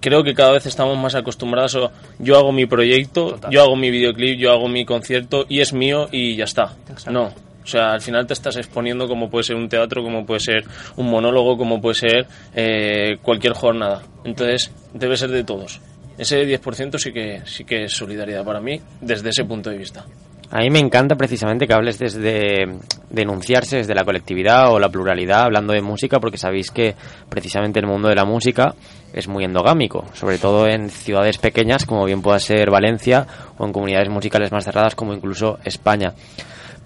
creo 0.00 0.22
que 0.22 0.34
cada 0.34 0.52
vez 0.52 0.66
estamos 0.66 0.96
más 0.96 1.16
acostumbrados 1.16 1.74
a 1.74 1.90
yo 2.20 2.36
hago 2.38 2.52
mi 2.52 2.66
proyecto, 2.66 3.30
Total. 3.30 3.50
yo 3.50 3.62
hago 3.62 3.74
mi 3.74 3.90
videoclip, 3.90 4.38
yo 4.38 4.52
hago 4.52 4.68
mi 4.68 4.84
concierto 4.84 5.44
y 5.48 5.58
es 5.60 5.72
mío 5.72 6.08
y 6.12 6.36
ya 6.36 6.44
está. 6.44 6.74
Exacto. 6.88 7.10
No. 7.10 7.32
O 7.66 7.68
sea, 7.68 7.90
al 7.90 8.00
final 8.00 8.28
te 8.28 8.32
estás 8.32 8.56
exponiendo 8.58 9.08
como 9.08 9.28
puede 9.28 9.42
ser 9.42 9.56
un 9.56 9.68
teatro, 9.68 10.00
como 10.00 10.24
puede 10.24 10.38
ser 10.38 10.64
un 10.94 11.10
monólogo, 11.10 11.58
como 11.58 11.80
puede 11.80 11.96
ser 11.96 12.26
eh, 12.54 13.16
cualquier 13.20 13.54
jornada. 13.54 14.02
Entonces, 14.22 14.70
debe 14.94 15.16
ser 15.16 15.30
de 15.30 15.42
todos. 15.42 15.80
Ese 16.16 16.46
10% 16.46 16.96
sí 16.96 17.12
que, 17.12 17.42
sí 17.44 17.64
que 17.64 17.82
es 17.84 17.92
solidaridad 17.92 18.44
para 18.44 18.60
mí 18.60 18.80
desde 19.00 19.30
ese 19.30 19.44
punto 19.44 19.70
de 19.70 19.78
vista. 19.78 20.04
A 20.52 20.60
mí 20.60 20.70
me 20.70 20.78
encanta 20.78 21.16
precisamente 21.16 21.66
que 21.66 21.74
hables 21.74 21.98
desde 21.98 22.66
denunciarse 23.10 23.78
desde 23.78 23.96
la 23.96 24.04
colectividad 24.04 24.72
o 24.72 24.78
la 24.78 24.88
pluralidad, 24.88 25.42
hablando 25.42 25.72
de 25.72 25.82
música, 25.82 26.20
porque 26.20 26.38
sabéis 26.38 26.70
que 26.70 26.94
precisamente 27.28 27.80
el 27.80 27.88
mundo 27.88 28.08
de 28.08 28.14
la 28.14 28.24
música 28.24 28.76
es 29.12 29.26
muy 29.26 29.42
endogámico, 29.42 30.04
sobre 30.14 30.38
todo 30.38 30.68
en 30.68 30.88
ciudades 30.88 31.38
pequeñas 31.38 31.84
como 31.84 32.04
bien 32.04 32.22
pueda 32.22 32.38
ser 32.38 32.70
Valencia 32.70 33.26
o 33.58 33.66
en 33.66 33.72
comunidades 33.72 34.08
musicales 34.08 34.52
más 34.52 34.64
cerradas 34.64 34.94
como 34.94 35.14
incluso 35.14 35.58
España. 35.64 36.14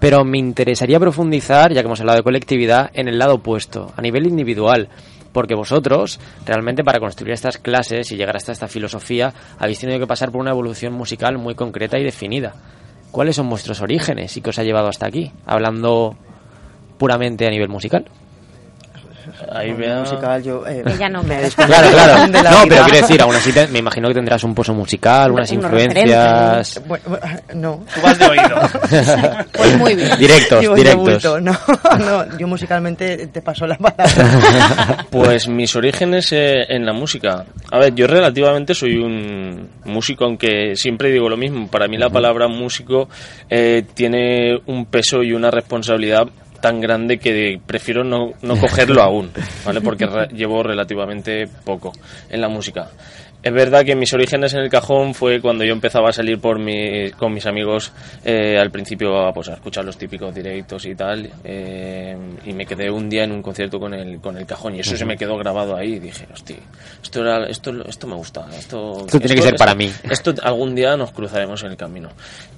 Pero 0.01 0.25
me 0.25 0.39
interesaría 0.39 0.99
profundizar, 0.99 1.73
ya 1.73 1.83
que 1.83 1.87
hemos 1.87 2.01
hablado 2.01 2.17
de 2.17 2.25
colectividad, 2.25 2.91
en 2.95 3.07
el 3.07 3.19
lado 3.19 3.35
opuesto, 3.35 3.93
a 3.97 4.01
nivel 4.01 4.27
individual. 4.27 4.89
Porque 5.33 5.55
vosotros, 5.55 6.19
realmente 6.45 6.83
para 6.83 6.99
construir 6.99 7.35
estas 7.35 7.59
clases 7.59 8.11
y 8.11 8.17
llegar 8.17 8.35
hasta 8.35 8.53
esta 8.53 8.67
filosofía, 8.67 9.33
habéis 9.59 9.79
tenido 9.79 10.01
que 10.01 10.07
pasar 10.07 10.33
por 10.33 10.41
una 10.41 10.51
evolución 10.51 10.95
musical 10.95 11.39
muy 11.39 11.55
concreta 11.55 11.99
y 11.99 12.03
definida. 12.03 12.55
¿Cuáles 13.13 13.37
son 13.37 13.49
vuestros 13.51 13.81
orígenes 13.83 14.37
y 14.37 14.41
qué 14.41 14.51
os 14.51 14.59
ha 14.59 14.65
llevado 14.65 14.89
hasta 14.89 15.07
aquí? 15.07 15.31
Hablando 15.45 16.17
puramente 16.99 17.47
a 17.47 17.51
nivel 17.51 17.69
musical. 17.69 18.07
Ahí 19.53 19.71
Con 19.71 19.79
vea... 19.81 20.01
musical 20.01 20.43
yo 20.43 20.67
eh, 20.67 20.83
Ella 20.87 21.09
no 21.09 21.23
me 21.23 21.41
Claro, 21.51 21.91
claro. 21.91 22.27
No, 22.27 22.33
vida. 22.33 22.65
pero 22.69 22.85
quiero 22.85 23.01
decir, 23.01 23.23
aún 23.23 23.35
así 23.35 23.53
te- 23.53 23.67
me 23.69 23.79
imagino 23.81 24.09
que 24.09 24.15
tendrás 24.15 24.43
un 24.45 24.55
pozo 24.55 24.75
musical, 24.75 25.31
unas 25.33 25.51
influencias. 25.53 26.83
Bueno, 26.87 27.05
no. 27.55 27.85
Tú 27.95 28.01
vas 28.03 28.19
de 28.19 28.27
oído. 28.27 28.61
Pues 29.53 29.77
muy 29.79 29.95
bien. 29.95 30.11
Directos, 30.19 30.63
Yo 30.63 30.75
directos. 30.75 31.05
bulto, 31.05 31.41
no, 31.41 31.53
no, 31.99 32.39
yo 32.39 32.47
musicalmente 32.47 33.27
te 33.29 33.43
paso 33.43 33.67
la 33.67 33.77
palabra. 33.77 35.07
Pues 35.11 35.49
mis 35.49 35.75
orígenes 35.77 36.33
eh, 36.33 36.65
en 36.69 36.85
la 36.87 36.93
música. 36.93 37.45
A 37.71 37.79
ver, 37.79 37.95
yo 37.95 38.07
relativamente 38.07 38.75
soy 38.75 38.97
un 38.97 39.69
músico, 39.85 40.25
aunque 40.25 40.75
siempre 40.77 41.11
digo 41.11 41.29
lo 41.29 41.37
mismo. 41.37 41.69
Para 41.69 41.89
mí 41.89 41.97
la 41.97 42.09
palabra 42.11 42.49
músico 42.49 43.09
eh, 43.49 43.85
tiene 43.95 44.59
un 44.67 44.87
peso 44.87 45.23
y 45.23 45.33
una 45.33 45.51
responsabilidad 45.51 46.27
tan 46.61 46.81
grande 46.81 47.19
que 47.19 47.59
prefiero 47.67 48.05
no, 48.05 48.33
no 48.43 48.57
cogerlo 48.57 49.03
aún, 49.03 49.31
¿vale? 49.65 49.81
Porque 49.81 50.07
re- 50.07 50.29
llevo 50.29 50.63
relativamente 50.63 51.49
poco 51.65 51.93
en 52.29 52.41
la 52.41 52.49
música. 52.49 52.89
Es 53.43 53.53
verdad 53.53 53.85
que 53.87 53.97
mis 53.97 54.13
orígenes 54.13 54.53
en 54.53 54.61
el 54.61 54.69
cajón 54.69 55.15
fue 55.15 55.41
cuando 55.41 55.65
yo 55.65 55.73
empezaba 55.73 56.11
a 56.11 56.13
salir 56.13 56.39
por 56.39 56.59
mi, 56.59 57.11
con 57.13 57.33
mis 57.33 57.47
amigos 57.47 57.91
eh, 58.23 58.59
al 58.59 58.71
principio 58.71 59.17
a, 59.19 59.33
pues, 59.33 59.49
a 59.49 59.55
escuchar 59.55 59.83
los 59.83 59.97
típicos 59.97 60.35
directos 60.35 60.85
y 60.85 60.95
tal 60.95 61.31
eh, 61.43 62.15
y 62.45 62.53
me 62.53 62.67
quedé 62.67 62.91
un 62.91 63.09
día 63.09 63.25
en 63.25 63.33
un 63.33 63.41
concierto 63.41 63.81
con 63.81 63.95
el, 63.95 64.21
con 64.21 64.37
el 64.37 64.45
cajón 64.45 64.77
y 64.77 64.81
eso 64.81 64.95
se 64.95 65.07
me 65.07 65.17
quedó 65.17 65.39
grabado 65.39 65.75
ahí 65.75 65.95
y 65.95 65.99
dije, 66.01 66.27
hostia, 66.31 66.57
esto, 67.03 67.23
era, 67.23 67.47
esto, 67.47 67.73
esto 67.89 68.07
me 68.07 68.15
gusta, 68.15 68.47
esto, 68.59 69.07
Esto 69.07 69.19
tiene 69.19 69.37
que 69.37 69.43
ser 69.43 69.57
para 69.57 69.75
mí. 69.75 69.91
Esto 70.11 70.35
algún 70.43 70.75
día 70.75 70.97
nos 70.97 71.13
cruzaremos 71.13 71.63
en 71.63 71.71
el 71.71 71.77
camino. 71.77 72.11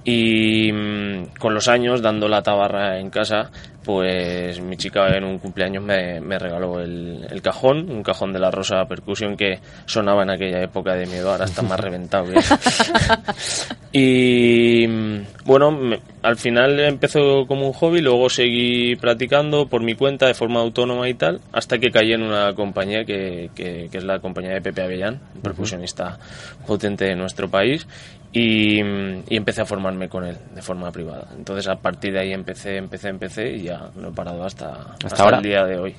Y 0.05 0.73
mm, 0.73 1.39
con 1.39 1.55
los 1.55 1.69
años, 1.69 2.03
dando 2.03 2.29
la 2.29 2.43
tabarra 2.43 2.99
en 2.99 3.11
casa, 3.11 3.51
pues 3.85 4.61
mi 4.61 4.77
chica 4.77 5.09
en 5.17 5.25
un 5.25 5.39
cumpleaños 5.39 5.83
me, 5.83 6.21
me 6.21 6.39
regaló 6.39 6.81
el, 6.81 7.27
el 7.31 7.43
cajón, 7.43 7.91
un 7.91 8.03
cajón 8.03 8.33
de 8.33 8.39
la 8.39 8.51
Rosa 8.51 8.85
Percusión 8.87 9.37
que 9.37 9.61
sonaba 9.87 10.23
en 10.23 10.31
aquella 10.31 10.63
época 10.63 10.72
de 10.73 11.07
miedo, 11.07 11.31
ahora 11.31 11.45
está 11.45 11.63
más 11.63 11.79
reventado. 11.79 12.27
y 13.93 14.87
bueno, 15.45 15.71
me- 15.71 16.01
al 16.23 16.37
final 16.37 16.81
empezó 16.81 17.47
como 17.47 17.67
un 17.67 17.73
hobby, 17.73 18.01
luego 18.01 18.29
seguí 18.31 18.97
practicando 18.97 19.67
por 19.67 19.83
mi 19.83 19.95
cuenta 19.95 20.27
de 20.27 20.35
forma 20.35 20.61
autónoma 20.61 21.09
y 21.09 21.15
tal, 21.15 21.41
hasta 21.53 21.79
que 21.79 21.91
caí 21.91 22.13
en 22.13 22.23
una 22.23 22.55
compañía 22.55 23.05
que, 23.05 23.51
que- 23.55 23.89
que 23.91 23.99
es 23.99 24.05
la 24.05 24.19
compañía 24.21 24.53
de 24.53 24.63
Pepe 24.63 24.83
Avellán, 24.83 25.21
un 25.35 25.43
percusionista 25.43 26.19
potente 26.67 27.05
de 27.05 27.17
nuestro 27.17 27.49
país, 27.51 27.87
y, 28.33 28.81
y 28.81 29.37
empecé 29.37 29.61
a 29.61 29.67
formarme 29.67 30.09
con 30.09 30.25
él 30.25 30.37
de 30.55 30.63
forma 30.63 30.91
privada. 30.91 31.27
Entonces 31.37 31.69
a 31.69 31.77
partir 31.77 32.15
de 32.15 32.21
ahí 32.21 32.33
empecé, 32.33 32.77
empecé, 32.79 33.09
empecé 33.09 33.51
y 33.53 33.63
ya 33.65 33.91
no 33.97 34.09
he 34.09 34.13
parado 34.13 34.43
hasta, 34.45 34.95
hasta, 35.05 35.23
ahora? 35.23 35.37
el 35.37 35.43
día 35.43 35.65
de 35.67 35.79
hoy. 35.79 35.95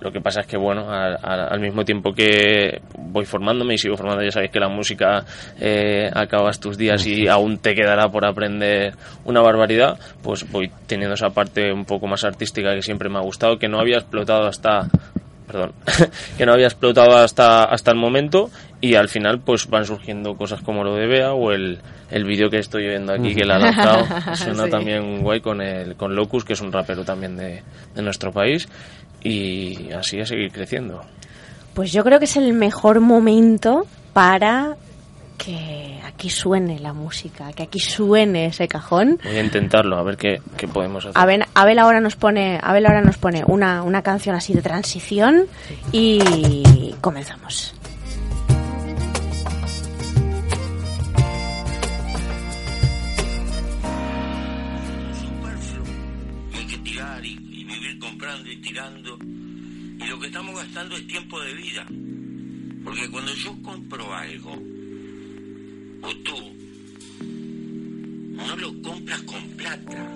Lo 0.00 0.12
que 0.12 0.20
pasa 0.20 0.40
es 0.42 0.46
que, 0.46 0.56
bueno, 0.58 0.90
al, 0.92 1.18
al- 1.22 1.58
mismo 1.60 1.84
tiempo 1.84 2.12
que 2.12 2.82
voy 2.98 3.24
formándome 3.24 3.74
y 3.74 3.78
sigo 3.78 3.96
formando, 3.96 4.22
ya 4.22 4.30
sabéis 4.30 4.50
que 4.52 4.60
la 4.60 4.68
música 4.68 5.24
eh, 5.58 6.10
acabas 6.14 6.60
tus 6.60 6.76
días 6.76 7.06
y 7.06 7.26
aún 7.28 7.58
te 7.58 7.74
quedará 7.74 8.08
por 8.10 8.26
aprender 8.26 8.94
una 9.24 9.40
barbaridad, 9.40 9.98
pues 10.22 10.48
voy 10.52 10.70
teniendo 10.86 11.14
esa 11.14 11.30
parte 11.30 11.72
un 11.72 11.84
poco 11.86 12.06
más 12.06 12.24
artística 12.24 12.74
que 12.74 12.82
siempre 12.82 13.08
me 13.08 13.18
ha 13.18 13.22
gustado, 13.22 13.58
que 13.58 13.68
no 13.68 13.80
había 13.80 13.96
explotado 13.96 14.46
hasta 14.46 14.86
perdón, 15.46 15.72
que 16.36 16.44
no 16.44 16.52
había 16.52 16.66
explotado 16.66 17.16
hasta, 17.18 17.64
hasta 17.64 17.92
el 17.92 17.96
momento 17.96 18.50
y 18.80 18.96
al 18.96 19.08
final 19.08 19.38
pues 19.40 19.68
van 19.68 19.84
surgiendo 19.86 20.34
cosas 20.34 20.60
como 20.60 20.82
lo 20.82 20.96
de 20.96 21.06
Bea 21.06 21.34
o 21.34 21.52
el, 21.52 21.78
el 22.10 22.24
vídeo 22.24 22.50
que 22.50 22.58
estoy 22.58 22.88
viendo 22.88 23.12
aquí 23.12 23.32
que 23.32 23.44
le 23.44 23.52
ha 23.54 23.58
lanzado 23.58 24.04
suena 24.34 24.64
Sí. 24.64 24.70
también 24.70 25.22
guay 25.22 25.40
con 25.40 25.60
el 25.62 25.94
con 25.94 26.16
Locus 26.16 26.44
que 26.44 26.54
es 26.54 26.60
un 26.60 26.72
rapero 26.72 27.04
también 27.04 27.36
de, 27.36 27.62
de 27.94 28.02
nuestro 28.02 28.32
país 28.32 28.68
y 29.26 29.90
así 29.92 30.20
a 30.20 30.26
seguir 30.26 30.52
creciendo 30.52 31.02
Pues 31.74 31.92
yo 31.92 32.04
creo 32.04 32.18
que 32.18 32.26
es 32.26 32.36
el 32.36 32.52
mejor 32.52 33.00
momento 33.00 33.86
para 34.12 34.76
que 35.36 36.00
aquí 36.06 36.30
suene 36.30 36.78
la 36.78 36.92
música, 36.92 37.52
que 37.52 37.64
aquí 37.64 37.78
suene 37.78 38.46
ese 38.46 38.68
cajón. 38.68 39.20
voy 39.22 39.36
a 39.36 39.42
intentarlo 39.42 39.96
a 39.96 40.02
ver 40.02 40.16
qué, 40.16 40.40
qué 40.56 40.66
podemos 40.66 41.04
hacer 41.04 41.20
Abel, 41.20 41.44
Abel 41.54 41.78
ahora 41.78 42.00
nos 42.00 42.16
pone, 42.16 42.58
Abel 42.62 42.86
ahora 42.86 43.02
nos 43.02 43.18
pone 43.18 43.42
una, 43.46 43.82
una 43.82 44.02
canción 44.02 44.34
así 44.34 44.54
de 44.54 44.62
transición 44.62 45.46
y 45.92 46.94
comenzamos. 47.00 47.75
Lo 60.16 60.20
que 60.22 60.28
estamos 60.28 60.54
gastando 60.54 60.96
es 60.96 61.06
tiempo 61.06 61.38
de 61.42 61.52
vida. 61.52 61.86
Porque 62.82 63.10
cuando 63.10 63.34
yo 63.34 63.54
compro 63.62 64.14
algo, 64.14 64.52
o 66.02 66.16
tú, 66.24 66.54
no 68.32 68.56
lo 68.56 68.80
compras 68.80 69.20
con 69.22 69.42
plata. 69.58 70.10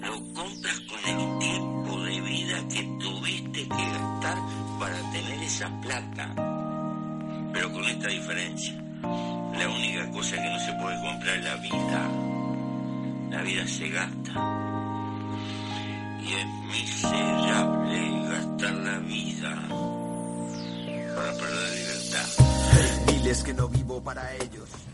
Lo 0.00 0.32
compras 0.32 0.80
con 0.80 0.98
el 0.98 1.38
tiempo 1.38 2.04
de 2.06 2.20
vida 2.22 2.68
que 2.68 2.82
tuviste 2.98 3.62
que 3.68 3.68
gastar 3.68 4.38
para 4.80 5.12
tener 5.12 5.42
esa 5.44 5.80
plata. 5.80 6.34
Pero 7.52 7.72
con 7.72 7.84
esta 7.84 8.08
diferencia. 8.08 8.84
La 9.02 9.68
única 9.68 10.10
cosa 10.10 10.42
que 10.42 10.50
no 10.50 10.58
se 10.58 10.72
puede 10.72 11.00
comprar 11.02 11.36
es 11.36 11.44
la 11.44 11.56
vida. 11.56 12.10
La 13.30 13.42
vida 13.42 13.66
se 13.68 13.88
gasta. 13.90 14.32
Y 16.20 16.32
es 16.32 16.46
miserable 16.72 18.05
vida 19.54 21.14
para 21.14 21.32
perder 21.32 21.72
libertad. 21.74 22.28
Diles 23.06 23.42
que 23.42 23.54
no 23.54 23.68
vivo 23.68 24.02
para 24.02 24.34
ellos. 24.36 24.85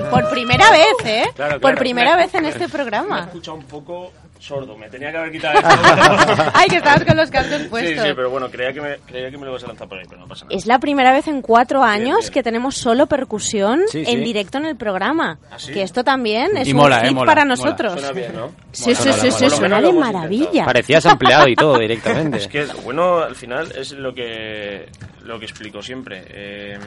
Pri- 0.00 0.10
por 0.10 0.30
primera 0.30 0.70
vez, 0.70 0.94
¿eh? 1.04 1.24
Claro, 1.34 1.52
por 1.54 1.60
claro, 1.60 1.78
primera 1.78 2.16
me- 2.16 2.22
vez 2.24 2.34
en 2.34 2.44
este 2.46 2.68
programa. 2.68 3.20
escuchado 3.20 3.56
un 3.56 3.64
poco 3.64 4.12
sordo 4.44 4.76
me 4.76 4.88
tenía 4.90 5.10
que 5.10 5.16
haber 5.16 5.32
quitado 5.32 5.58
esto 5.58 6.44
Ay, 6.54 6.68
que 6.68 6.76
estabas 6.76 7.04
con 7.04 7.16
los 7.16 7.30
cascos 7.30 7.62
sí, 7.62 7.68
puestos. 7.68 8.04
sí, 8.04 8.12
pero 8.14 8.28
bueno 8.30 8.50
creía 8.50 8.72
que, 8.72 8.80
me, 8.80 8.96
creía 9.06 9.30
que 9.30 9.38
me 9.38 9.46
lo 9.46 9.52
vas 9.52 9.64
a 9.64 9.68
lanzar 9.68 9.88
por 9.88 9.98
ahí 9.98 10.04
pero 10.08 10.20
no 10.20 10.26
pasa 10.28 10.44
nada 10.44 10.56
Es 10.56 10.66
la 10.66 10.78
primera 10.78 11.12
vez 11.12 11.26
en 11.28 11.40
cuatro 11.40 11.82
años 11.82 12.18
bien. 12.20 12.32
que 12.32 12.42
tenemos 12.42 12.76
solo 12.76 13.06
percusión 13.06 13.80
Sí, 13.88 14.00
en 14.00 14.06
sí. 14.06 14.16
directo 14.16 14.58
en 14.58 14.66
el 14.66 14.76
programa. 14.76 15.38
¿Ah, 15.50 15.58
sí? 15.58 15.72
Que 15.72 15.82
esto 15.82 16.04
también 16.04 16.56
es 16.56 16.68
Y 16.68 16.72
un 16.72 16.76
mola, 16.78 17.00
hit 17.00 17.10
eh, 17.10 17.14
mola, 17.14 17.26
para 17.26 17.44
mola. 17.44 17.56
nosotros. 17.56 17.92
suena 17.94 18.12
bien 18.12 18.34
¿no? 18.34 18.48
Sí, 18.72 18.94
sí, 18.94 19.08
Mola, 19.08 19.12
sí, 19.12 19.26
mola, 19.28 19.38
sí, 19.38 19.50
suena 19.56 19.80
de 19.80 19.92
maravilla. 19.92 20.64
Parecías 20.64 21.06
ampliado 21.06 21.48
y 21.48 21.54
todo 21.56 21.78
directamente. 21.78 22.38
Es 22.38 22.48
que 22.48 22.66
bueno, 22.84 23.20
al 23.20 23.34
final 23.36 23.72
es 23.76 23.92
lo 23.92 24.12
que 24.14 24.88
lo 25.22 25.38
que 25.38 25.46
explico 25.46 25.80
siempre. 25.82 26.22
Eh, 26.28 26.78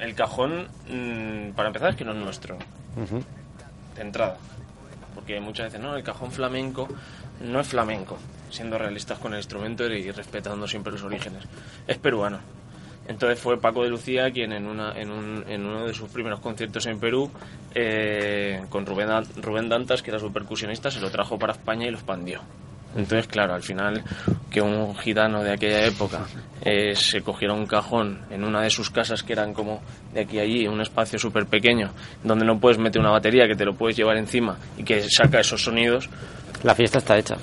el 0.00 0.14
cajón, 0.14 0.68
mm, 0.88 1.52
para 1.52 1.68
empezar, 1.68 1.90
es 1.90 1.96
que 1.96 2.04
no 2.04 2.12
es 2.12 2.18
nuestro, 2.18 2.56
Ujú. 2.96 3.22
de 3.96 4.02
entrada. 4.02 4.36
Porque 5.20 5.38
muchas 5.38 5.66
veces, 5.66 5.80
no, 5.80 5.94
el 5.96 6.02
cajón 6.02 6.32
flamenco 6.32 6.88
no 7.42 7.60
es 7.60 7.68
flamenco, 7.68 8.16
siendo 8.48 8.78
realistas 8.78 9.18
con 9.18 9.34
el 9.34 9.38
instrumento 9.40 9.86
y 9.86 10.10
respetando 10.10 10.66
siempre 10.66 10.92
los 10.92 11.02
orígenes. 11.02 11.44
Es 11.86 11.98
peruano. 11.98 12.38
Entonces 13.06 13.38
fue 13.38 13.60
Paco 13.60 13.82
de 13.82 13.90
Lucía 13.90 14.30
quien 14.30 14.52
en, 14.52 14.66
una, 14.66 14.98
en, 14.98 15.10
un- 15.10 15.44
en 15.46 15.66
uno 15.66 15.86
de 15.86 15.92
sus 15.92 16.08
primeros 16.08 16.40
conciertos 16.40 16.86
en 16.86 16.98
Perú, 16.98 17.30
eh, 17.74 18.62
con 18.70 18.86
Rubén, 18.86 19.08
Rubén 19.42 19.68
Dantas, 19.68 20.00
que 20.02 20.10
era 20.10 20.18
su 20.18 20.32
percusionista, 20.32 20.90
se 20.90 21.00
lo 21.00 21.10
trajo 21.10 21.38
para 21.38 21.52
España 21.52 21.86
y 21.86 21.90
lo 21.90 21.98
expandió. 21.98 22.40
Entonces, 22.96 23.26
claro, 23.28 23.54
al 23.54 23.62
final 23.62 24.02
que 24.50 24.60
un 24.60 24.96
gitano 24.96 25.42
de 25.42 25.52
aquella 25.52 25.86
época 25.86 26.26
eh, 26.62 26.94
se 26.94 27.22
cogiera 27.22 27.54
un 27.54 27.66
cajón 27.66 28.20
en 28.30 28.44
una 28.44 28.62
de 28.62 28.70
sus 28.70 28.90
casas 28.90 29.22
que 29.22 29.32
eran 29.32 29.54
como 29.54 29.80
de 30.12 30.22
aquí 30.22 30.38
a 30.38 30.42
allí, 30.42 30.66
un 30.66 30.80
espacio 30.80 31.18
súper 31.18 31.46
pequeño, 31.46 31.90
donde 32.24 32.44
no 32.44 32.58
puedes 32.58 32.78
meter 32.78 33.00
una 33.00 33.10
batería 33.10 33.46
que 33.46 33.54
te 33.54 33.64
lo 33.64 33.74
puedes 33.74 33.96
llevar 33.96 34.16
encima 34.16 34.56
y 34.76 34.82
que 34.82 35.04
saca 35.08 35.40
esos 35.40 35.62
sonidos, 35.62 36.08
La 36.62 36.74
fiesta 36.74 36.98
está 36.98 37.16
hecha. 37.16 37.36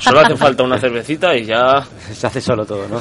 solo 0.00 0.20
hace 0.20 0.36
falta 0.36 0.62
una 0.62 0.78
cervecita 0.78 1.34
y 1.34 1.46
ya 1.46 1.82
Se 2.12 2.26
hace 2.26 2.40
solo 2.40 2.66
todo, 2.66 2.86
¿no? 2.88 3.00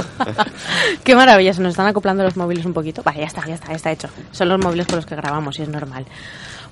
Qué 1.03 1.16
maravilla, 1.16 1.51
se 1.53 1.61
nos 1.61 1.72
están 1.72 1.88
acoplando 1.88 2.24
los 2.24 2.38
móviles 2.38 2.66
un 2.66 2.74
poquito. 2.74 3.01
Vale, 3.03 3.20
ya 3.20 3.26
está, 3.26 3.45
ya 3.45 3.55
está, 3.55 3.68
ya 3.70 3.76
está 3.76 3.91
hecho. 3.91 4.07
Son 4.32 4.47
los 4.47 4.59
móviles 4.63 4.88
con 4.88 4.97
los 4.97 5.05
que 5.05 5.16
grabamos 5.16 5.59
y 5.59 5.63
es 5.63 5.70
normal. 5.70 6.05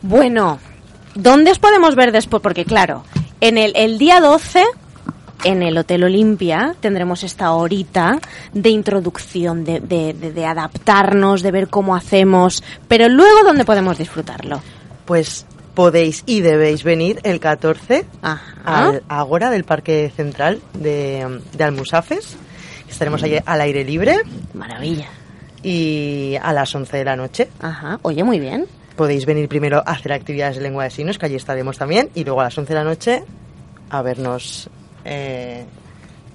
Bueno, 0.01 0.59
¿dónde 1.15 1.51
os 1.51 1.59
podemos 1.59 1.95
ver 1.95 2.11
después? 2.13 2.41
Porque 2.41 2.63
claro, 2.63 3.03
en 3.41 3.57
el, 3.57 3.73
el 3.75 3.97
día 3.97 4.21
12, 4.21 4.63
en 5.43 5.61
el 5.63 5.77
Hotel 5.77 6.03
Olimpia, 6.03 6.75
tendremos 6.79 7.23
esta 7.23 7.51
horita 7.53 8.19
de 8.53 8.69
introducción, 8.69 9.63
de, 9.65 9.79
de, 9.79 10.13
de- 10.13 10.31
de 10.31 10.45
adaptarnos, 10.45 11.41
de 11.41 11.51
ver 11.51 11.67
cómo 11.67 11.95
hacemos. 11.95 12.63
Pero 12.87 13.09
luego, 13.09 13.43
¿dónde 13.43 13.65
podemos 13.65 13.97
disfrutarlo? 13.97 14.61
Pues 15.05 15.45
podéis 15.73 16.23
y 16.25 16.41
debéis 16.41 16.83
venir 16.83 17.19
el 17.23 17.39
14 17.39 18.05
Ajá. 18.21 18.53
al 18.63 19.03
Ágora 19.09 19.49
del 19.49 19.63
Parque 19.63 20.11
Central 20.15 20.61
de, 20.73 21.39
de 21.57 21.63
Almusafes. 21.63 22.37
Estaremos 22.89 23.23
allí 23.23 23.37
al 23.45 23.59
aire 23.61 23.83
libre 23.83 24.19
Maravilla. 24.53 25.07
y 25.63 26.35
a 26.41 26.53
las 26.53 26.73
11 26.75 26.95
de 26.97 27.05
la 27.05 27.15
noche. 27.15 27.49
Ajá. 27.59 27.99
Oye, 28.03 28.23
muy 28.23 28.39
bien. 28.39 28.65
Podéis 28.95 29.25
venir 29.25 29.49
primero 29.49 29.79
a 29.79 29.91
hacer 29.91 30.13
actividades 30.13 30.57
de 30.57 30.61
lengua 30.61 30.83
de 30.83 30.91
signos, 30.91 31.17
que 31.17 31.25
allí 31.25 31.35
estaremos 31.35 31.77
también, 31.79 32.09
y 32.13 32.23
luego 32.23 32.41
a 32.41 32.45
las 32.45 32.57
11 32.57 32.71
de 32.71 32.79
la 32.79 32.83
noche 32.85 33.23
a 33.89 34.01
vernos 34.03 34.69
eh, 35.05 35.65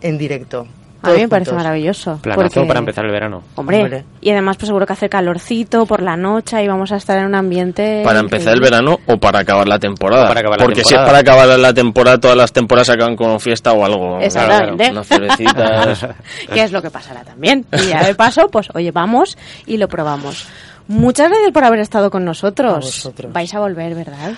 en 0.00 0.18
directo. 0.18 0.66
A 1.00 1.12
mí 1.12 1.20
me 1.20 1.28
parece 1.28 1.52
juntos. 1.52 1.64
maravilloso. 1.64 2.18
Planazo 2.20 2.42
porque- 2.54 2.66
para 2.66 2.80
empezar 2.80 3.04
el 3.04 3.12
verano. 3.12 3.44
Hombre, 3.54 3.82
Hombre. 3.82 4.04
y 4.20 4.30
además 4.30 4.56
pues 4.56 4.66
seguro 4.66 4.84
que 4.84 4.94
hace 4.94 5.08
calorcito 5.08 5.86
por 5.86 6.02
la 6.02 6.16
noche 6.16 6.60
y 6.60 6.66
vamos 6.66 6.90
a 6.90 6.96
estar 6.96 7.16
en 7.18 7.26
un 7.26 7.36
ambiente... 7.36 8.02
Para 8.04 8.18
empezar 8.18 8.54
el 8.54 8.60
verano 8.60 8.98
o 9.06 9.16
para 9.16 9.38
acabar 9.38 9.68
la 9.68 9.78
temporada. 9.78 10.26
Para 10.26 10.40
acabar 10.40 10.58
la 10.58 10.64
Porque 10.64 10.82
si 10.82 10.94
es 10.94 11.00
para 11.00 11.18
acabar 11.18 11.56
la 11.56 11.72
temporada, 11.72 12.18
todas 12.18 12.36
las 12.36 12.52
temporadas 12.52 12.90
acaban 12.90 13.14
con 13.14 13.38
fiesta 13.38 13.72
o 13.74 13.84
algo. 13.84 14.18
Exactamente. 14.18 14.90
Unas 14.90 15.06
cervecitas. 15.06 16.06
que 16.52 16.62
es 16.64 16.72
lo 16.72 16.82
que 16.82 16.90
pasará 16.90 17.22
también. 17.22 17.64
Y 17.80 17.90
ya 17.90 18.02
de 18.04 18.16
paso, 18.16 18.48
pues 18.48 18.68
oye, 18.74 18.90
vamos 18.90 19.38
y 19.66 19.76
lo 19.76 19.86
probamos. 19.86 20.48
Muchas 20.88 21.28
gracias 21.28 21.52
por 21.52 21.64
haber 21.64 21.80
estado 21.80 22.10
con 22.10 22.24
nosotros. 22.24 22.72
A 22.72 22.76
vosotros. 22.76 23.32
Vais 23.32 23.52
a 23.54 23.60
volver, 23.60 23.94
¿verdad? 23.94 24.32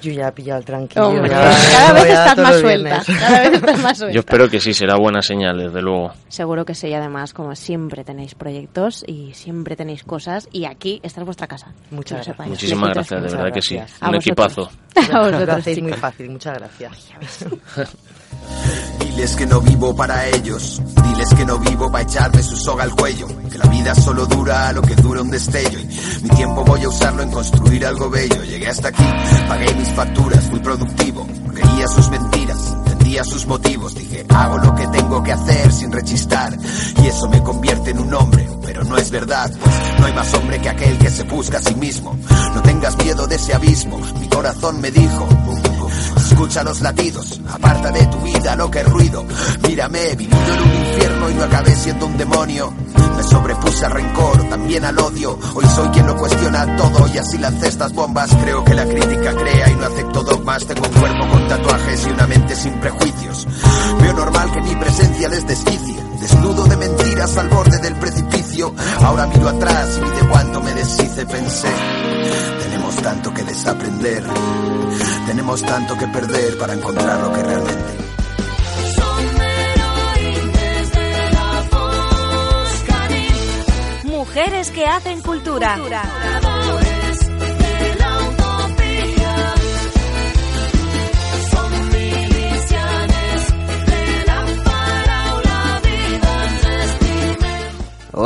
Yo 0.00 0.12
ya 0.12 0.28
he 0.28 0.32
pillado 0.32 0.62
el. 0.66 0.88
Hombre, 0.96 1.28
ya- 1.30 1.54
cada 1.72 1.92
vez 1.92 2.04
estás 2.08 2.38
más 2.38 2.60
suelta. 2.60 3.00
viernes. 3.04 3.20
Cada 3.20 3.40
vez 3.40 3.52
estás 3.54 3.78
más 3.80 3.98
suelta. 3.98 4.14
Yo 4.14 4.20
espero 4.20 4.48
que 4.48 4.60
sí, 4.60 4.74
será 4.74 4.96
buena 4.96 5.22
señal, 5.22 5.58
desde 5.58 5.82
luego. 5.82 6.12
Seguro 6.28 6.64
que 6.64 6.74
sí, 6.74 6.88
y 6.88 6.94
además, 6.94 7.32
como 7.34 7.54
siempre 7.54 8.04
tenéis 8.04 8.34
proyectos 8.34 9.04
y 9.06 9.34
siempre 9.34 9.76
tenéis 9.76 10.04
cosas, 10.04 10.48
y 10.52 10.64
aquí 10.66 11.00
esta 11.02 11.20
es 11.20 11.24
vuestra 11.24 11.46
casa. 11.46 11.72
Muchas 11.90 12.18
lo 12.18 12.24
sepáis. 12.24 12.50
Muchísimas 12.50 12.90
gracias, 12.94 13.22
de 13.22 13.28
verdad 13.36 13.52
que 13.52 13.62
sí. 13.62 13.74
gracias. 13.76 14.02
A 14.02 14.06
Un 14.08 14.14
vosotros. 14.16 14.26
equipazo. 14.26 14.70
A 15.12 15.18
vosotros, 15.20 15.46
Lo 15.46 15.52
hacéis 15.54 15.82
muy 15.82 15.92
fácil, 15.92 16.30
muchas 16.30 16.54
gracias. 16.58 16.92
Diles 19.00 19.34
que 19.36 19.46
no 19.46 19.60
vivo 19.60 19.96
para 19.96 20.26
ellos. 20.28 20.80
Diles 21.02 21.34
que 21.34 21.44
no 21.44 21.58
vivo 21.58 21.90
para 21.90 22.04
echarme 22.04 22.42
su 22.42 22.56
soga 22.56 22.84
al 22.84 22.94
cuello. 22.94 23.26
Que 23.50 23.58
la 23.58 23.66
vida 23.66 23.94
solo 23.94 24.26
dura 24.26 24.72
lo 24.72 24.82
que 24.82 24.94
dura 24.94 25.22
un 25.22 25.30
destello. 25.30 25.78
Y 25.80 25.88
mi 26.22 26.28
tiempo 26.30 26.64
voy 26.64 26.84
a 26.84 26.88
usarlo 26.88 27.22
en 27.22 27.30
construir 27.30 27.84
algo 27.84 28.08
bello. 28.10 28.44
Llegué 28.44 28.68
hasta 28.68 28.88
aquí, 28.88 29.04
pagué 29.48 29.74
mis 29.74 29.88
facturas, 29.88 30.48
muy 30.50 30.60
productivo. 30.60 31.26
Creía 31.52 31.88
sus 31.88 32.08
mentiras, 32.10 32.74
entendía 32.76 33.24
sus 33.24 33.46
motivos. 33.46 33.94
Dije, 33.94 34.24
hago 34.28 34.58
lo 34.58 34.74
que 34.74 34.86
tengo 34.86 35.22
que 35.22 35.32
hacer 35.32 35.72
sin 35.72 35.90
rechistar. 35.90 36.56
Y 37.02 37.06
eso 37.06 37.28
me 37.28 37.42
convierte 37.42 37.90
en 37.90 37.98
un 37.98 38.14
hombre. 38.14 38.48
Pero 38.64 38.84
no 38.84 38.96
es 38.96 39.10
verdad, 39.10 39.50
pues 39.50 39.74
no 39.98 40.06
hay 40.06 40.12
más 40.12 40.32
hombre 40.34 40.60
que 40.60 40.68
aquel 40.68 40.98
que 40.98 41.10
se 41.10 41.24
busca 41.24 41.58
a 41.58 41.62
sí 41.62 41.74
mismo. 41.74 42.16
No 42.54 42.62
tengas 42.62 42.96
miedo 42.98 43.26
de 43.26 43.34
ese 43.34 43.54
abismo. 43.54 43.98
Mi 44.20 44.28
corazón 44.28 44.80
me 44.80 44.90
dijo, 44.90 45.26
Escucha 46.30 46.62
los 46.62 46.82
latidos, 46.82 47.40
aparta 47.48 47.90
de 47.90 48.06
tu 48.06 48.18
vida 48.20 48.54
lo 48.54 48.70
que 48.70 48.80
es 48.80 48.88
ruido. 48.88 49.24
Mírame, 49.66 50.10
he 50.10 50.14
vivido 50.14 50.54
en 50.54 50.60
un 50.60 50.74
infierno 50.76 51.30
y 51.30 51.34
no 51.34 51.44
acabé 51.44 51.74
siendo 51.74 52.04
un 52.04 52.18
demonio. 52.18 52.70
Me 53.16 53.22
sobrepuse 53.22 53.86
al 53.86 53.92
rencor, 53.92 54.48
también 54.50 54.84
al 54.84 54.98
odio. 54.98 55.38
Hoy 55.54 55.64
soy 55.74 55.88
quien 55.88 56.06
lo 56.06 56.16
cuestiona 56.16 56.76
todo 56.76 57.08
y 57.12 57.18
así 57.18 57.38
lancé 57.38 57.68
estas 57.68 57.94
bombas. 57.94 58.30
Creo 58.42 58.62
que 58.62 58.74
la 58.74 58.84
crítica 58.84 59.34
crea 59.34 59.70
y 59.70 59.74
no 59.76 59.86
acepto 59.86 60.22
dogmas. 60.22 60.66
Tengo 60.66 60.86
un 60.86 61.00
cuerpo 61.00 61.28
con 61.28 61.48
tatuajes 61.48 62.06
y 62.06 62.10
una 62.10 62.26
mente 62.26 62.54
sin 62.54 62.74
prejuicios. 62.74 63.46
Veo 64.00 64.12
normal 64.12 64.52
que 64.52 64.60
mi 64.60 64.76
presencia 64.76 65.28
les 65.30 65.46
desquicie. 65.46 66.07
Desnudo 66.20 66.64
de 66.64 66.76
mentiras 66.76 67.36
al 67.36 67.48
borde 67.48 67.78
del 67.78 67.94
precipicio. 67.96 68.74
Ahora 69.04 69.26
miro 69.26 69.48
atrás 69.48 69.98
y 69.98 70.20
de 70.20 70.28
cuánto 70.28 70.60
me 70.60 70.74
deshice. 70.74 71.26
Pensé, 71.26 71.68
tenemos 72.62 72.96
tanto 72.96 73.32
que 73.32 73.44
desaprender. 73.44 74.24
Tenemos 75.26 75.62
tanto 75.62 75.96
que 75.96 76.06
perder 76.08 76.58
para 76.58 76.74
encontrar 76.74 77.20
lo 77.20 77.32
que 77.32 77.42
realmente. 77.42 77.98
Mujeres 84.04 84.70
que 84.70 84.86
hacen 84.86 85.20
cultura. 85.22 85.76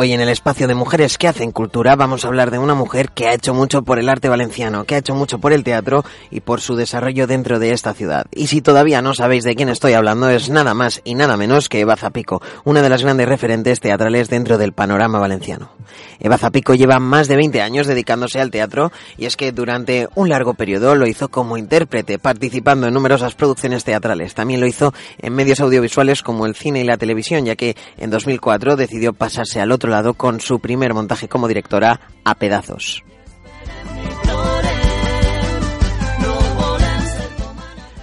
Hoy 0.03 0.13
en 0.13 0.21
el 0.21 0.31
espacio 0.31 0.67
de 0.67 0.75
mujeres 0.75 1.17
que 1.17 1.29
hacen 1.29 1.53
cultura 1.53 1.95
vamos 1.95 2.25
a 2.25 2.27
hablar 2.27 2.51
de 2.51 2.59
una 2.59 2.75
mujer 2.75 3.11
que 3.13 3.29
ha 3.29 3.35
hecho 3.35 3.55
mucho 3.55 3.83
por 3.83 4.01
el 4.01 4.09
arte 4.09 4.29
valenciano, 4.29 4.83
que 4.83 4.97
ha 4.97 4.99
hecho 4.99 5.15
mucho 5.15 5.39
por 5.39 5.53
el 5.53 5.63
teatro 5.63 6.05
y 6.29 6.41
por 6.41 6.61
su 6.61 6.75
desarrollo 6.75 7.29
dentro 7.29 7.61
de 7.61 7.71
esta 7.71 7.95
ciudad. 7.95 8.27
Y 8.33 8.49
si 8.49 8.63
todavía 8.63 9.01
no 9.01 9.15
sabéis 9.15 9.45
de 9.45 9.55
quién 9.55 9.69
estoy 9.69 9.93
hablando 9.93 10.29
es 10.29 10.51
nada 10.51 10.75
más 10.75 11.01
y 11.05 11.15
nada 11.15 11.37
menos 11.37 11.69
que 11.69 11.79
Eva 11.79 11.95
Zapico, 11.95 12.43
una 12.65 12.83
de 12.83 12.89
las 12.89 13.05
grandes 13.05 13.29
referentes 13.29 13.79
teatrales 13.79 14.29
dentro 14.29 14.59
del 14.59 14.73
panorama 14.73 15.21
valenciano. 15.21 15.71
Eva 16.19 16.37
Zapico 16.37 16.75
lleva 16.75 16.99
más 16.99 17.29
de 17.29 17.37
20 17.37 17.63
años 17.63 17.87
dedicándose 17.87 18.41
al 18.41 18.51
teatro 18.51 18.91
y 19.17 19.27
es 19.27 19.37
que 19.37 19.53
durante 19.53 20.09
un 20.17 20.31
largo 20.31 20.55
periodo 20.55 20.97
lo 20.97 21.07
hizo 21.07 21.29
como 21.29 21.57
intérprete, 21.57 22.19
participando 22.19 22.89
en 22.89 22.95
numerosas 22.95 23.37
producciones 23.37 23.85
teatrales. 23.85 24.35
También 24.35 24.61
lo 24.61 24.67
hizo 24.67 24.93
en 25.19 25.33
medios 25.33 25.61
audiovisuales 25.61 26.25
como 26.25 26.47
el 26.47 26.57
cine 26.57 26.81
y 26.81 26.85
la 26.85 26.97
televisión, 26.97 27.45
ya 27.45 27.55
que 27.55 27.77
en 27.99 28.11
2004 28.11 28.75
decidió 28.75 29.13
pasarse 29.13 29.61
al 29.61 29.71
otro 29.71 29.92
con 30.17 30.41
su 30.41 30.59
primer 30.59 30.95
montaje 30.95 31.29
como 31.29 31.49
directora, 31.49 32.01
A 32.25 32.35
Pedazos. 32.35 33.03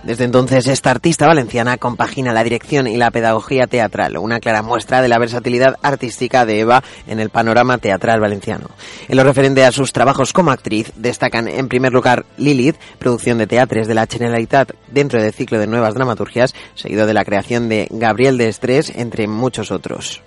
Desde 0.09 0.23
entonces, 0.23 0.65
esta 0.65 0.89
artista 0.89 1.27
valenciana 1.27 1.77
compagina 1.77 2.33
la 2.33 2.43
dirección 2.43 2.87
y 2.87 2.97
la 2.97 3.11
pedagogía 3.11 3.67
teatral, 3.67 4.17
una 4.17 4.39
clara 4.39 4.63
muestra 4.63 5.03
de 5.03 5.07
la 5.07 5.19
versatilidad 5.19 5.75
artística 5.83 6.47
de 6.47 6.61
Eva 6.61 6.83
en 7.05 7.19
el 7.19 7.29
panorama 7.29 7.77
teatral 7.77 8.19
valenciano. 8.19 8.71
En 9.07 9.17
lo 9.17 9.23
referente 9.23 9.63
a 9.65 9.71
sus 9.71 9.93
trabajos 9.93 10.33
como 10.33 10.49
actriz, 10.49 10.91
destacan 10.95 11.47
en 11.47 11.67
primer 11.67 11.93
lugar 11.93 12.25
Lilith, 12.37 12.77
producción 12.97 13.37
de 13.37 13.45
teatres 13.45 13.87
de 13.87 13.93
la 13.93 14.07
Generalitat 14.07 14.71
dentro 14.87 15.21
del 15.21 15.31
ciclo 15.31 15.59
de 15.59 15.67
nuevas 15.67 15.93
dramaturgias, 15.93 16.55
seguido 16.73 17.05
de 17.05 17.13
la 17.13 17.23
creación 17.23 17.69
de 17.69 17.87
Gabriel 17.91 18.39
de 18.39 18.47
Estrés, 18.47 18.91
entre 18.95 19.27
muchos 19.27 19.69
otros. 19.69 20.23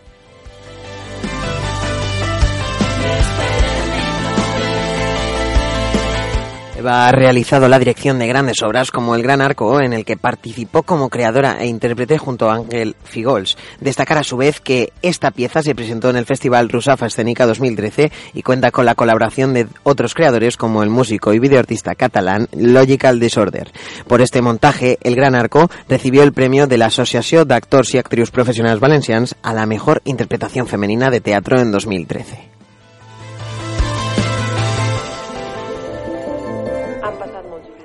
Ha 6.86 7.12
realizado 7.12 7.68
la 7.68 7.78
dirección 7.78 8.18
de 8.18 8.26
grandes 8.26 8.62
obras 8.62 8.90
como 8.90 9.14
El 9.14 9.22
Gran 9.22 9.40
Arco, 9.40 9.80
en 9.80 9.92
el 9.92 10.04
que 10.04 10.16
participó 10.16 10.82
como 10.82 11.08
creadora 11.08 11.58
e 11.60 11.66
intérprete 11.66 12.18
junto 12.18 12.50
a 12.50 12.54
Ángel 12.54 12.96
Figols. 13.04 13.56
Destacar 13.80 14.18
a 14.18 14.24
su 14.24 14.36
vez 14.36 14.60
que 14.60 14.92
esta 15.02 15.30
pieza 15.30 15.62
se 15.62 15.74
presentó 15.74 16.10
en 16.10 16.16
el 16.16 16.26
Festival 16.26 16.68
Rusafa 16.68 17.06
Escénica 17.06 17.46
2013 17.46 18.10
y 18.34 18.42
cuenta 18.42 18.70
con 18.70 18.86
la 18.86 18.94
colaboración 18.94 19.54
de 19.54 19.66
otros 19.82 20.14
creadores 20.14 20.56
como 20.56 20.82
el 20.82 20.90
músico 20.90 21.32
y 21.32 21.38
videoartista 21.38 21.94
catalán 21.94 22.48
Logical 22.52 23.20
Disorder. 23.20 23.70
Por 24.06 24.20
este 24.20 24.42
montaje, 24.42 24.98
El 25.02 25.16
Gran 25.16 25.34
Arco 25.34 25.70
recibió 25.88 26.22
el 26.22 26.32
premio 26.32 26.66
de 26.66 26.78
la 26.78 26.86
Asociación 26.86 27.46
de 27.48 27.54
Actors 27.54 27.94
y 27.94 27.98
Actrius 27.98 28.30
Profesionals 28.30 28.80
Valencians 28.80 29.36
a 29.42 29.54
la 29.54 29.66
mejor 29.66 30.02
interpretación 30.04 30.66
femenina 30.66 31.10
de 31.10 31.20
teatro 31.20 31.60
en 31.60 31.70
2013. 31.72 32.51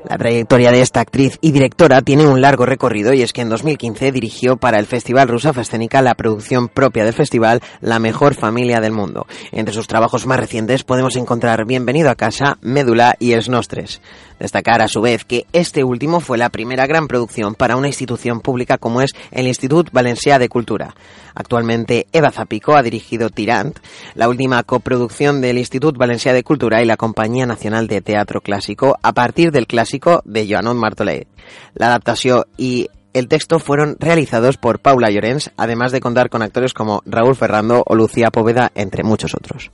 La 0.09 0.17
trayectoria 0.17 0.71
de 0.71 0.79
esta 0.79 1.01
actriz 1.01 1.37
y 1.41 1.51
directora 1.51 2.01
tiene 2.01 2.25
un 2.25 2.39
largo 2.39 2.65
recorrido 2.65 3.13
y 3.13 3.23
es 3.23 3.33
que 3.33 3.41
en 3.41 3.49
2015 3.49 4.13
dirigió 4.13 4.55
para 4.55 4.79
el 4.79 4.85
Festival 4.85 5.27
Rusafa 5.27 5.59
Escénica 5.59 6.01
la 6.01 6.15
producción 6.15 6.69
propia 6.69 7.03
del 7.03 7.13
festival 7.13 7.61
La 7.81 7.99
Mejor 7.99 8.33
Familia 8.33 8.79
del 8.79 8.93
Mundo. 8.93 9.27
Entre 9.51 9.73
sus 9.73 9.87
trabajos 9.87 10.25
más 10.25 10.39
recientes 10.39 10.85
podemos 10.85 11.17
encontrar 11.17 11.65
Bienvenido 11.65 12.09
a 12.09 12.15
Casa, 12.15 12.57
Médula 12.61 13.15
y 13.19 13.33
Els 13.33 13.49
Nostres. 13.49 13.99
Destacar 14.39 14.81
a 14.81 14.87
su 14.87 15.01
vez 15.01 15.25
que 15.25 15.45
este 15.53 15.83
último 15.83 16.19
fue 16.19 16.37
la 16.37 16.49
primera 16.49 16.85
gran 16.85 17.07
producción 17.07 17.55
para 17.55 17.75
una 17.75 17.87
institución 17.87 18.41
pública 18.41 18.77
como 18.77 19.01
es 19.01 19.11
el 19.31 19.47
Institut 19.47 19.91
Valencià 19.91 20.37
de 20.37 20.49
Cultura. 20.49 20.95
Actualmente 21.33 22.07
Eva 22.11 22.31
Zapico 22.31 22.75
ha 22.75 22.83
dirigido 22.83 23.29
Tirant, 23.29 23.79
la 24.15 24.29
última 24.29 24.61
coproducción 24.63 25.41
del 25.41 25.57
Institut 25.57 25.97
Valencià 25.97 26.33
de 26.33 26.43
Cultura 26.43 26.81
y 26.81 26.85
la 26.85 26.97
Compañía 26.97 27.45
Nacional 27.45 27.87
de 27.87 28.01
Teatro 28.01 28.41
Clásico 28.41 28.97
a 29.01 29.13
partir 29.13 29.51
del 29.51 29.67
clásico 29.67 30.21
de 30.25 30.47
Joanot 30.47 30.75
Martolet. 30.75 31.27
La 31.73 31.87
adaptación 31.87 32.43
y 32.57 32.89
el 33.13 33.27
texto 33.27 33.59
fueron 33.59 33.97
realizados 33.99 34.57
por 34.57 34.79
Paula 34.79 35.09
Llorens, 35.09 35.51
además 35.57 35.91
de 35.91 36.01
contar 36.01 36.29
con 36.29 36.43
actores 36.43 36.73
como 36.73 37.01
Raúl 37.05 37.35
Ferrando 37.35 37.83
o 37.85 37.95
Lucía 37.95 38.29
Poveda, 38.29 38.71
entre 38.75 39.03
muchos 39.03 39.33
otros. 39.33 39.71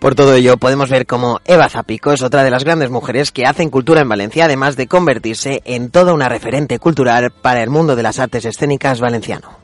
Por 0.00 0.14
todo 0.14 0.34
ello, 0.34 0.56
podemos 0.56 0.88
ver 0.88 1.06
cómo 1.06 1.40
Eva 1.44 1.68
Zapico 1.68 2.12
es 2.12 2.22
otra 2.22 2.42
de 2.42 2.50
las 2.50 2.64
grandes 2.64 2.88
mujeres 2.88 3.30
que 3.30 3.44
hacen 3.44 3.68
cultura 3.68 4.00
en 4.00 4.08
Valencia, 4.08 4.46
además 4.46 4.74
de 4.74 4.86
convertirse 4.86 5.60
en 5.66 5.90
toda 5.90 6.14
una 6.14 6.30
referente 6.30 6.78
cultural 6.78 7.30
para 7.30 7.62
el 7.62 7.68
mundo 7.68 7.94
de 7.96 8.02
las 8.02 8.18
artes 8.18 8.46
escénicas 8.46 8.98
valenciano. 8.98 9.60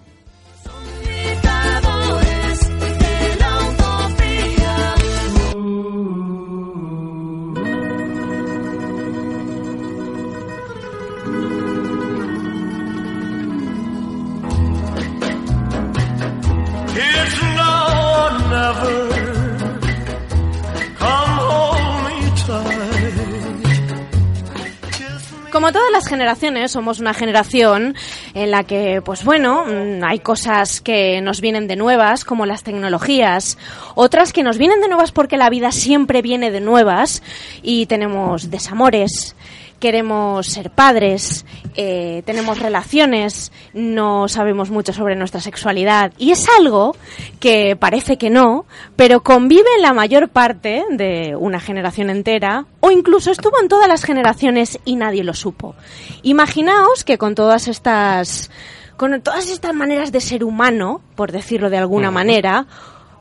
Como 25.57 25.73
todas 25.73 25.91
las 25.91 26.07
generaciones, 26.07 26.73
somos 26.73 27.01
una 27.01 27.15
generación 27.15 27.95
en 28.35 28.51
la 28.51 28.65
que, 28.65 29.01
pues 29.03 29.25
bueno, 29.25 29.65
mm, 29.65 30.05
hay 30.05 30.19
cosas 30.19 30.83
que 30.83 31.23
nos 31.23 31.41
vienen 31.41 31.67
de 31.67 31.77
nuevas, 31.77 32.27
como 32.27 32.45
las 32.45 32.63
tecnologías, 32.63 33.57
otras 33.95 34.35
que 34.35 34.43
nos 34.43 34.59
vienen 34.59 34.83
de 34.83 34.89
nuevas 34.89 35.13
porque 35.13 35.39
la 35.39 35.49
vida 35.49 35.73
siempre 35.73 36.21
viene 36.21 36.51
de 36.51 36.61
nuevas 36.61 37.23
y 37.63 37.87
tenemos 37.87 38.51
desamores, 38.51 39.35
queremos 39.79 40.47
ser 40.47 40.71
padres, 40.71 41.45
eh, 41.75 42.23
tenemos 42.25 42.59
relaciones, 42.59 43.53
no 43.75 44.29
sabemos 44.29 44.71
mucho 44.71 44.93
sobre 44.93 45.17
nuestra 45.17 45.41
sexualidad. 45.41 46.13
Y 46.19 46.31
es 46.33 46.47
algo 46.59 46.97
que 47.41 47.77
parece 47.77 48.17
que 48.17 48.31
no, 48.31 48.67
pero 48.97 49.23
convive 49.23 49.69
en 49.77 49.83
la 49.83 49.93
mayor 49.93 50.29
parte 50.29 50.85
de 50.91 51.37
una 51.39 51.61
generación 51.61 52.11
entera, 52.11 52.67
o 52.81 52.91
incluso 52.91 53.31
estuvo 53.31 53.61
en 53.61 53.69
todas 53.69 53.89
las 53.89 54.05
generaciones 54.05 54.79
y 54.85 54.97
nadie 54.97 55.25
lo 55.25 55.35
supo. 55.35 55.75
Imaginaos 56.23 57.05
que 57.05 57.19
con 57.19 57.35
todas 57.35 57.69
estas 57.69 58.51
con 58.97 59.21
todas 59.21 59.51
estas 59.51 59.75
maneras 59.75 60.11
de 60.11 60.23
ser 60.23 60.43
humano, 60.43 61.03
por 61.17 61.31
decirlo 61.31 61.69
de 61.69 61.77
alguna 61.77 62.11
manera, 62.11 62.67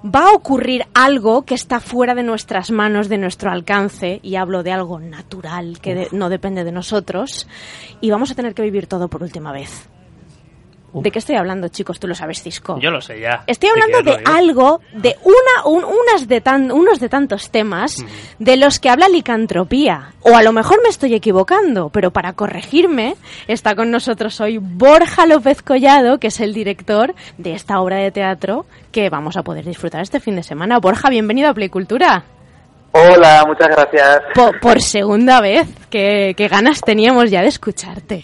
va 0.06 0.30
a 0.30 0.34
ocurrir 0.34 0.86
algo 0.94 1.46
que 1.46 1.56
está 1.56 1.80
fuera 1.80 2.14
de 2.14 2.24
nuestras 2.24 2.70
manos, 2.70 3.10
de 3.10 3.18
nuestro 3.18 3.50
alcance, 3.52 4.20
y 4.22 4.36
hablo 4.36 4.62
de 4.62 4.72
algo 4.72 5.00
natural 5.00 5.80
que 5.82 5.96
de- 5.96 6.08
no 6.12 6.30
depende 6.30 6.64
de 6.64 6.72
nosotros, 6.72 7.48
y 8.02 8.12
vamos 8.12 8.30
a 8.32 8.36
tener 8.36 8.54
que 8.54 8.62
vivir 8.62 8.88
todo 8.88 9.08
por 9.08 9.24
última 9.24 9.52
vez. 9.52 9.90
¿De 11.02 11.12
qué 11.12 11.20
estoy 11.20 11.36
hablando, 11.36 11.68
chicos? 11.68 12.00
Tú 12.00 12.08
lo 12.08 12.16
sabes, 12.16 12.42
Cisco. 12.42 12.80
Yo 12.80 12.92
lo 12.92 13.02
sé 13.02 13.20
ya. 13.20 13.44
Estoy 13.48 13.70
hablando 13.70 14.02
de 14.04 14.18
algo, 14.26 14.82
de 14.94 15.16
una, 15.24 15.66
un- 15.68 15.84
unas 15.84 16.28
de 16.28 16.42
tan, 16.42 16.72
unos 16.72 17.00
de 17.00 17.10
tantos 17.10 17.50
temas 17.52 18.06
de 18.40 18.58
los 18.58 18.80
que 18.80 18.90
habla 18.90 19.08
licantropía. 19.10 20.14
O 20.22 20.36
a 20.36 20.44
lo 20.44 20.52
mejor 20.54 20.82
me 20.84 20.90
estoy 20.90 21.14
equivocando, 21.14 21.90
pero 21.90 22.12
para 22.12 22.34
corregirme 22.34 23.16
está 23.48 23.76
con 23.76 23.92
nosotros 23.92 24.40
hoy 24.42 24.58
Borja 24.60 25.26
López 25.26 25.62
Collado, 25.62 26.20
que 26.20 26.28
es 26.28 26.40
el 26.40 26.54
director 26.54 27.14
de 27.38 27.54
esta 27.54 27.80
obra 27.82 27.98
de 27.98 28.12
teatro 28.12 28.66
que 28.92 29.10
vamos 29.10 29.38
a 29.38 29.44
poder 29.44 29.66
disfrutar 29.66 30.02
este 30.02 30.20
fin 30.20 30.36
de 30.36 30.44
semana. 30.44 30.80
Borja, 30.80 31.10
bienvenido 31.10 31.50
a 31.50 31.54
Playcultura. 31.54 32.24
Hola, 32.92 33.44
muchas 33.46 33.68
gracias. 33.68 34.22
Po- 34.34 34.54
por 34.62 34.82
segunda 34.82 35.42
vez, 35.42 35.68
qué, 35.90 36.34
qué 36.38 36.48
ganas 36.48 36.80
teníamos 36.80 37.30
ya 37.30 37.42
de 37.42 37.50
escucharte. 37.50 38.24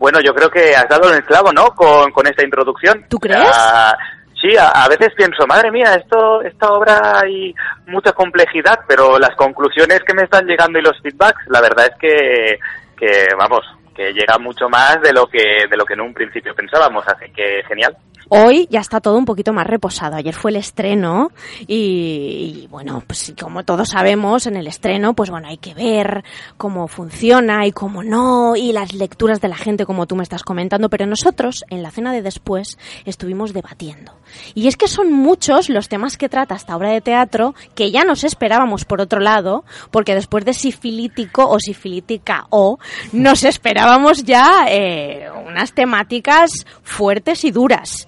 Bueno, 0.00 0.18
yo 0.24 0.32
creo 0.34 0.48
que 0.48 0.74
has 0.74 0.88
dado 0.88 1.10
en 1.10 1.16
el 1.16 1.24
clavo, 1.24 1.52
¿no? 1.52 1.74
Con, 1.74 2.10
con 2.10 2.26
esta 2.26 2.42
introducción. 2.42 3.04
¿Tú 3.10 3.18
crees? 3.18 3.38
Ah, 3.52 3.94
sí, 4.40 4.56
a, 4.56 4.70
a 4.70 4.88
veces 4.88 5.10
pienso, 5.14 5.46
madre 5.46 5.70
mía, 5.70 5.94
esto, 5.94 6.40
esta 6.40 6.70
obra 6.72 7.20
hay 7.20 7.54
mucha 7.86 8.12
complejidad, 8.12 8.80
pero 8.88 9.18
las 9.18 9.36
conclusiones 9.36 10.00
que 10.00 10.14
me 10.14 10.22
están 10.22 10.46
llegando 10.46 10.78
y 10.78 10.82
los 10.82 10.98
feedbacks, 11.02 11.46
la 11.48 11.60
verdad 11.60 11.88
es 11.92 11.98
que, 12.00 12.58
que 12.96 13.28
vamos, 13.36 13.60
que 13.94 14.14
llega 14.14 14.38
mucho 14.38 14.70
más 14.70 15.02
de 15.02 15.12
lo 15.12 15.26
que, 15.26 15.66
de 15.68 15.76
lo 15.76 15.84
que 15.84 15.92
en 15.92 16.00
un 16.00 16.14
principio 16.14 16.54
pensábamos, 16.54 17.06
así 17.06 17.30
que 17.32 17.62
genial. 17.68 17.94
Hoy 18.32 18.68
ya 18.70 18.78
está 18.78 19.00
todo 19.00 19.18
un 19.18 19.24
poquito 19.24 19.52
más 19.52 19.66
reposado. 19.66 20.14
Ayer 20.14 20.34
fue 20.34 20.52
el 20.52 20.56
estreno 20.56 21.32
y, 21.66 22.68
bueno, 22.70 23.02
pues 23.04 23.34
como 23.40 23.64
todos 23.64 23.88
sabemos, 23.88 24.46
en 24.46 24.54
el 24.54 24.68
estreno, 24.68 25.14
pues 25.14 25.30
bueno, 25.30 25.48
hay 25.48 25.56
que 25.56 25.74
ver 25.74 26.22
cómo 26.56 26.86
funciona 26.86 27.66
y 27.66 27.72
cómo 27.72 28.04
no, 28.04 28.54
y 28.54 28.72
las 28.72 28.94
lecturas 28.94 29.40
de 29.40 29.48
la 29.48 29.56
gente 29.56 29.84
como 29.84 30.06
tú 30.06 30.14
me 30.14 30.22
estás 30.22 30.44
comentando, 30.44 30.88
pero 30.88 31.06
nosotros 31.06 31.64
en 31.70 31.82
la 31.82 31.90
cena 31.90 32.12
de 32.12 32.22
después 32.22 32.78
estuvimos 33.04 33.52
debatiendo. 33.52 34.12
Y 34.54 34.68
es 34.68 34.76
que 34.76 34.88
son 34.88 35.12
muchos 35.12 35.68
los 35.68 35.88
temas 35.88 36.16
que 36.16 36.28
trata 36.28 36.54
esta 36.54 36.76
obra 36.76 36.90
de 36.90 37.00
teatro 37.00 37.54
que 37.74 37.90
ya 37.90 38.04
nos 38.04 38.24
esperábamos 38.24 38.84
por 38.84 39.00
otro 39.00 39.20
lado, 39.20 39.64
porque 39.90 40.14
después 40.14 40.44
de 40.44 40.54
sifilítico 40.54 41.48
o 41.48 41.58
sifilítica 41.58 42.46
o, 42.50 42.78
nos 43.12 43.44
esperábamos 43.44 44.24
ya 44.24 44.66
eh, 44.68 45.28
unas 45.46 45.72
temáticas 45.72 46.66
fuertes 46.82 47.44
y 47.44 47.50
duras. 47.50 48.06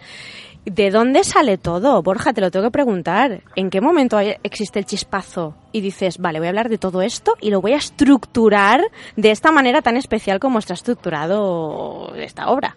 ¿De 0.64 0.92
dónde 0.92 1.24
sale 1.24 1.58
todo? 1.58 2.00
Borja, 2.04 2.32
te 2.32 2.40
lo 2.40 2.52
tengo 2.52 2.66
que 2.66 2.70
preguntar. 2.70 3.42
¿En 3.56 3.68
qué 3.68 3.80
momento 3.80 4.20
existe 4.20 4.78
el 4.78 4.86
chispazo 4.86 5.56
y 5.72 5.80
dices, 5.80 6.18
vale, 6.18 6.38
voy 6.38 6.46
a 6.46 6.50
hablar 6.50 6.68
de 6.68 6.78
todo 6.78 7.02
esto 7.02 7.34
y 7.40 7.50
lo 7.50 7.60
voy 7.60 7.72
a 7.72 7.78
estructurar 7.78 8.80
de 9.16 9.32
esta 9.32 9.50
manera 9.50 9.82
tan 9.82 9.96
especial 9.96 10.38
como 10.38 10.60
está 10.60 10.74
estructurado 10.74 12.14
esta 12.14 12.48
obra? 12.48 12.76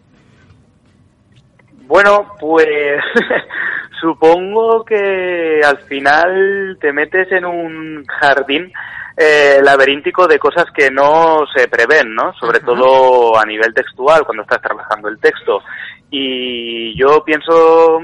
Bueno, 1.87 2.31
pues 2.39 2.67
supongo 4.01 4.83
que 4.83 5.61
al 5.63 5.77
final 5.83 6.77
te 6.81 6.91
metes 6.91 7.31
en 7.31 7.45
un 7.45 8.03
jardín 8.05 8.71
eh, 9.15 9.59
laberíntico 9.63 10.27
de 10.27 10.39
cosas 10.39 10.65
que 10.75 10.89
no 10.89 11.45
se 11.55 11.67
prevén, 11.67 12.13
¿no? 12.13 12.33
Sobre 12.33 12.59
todo 12.59 13.37
a 13.37 13.45
nivel 13.45 13.73
textual, 13.73 14.25
cuando 14.25 14.43
estás 14.43 14.61
trabajando 14.61 15.07
el 15.09 15.19
texto. 15.19 15.61
Y 16.09 16.97
yo 16.97 17.23
pienso 17.23 18.01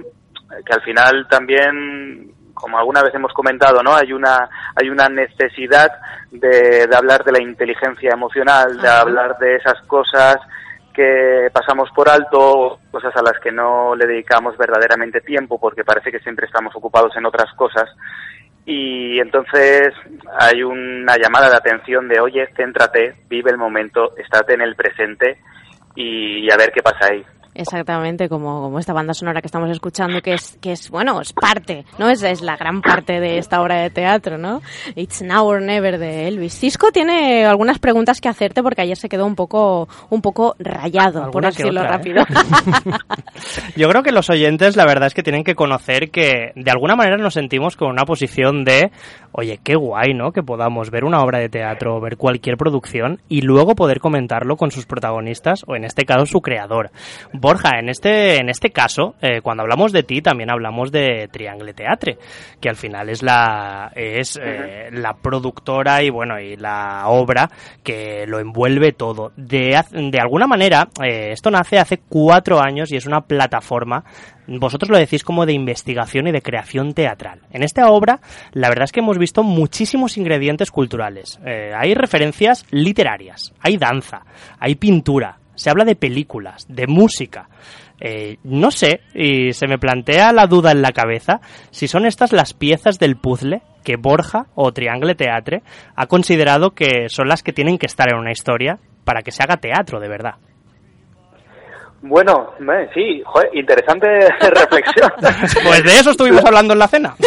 que 0.65 0.73
al 0.73 0.81
final 0.83 1.27
también, 1.27 2.31
como 2.53 2.77
alguna 2.77 3.01
vez 3.01 3.15
hemos 3.15 3.33
comentado, 3.33 3.81
¿no? 3.81 3.95
Hay 3.95 4.13
una, 4.13 4.47
hay 4.75 4.89
una 4.89 5.09
necesidad 5.09 5.89
de, 6.29 6.87
de 6.87 6.95
hablar 6.95 7.23
de 7.23 7.31
la 7.31 7.41
inteligencia 7.41 8.11
emocional, 8.11 8.79
de 8.79 8.87
hablar 8.87 9.37
de 9.39 9.55
esas 9.55 9.81
cosas 9.87 10.37
que 10.93 11.49
pasamos 11.53 11.89
por 11.91 12.09
alto, 12.09 12.79
cosas 12.91 13.15
a 13.15 13.21
las 13.21 13.39
que 13.39 13.51
no 13.51 13.95
le 13.95 14.07
dedicamos 14.07 14.57
verdaderamente 14.57 15.21
tiempo 15.21 15.59
porque 15.59 15.83
parece 15.83 16.11
que 16.11 16.19
siempre 16.19 16.45
estamos 16.45 16.75
ocupados 16.75 17.15
en 17.15 17.25
otras 17.25 17.53
cosas. 17.55 17.89
Y 18.65 19.19
entonces 19.19 19.93
hay 20.39 20.61
una 20.63 21.17
llamada 21.17 21.49
de 21.49 21.57
atención 21.57 22.07
de, 22.07 22.19
oye, 22.19 22.47
céntrate, 22.55 23.15
vive 23.27 23.51
el 23.51 23.57
momento, 23.57 24.15
estate 24.17 24.53
en 24.53 24.61
el 24.61 24.75
presente 24.75 25.39
y 25.95 26.49
a 26.51 26.57
ver 26.57 26.71
qué 26.71 26.81
pasa 26.81 27.07
ahí. 27.11 27.25
Exactamente, 27.53 28.29
como, 28.29 28.61
como 28.61 28.79
esta 28.79 28.93
banda 28.93 29.13
sonora 29.13 29.41
que 29.41 29.47
estamos 29.47 29.69
escuchando, 29.69 30.21
que 30.21 30.33
es, 30.33 30.57
que 30.61 30.71
es 30.71 30.89
bueno, 30.89 31.19
es 31.19 31.33
parte, 31.33 31.85
¿no? 31.97 32.09
Es, 32.09 32.23
es 32.23 32.41
la 32.41 32.55
gran 32.55 32.81
parte 32.81 33.19
de 33.19 33.37
esta 33.37 33.61
obra 33.61 33.81
de 33.81 33.89
teatro, 33.89 34.37
¿no? 34.37 34.61
It's 34.95 35.21
Now 35.21 35.45
or 35.45 35.61
Never 35.61 35.97
de 35.97 36.27
Elvis. 36.27 36.53
Cisco 36.53 36.91
tiene 36.91 37.45
algunas 37.45 37.79
preguntas 37.79 38.21
que 38.21 38.29
hacerte 38.29 38.63
porque 38.63 38.81
ayer 38.81 38.97
se 38.97 39.09
quedó 39.09 39.25
un 39.25 39.35
poco, 39.35 39.89
un 40.09 40.21
poco 40.21 40.55
rayado, 40.59 41.29
por 41.31 41.43
decirlo 41.43 41.81
otra, 41.81 41.95
¿eh? 41.95 41.97
rápido. 41.97 42.25
Yo 43.75 43.89
creo 43.89 44.03
que 44.03 44.11
los 44.11 44.29
oyentes, 44.29 44.77
la 44.77 44.85
verdad 44.85 45.07
es 45.07 45.13
que 45.13 45.23
tienen 45.23 45.43
que 45.43 45.55
conocer 45.55 46.09
que 46.09 46.53
de 46.55 46.71
alguna 46.71 46.95
manera 46.95 47.17
nos 47.17 47.33
sentimos 47.33 47.75
con 47.75 47.89
una 47.89 48.05
posición 48.05 48.63
de, 48.63 48.91
oye, 49.33 49.59
qué 49.63 49.75
guay, 49.75 50.13
¿no? 50.13 50.31
Que 50.31 50.43
podamos 50.43 50.89
ver 50.91 51.03
una 51.03 51.21
obra 51.21 51.39
de 51.39 51.49
teatro, 51.49 51.99
ver 51.99 52.17
cualquier 52.17 52.57
producción 52.57 53.21
y 53.29 53.41
luego 53.41 53.75
poder 53.75 53.99
comentarlo 53.99 54.57
con 54.57 54.71
sus 54.71 54.85
protagonistas 54.85 55.63
o 55.67 55.75
en 55.75 55.83
este 55.83 56.05
caso 56.05 56.25
su 56.25 56.41
creador. 56.41 56.91
Borja, 57.33 57.79
en 57.79 57.89
este, 57.89 58.37
en 58.37 58.49
este 58.49 58.71
caso, 58.71 59.15
eh, 59.21 59.41
cuando 59.41 59.63
hablamos 59.63 59.91
de 59.91 60.03
ti, 60.03 60.21
también 60.21 60.51
hablamos 60.51 60.91
de 60.91 61.29
Triangle 61.31 61.73
Teatre, 61.73 62.17
que 62.59 62.69
al 62.69 62.75
final 62.75 63.09
es 63.09 63.23
la, 63.23 63.91
es 63.95 64.39
eh, 64.41 64.89
la 64.91 65.13
productora 65.13 66.03
y 66.03 66.09
bueno, 66.09 66.39
y 66.39 66.57
la 66.57 67.03
obra 67.07 67.49
que 67.83 68.25
lo 68.27 68.39
envuelve 68.39 68.91
todo. 68.91 69.31
De, 69.35 69.79
de 69.91 70.19
alguna 70.19 70.47
manera, 70.47 70.87
eh, 71.03 71.31
esto 71.31 71.51
nace 71.51 71.79
hace 71.79 71.99
cuatro 72.09 72.59
años 72.59 72.91
y 72.91 72.97
es 72.97 73.05
una 73.05 73.21
plataforma 73.21 74.03
vosotros 74.47 74.89
lo 74.89 74.97
decís 74.97 75.23
como 75.23 75.45
de 75.45 75.53
investigación 75.53 76.27
y 76.27 76.31
de 76.31 76.41
creación 76.41 76.93
teatral. 76.93 77.41
En 77.51 77.63
esta 77.63 77.89
obra, 77.89 78.19
la 78.53 78.69
verdad 78.69 78.85
es 78.85 78.91
que 78.91 78.99
hemos 78.99 79.17
visto 79.17 79.43
muchísimos 79.43 80.17
ingredientes 80.17 80.71
culturales. 80.71 81.39
Eh, 81.45 81.71
hay 81.75 81.93
referencias 81.93 82.65
literarias, 82.71 83.53
hay 83.61 83.77
danza, 83.77 84.23
hay 84.59 84.75
pintura, 84.75 85.39
se 85.55 85.69
habla 85.69 85.85
de 85.85 85.95
películas, 85.95 86.65
de 86.67 86.87
música. 86.87 87.49
Eh, 87.99 88.37
no 88.43 88.71
sé, 88.71 89.01
y 89.13 89.53
se 89.53 89.67
me 89.67 89.77
plantea 89.77 90.33
la 90.33 90.47
duda 90.47 90.71
en 90.71 90.81
la 90.81 90.91
cabeza, 90.91 91.39
si 91.69 91.87
son 91.87 92.07
estas 92.07 92.33
las 92.33 92.53
piezas 92.53 92.97
del 92.97 93.15
puzzle 93.15 93.61
que 93.83 93.95
Borja 93.95 94.47
o 94.55 94.71
Triangle 94.71 95.13
Teatre 95.13 95.61
ha 95.95 96.07
considerado 96.07 96.71
que 96.71 97.09
son 97.09 97.27
las 97.27 97.43
que 97.43 97.53
tienen 97.53 97.77
que 97.77 97.85
estar 97.85 98.09
en 98.11 98.17
una 98.17 98.31
historia 98.31 98.79
para 99.03 99.21
que 99.21 99.31
se 99.31 99.43
haga 99.43 99.57
teatro 99.57 99.99
de 99.99 100.07
verdad. 100.07 100.35
Bueno, 102.03 102.53
sí, 102.95 103.21
joder, 103.25 103.49
interesante 103.53 104.07
reflexión. 104.39 105.11
Pues 105.63 105.83
de 105.83 105.91
eso 105.91 106.11
estuvimos 106.11 106.43
hablando 106.43 106.73
en 106.73 106.79
la 106.79 106.87
cena. 106.87 107.15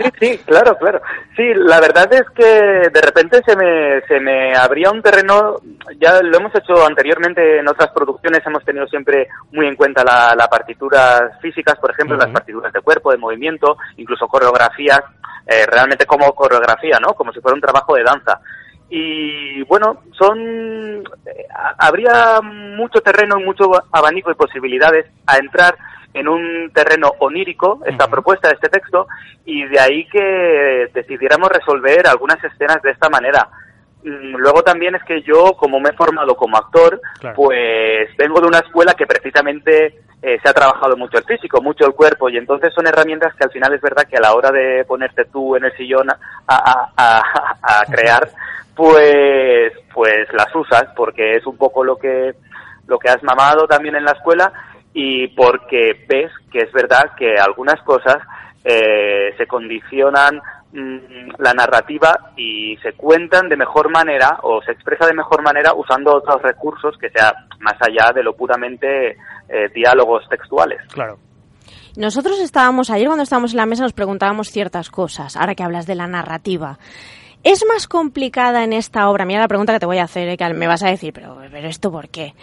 Sí, 0.00 0.10
sí, 0.18 0.38
claro, 0.46 0.76
claro. 0.78 1.00
Sí, 1.36 1.44
la 1.54 1.80
verdad 1.80 2.12
es 2.12 2.24
que 2.34 2.44
de 2.44 3.00
repente 3.00 3.40
se 3.46 3.54
me, 3.56 4.00
se 4.02 4.18
me 4.18 4.54
abría 4.54 4.90
un 4.90 5.02
terreno, 5.02 5.56
ya 5.98 6.20
lo 6.22 6.38
hemos 6.38 6.54
hecho 6.54 6.86
anteriormente 6.86 7.58
en 7.58 7.68
otras 7.68 7.90
producciones, 7.92 8.42
hemos 8.46 8.64
tenido 8.64 8.86
siempre 8.88 9.28
muy 9.52 9.66
en 9.66 9.76
cuenta 9.76 10.04
la, 10.04 10.34
la 10.34 10.48
partituras 10.48 11.38
físicas, 11.40 11.78
por 11.78 11.90
ejemplo, 11.90 12.16
las 12.16 12.30
partituras 12.30 12.72
de 12.72 12.80
cuerpo, 12.80 13.10
de 13.10 13.18
movimiento, 13.18 13.76
incluso 13.96 14.26
coreografías, 14.26 15.00
eh, 15.46 15.66
realmente 15.66 16.06
como 16.06 16.32
coreografía, 16.34 16.98
¿no? 17.00 17.14
Como 17.14 17.32
si 17.32 17.40
fuera 17.40 17.54
un 17.54 17.60
trabajo 17.60 17.94
de 17.94 18.04
danza. 18.04 18.40
Y 18.92 19.62
bueno, 19.64 20.02
son 20.18 20.38
eh, 21.26 21.46
ha- 21.54 21.74
habría 21.78 22.40
mucho 22.42 23.00
terreno 23.00 23.38
y 23.40 23.44
mucho 23.44 23.70
abanico 23.92 24.30
y 24.30 24.34
posibilidades 24.34 25.06
a 25.26 25.38
entrar 25.38 25.76
en 26.12 26.26
un 26.26 26.72
terreno 26.74 27.12
onírico 27.20 27.80
esta 27.86 28.08
propuesta, 28.08 28.50
este 28.50 28.68
texto, 28.68 29.06
y 29.44 29.64
de 29.66 29.78
ahí 29.78 30.08
que 30.08 30.90
decidiéramos 30.92 31.48
resolver 31.50 32.04
algunas 32.08 32.42
escenas 32.42 32.82
de 32.82 32.90
esta 32.90 33.08
manera. 33.08 33.48
mm, 34.02 34.34
luego 34.36 34.62
también 34.62 34.94
es 34.96 35.04
que 35.04 35.20
yo, 35.22 35.52
como 35.58 35.78
me 35.78 35.90
he 35.90 35.92
formado 35.92 36.34
como 36.34 36.56
actor, 36.56 37.00
Claro. 37.20 37.36
pues 37.36 38.08
vengo 38.16 38.40
de 38.40 38.46
una 38.48 38.58
escuela 38.60 38.94
que 38.94 39.06
precisamente 39.06 40.00
eh, 40.22 40.38
se 40.42 40.48
ha 40.48 40.52
trabajado 40.54 40.96
mucho 40.96 41.16
el 41.18 41.24
físico, 41.24 41.60
mucho 41.62 41.86
el 41.86 41.92
cuerpo, 41.92 42.28
y 42.30 42.38
entonces 42.38 42.72
son 42.74 42.86
herramientas 42.86 43.34
que 43.36 43.44
al 43.44 43.50
final 43.52 43.72
es 43.74 43.80
verdad 43.82 44.04
que 44.08 44.16
a 44.16 44.20
la 44.20 44.34
hora 44.34 44.50
de 44.50 44.84
ponerte 44.86 45.26
tú 45.26 45.54
en 45.54 45.64
el 45.66 45.76
sillón 45.76 46.10
a, 46.10 46.16
a- 46.48 46.92
a- 46.96 47.54
a 47.82 47.84
crear, 47.86 48.28
pues, 48.74 49.72
pues 49.92 50.26
las 50.32 50.54
usas, 50.54 50.84
porque 50.96 51.36
es 51.36 51.46
un 51.46 51.56
poco 51.56 51.84
lo 51.84 51.96
que, 51.96 52.34
lo 52.86 52.98
que 52.98 53.10
has 53.10 53.22
mamado 53.22 53.66
también 53.66 53.96
en 53.96 54.04
la 54.04 54.12
escuela 54.12 54.52
y 54.92 55.28
porque 55.28 56.04
ves 56.08 56.32
que 56.50 56.60
es 56.60 56.72
verdad 56.72 57.12
que 57.16 57.36
algunas 57.38 57.80
cosas 57.82 58.16
eh, 58.64 59.34
se 59.36 59.46
condicionan 59.46 60.40
mm, 60.72 61.30
la 61.38 61.54
narrativa 61.54 62.32
y 62.36 62.76
se 62.82 62.92
cuentan 62.94 63.48
de 63.48 63.56
mejor 63.56 63.90
manera 63.90 64.38
o 64.42 64.60
se 64.62 64.72
expresa 64.72 65.06
de 65.06 65.14
mejor 65.14 65.42
manera 65.42 65.72
usando 65.74 66.14
otros 66.14 66.42
recursos 66.42 66.96
que 66.98 67.10
sea 67.10 67.32
más 67.60 67.76
allá 67.80 68.12
de 68.12 68.22
lo 68.22 68.34
puramente 68.34 69.16
eh, 69.48 69.68
diálogos 69.74 70.28
textuales. 70.28 70.80
Claro. 70.92 71.18
Nosotros 71.96 72.38
estábamos, 72.40 72.90
ayer 72.90 73.06
cuando 73.06 73.24
estábamos 73.24 73.52
en 73.52 73.56
la 73.56 73.66
mesa 73.66 73.82
nos 73.82 73.92
preguntábamos 73.92 74.48
ciertas 74.48 74.90
cosas, 74.90 75.36
ahora 75.36 75.54
que 75.54 75.62
hablas 75.62 75.86
de 75.86 75.96
la 75.96 76.06
narrativa. 76.06 76.78
¿Es 77.42 77.64
más 77.66 77.88
complicada 77.88 78.64
en 78.64 78.72
esta 78.72 79.08
obra? 79.08 79.24
Mira 79.24 79.40
la 79.40 79.48
pregunta 79.48 79.72
que 79.72 79.80
te 79.80 79.86
voy 79.86 79.98
a 79.98 80.04
hacer, 80.04 80.28
eh, 80.28 80.36
que 80.36 80.52
me 80.52 80.66
vas 80.66 80.82
a 80.82 80.88
decir, 80.88 81.12
pero, 81.12 81.38
pero 81.50 81.68
¿esto 81.68 81.90
por 81.90 82.10
qué? 82.10 82.34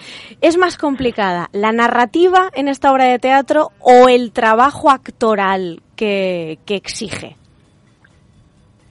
¿Es 0.41 0.57
más 0.57 0.77
complicada 0.77 1.49
la 1.51 1.71
narrativa 1.71 2.49
en 2.53 2.67
esta 2.67 2.91
obra 2.91 3.05
de 3.05 3.19
teatro 3.19 3.71
o 3.79 4.09
el 4.09 4.31
trabajo 4.31 4.89
actoral 4.89 5.81
que, 5.95 6.59
que 6.65 6.75
exige? 6.75 7.37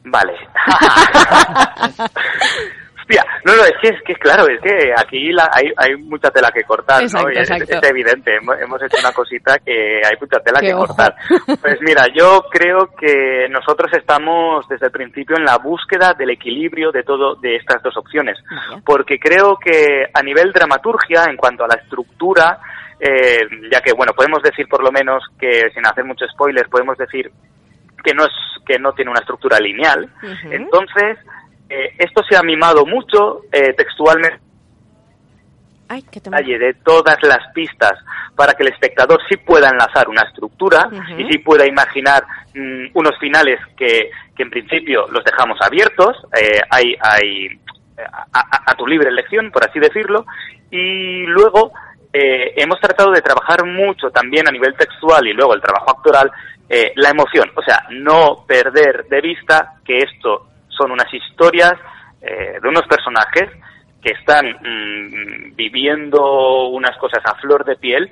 Vale. 0.04 0.32
No, 3.44 3.54
no, 3.54 3.62
es 3.62 3.74
que, 3.80 3.88
es 3.88 4.02
que 4.02 4.14
claro, 4.16 4.46
es 4.48 4.60
que 4.60 4.92
aquí 4.96 5.30
la- 5.32 5.48
hay, 5.52 5.70
hay 5.76 5.94
mucha 5.96 6.30
tela 6.30 6.50
que 6.50 6.64
cortar, 6.64 7.02
Exacto, 7.02 7.28
¿no? 7.28 7.32
Y 7.32 7.38
es, 7.38 7.50
evidente, 7.84 8.34
hemos, 8.36 8.58
hemos 8.60 8.82
hecho 8.82 8.96
una 8.98 9.12
cosita 9.12 9.58
que 9.64 10.00
hay 10.04 10.16
mucha 10.20 10.40
tela 10.40 10.58
Qué 10.60 10.66
que 10.68 10.74
ojo. 10.74 10.86
cortar. 10.88 11.14
Pues 11.60 11.78
mira, 11.82 12.06
yo 12.14 12.42
creo 12.50 12.90
que 12.98 13.46
nosotros 13.50 13.92
estamos 13.92 14.66
desde 14.68 14.86
el 14.86 14.92
principio 14.92 15.36
en 15.36 15.44
la 15.44 15.58
búsqueda 15.58 16.14
del 16.14 16.30
equilibrio 16.30 16.90
de 16.90 17.02
todo, 17.04 17.36
de 17.36 17.56
estas 17.56 17.82
dos 17.82 17.96
opciones. 17.96 18.38
Porque 18.84 19.18
creo 19.18 19.56
que 19.56 20.06
a 20.12 20.22
nivel 20.22 20.52
dramaturgia, 20.52 21.24
en 21.30 21.36
cuanto 21.36 21.64
a 21.64 21.68
la 21.68 21.80
estructura, 21.80 22.58
eh, 22.98 23.40
ya 23.70 23.80
que, 23.80 23.92
bueno, 23.92 24.12
podemos 24.14 24.42
decir 24.42 24.66
por 24.68 24.82
lo 24.82 24.90
menos 24.90 25.22
que, 25.38 25.70
sin 25.74 25.86
hacer 25.86 26.04
mucho 26.04 26.26
spoiler, 26.32 26.68
podemos 26.68 26.96
decir 26.98 27.30
que 28.02 28.14
no 28.14 28.24
es 28.24 28.32
que 28.66 28.78
no 28.80 28.92
tiene 28.92 29.12
una 29.12 29.20
estructura 29.20 29.58
lineal. 29.60 30.08
Entonces, 30.50 31.18
eh, 31.68 31.94
esto 31.98 32.22
se 32.28 32.36
ha 32.36 32.42
mimado 32.42 32.84
mucho 32.86 33.42
eh, 33.52 33.72
textualmente. 33.74 34.38
Ay, 35.88 36.02
que 36.10 36.18
detalle 36.20 36.58
de 36.58 36.74
todas 36.74 37.16
las 37.22 37.52
pistas 37.54 37.92
para 38.34 38.54
que 38.54 38.64
el 38.64 38.72
espectador 38.72 39.20
sí 39.28 39.36
pueda 39.36 39.68
enlazar 39.68 40.08
una 40.08 40.22
estructura 40.22 40.88
y 41.20 41.30
sí 41.30 41.38
pueda 41.38 41.64
imaginar 41.64 42.24
mm, 42.54 42.86
unos 42.94 43.16
finales 43.20 43.60
que, 43.76 44.10
que 44.36 44.42
en 44.42 44.50
principio 44.50 45.06
los 45.08 45.22
dejamos 45.24 45.56
abiertos, 45.62 46.16
eh, 46.36 46.60
hay, 46.70 46.96
hay 47.00 47.60
a, 48.32 48.40
a- 48.40 48.62
a 48.72 48.74
tu 48.74 48.84
libre 48.86 49.08
elección, 49.10 49.52
por 49.52 49.64
así 49.64 49.78
decirlo, 49.78 50.26
y 50.72 51.22
luego 51.26 51.72
eh, 52.12 52.52
hemos 52.56 52.80
tratado 52.80 53.12
de 53.12 53.22
trabajar 53.22 53.64
mucho 53.64 54.10
también 54.10 54.48
a 54.48 54.50
nivel 54.52 54.74
textual 54.74 55.24
y 55.28 55.32
luego 55.34 55.54
el 55.54 55.60
trabajo 55.62 55.92
actoral 55.92 56.30
eh, 56.68 56.92
la 56.96 57.10
emoción, 57.10 57.48
o 57.54 57.62
sea, 57.62 57.86
no 57.90 58.44
perder 58.44 59.06
de 59.08 59.20
vista 59.20 59.74
que 59.84 60.00
esto 60.00 60.48
son 60.76 60.90
unas 60.92 61.12
historias 61.12 61.74
eh, 62.22 62.58
de 62.62 62.68
unos 62.68 62.86
personajes 62.86 63.50
que 64.02 64.12
están 64.12 64.46
mm, 64.46 65.56
viviendo 65.56 66.68
unas 66.68 66.96
cosas 66.98 67.20
a 67.24 67.34
flor 67.36 67.64
de 67.64 67.76
piel 67.76 68.10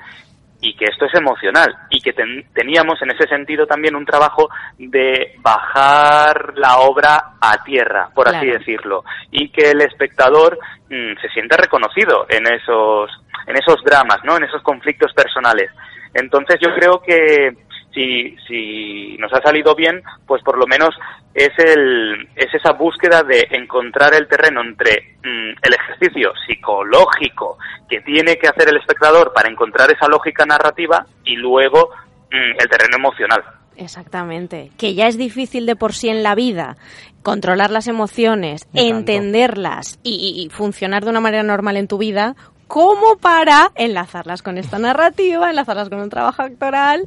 y 0.60 0.74
que 0.76 0.86
esto 0.86 1.04
es 1.04 1.14
emocional 1.14 1.74
y 1.90 2.00
que 2.00 2.12
ten- 2.14 2.46
teníamos 2.54 3.00
en 3.02 3.10
ese 3.10 3.26
sentido 3.28 3.66
también 3.66 3.94
un 3.94 4.06
trabajo 4.06 4.48
de 4.78 5.34
bajar 5.40 6.54
la 6.56 6.78
obra 6.78 7.34
a 7.40 7.62
tierra, 7.64 8.08
por 8.14 8.28
así 8.28 8.46
decirlo, 8.58 9.04
y 9.30 9.50
que 9.50 9.70
el 9.72 9.82
espectador 9.82 10.58
mm, 10.88 11.20
se 11.20 11.28
sienta 11.34 11.56
reconocido 11.56 12.26
en 12.28 12.46
esos 12.46 13.10
en 13.46 13.56
esos 13.56 13.82
dramas, 13.84 14.18
¿no? 14.24 14.38
En 14.38 14.44
esos 14.44 14.62
conflictos 14.62 15.12
personales. 15.12 15.70
Entonces 16.14 16.56
yo 16.62 16.74
creo 16.74 17.02
que 17.02 17.54
si, 17.94 18.36
si 18.46 19.16
nos 19.18 19.32
ha 19.32 19.40
salido 19.40 19.74
bien, 19.74 20.02
pues 20.26 20.42
por 20.42 20.58
lo 20.58 20.66
menos 20.66 20.94
es, 21.32 21.50
el, 21.58 22.28
es 22.36 22.52
esa 22.52 22.72
búsqueda 22.72 23.22
de 23.22 23.46
encontrar 23.50 24.14
el 24.14 24.28
terreno 24.28 24.60
entre 24.62 25.16
mm, 25.22 25.58
el 25.62 25.74
ejercicio 25.74 26.32
psicológico 26.46 27.58
que 27.88 28.00
tiene 28.00 28.36
que 28.36 28.48
hacer 28.48 28.68
el 28.68 28.76
espectador 28.76 29.32
para 29.32 29.50
encontrar 29.50 29.90
esa 29.90 30.08
lógica 30.08 30.44
narrativa 30.44 31.06
y 31.24 31.36
luego 31.36 31.90
mm, 32.30 32.60
el 32.60 32.68
terreno 32.68 32.96
emocional. 32.96 33.42
Exactamente. 33.76 34.70
Que 34.78 34.94
ya 34.94 35.08
es 35.08 35.18
difícil 35.18 35.66
de 35.66 35.74
por 35.74 35.94
sí 35.94 36.08
en 36.08 36.22
la 36.22 36.36
vida 36.36 36.76
controlar 37.22 37.70
las 37.70 37.88
emociones, 37.88 38.68
entenderlas 38.74 39.98
y 40.04 40.48
funcionar 40.52 41.04
de 41.04 41.10
una 41.10 41.20
manera 41.20 41.42
normal 41.42 41.78
en 41.78 41.88
tu 41.88 41.96
vida, 41.96 42.36
como 42.74 43.18
para 43.20 43.70
enlazarlas 43.76 44.42
con 44.42 44.58
esta 44.58 44.80
narrativa, 44.80 45.48
enlazarlas 45.48 45.88
con 45.88 46.00
un 46.00 46.10
trabajo 46.10 46.42
actoral. 46.42 47.06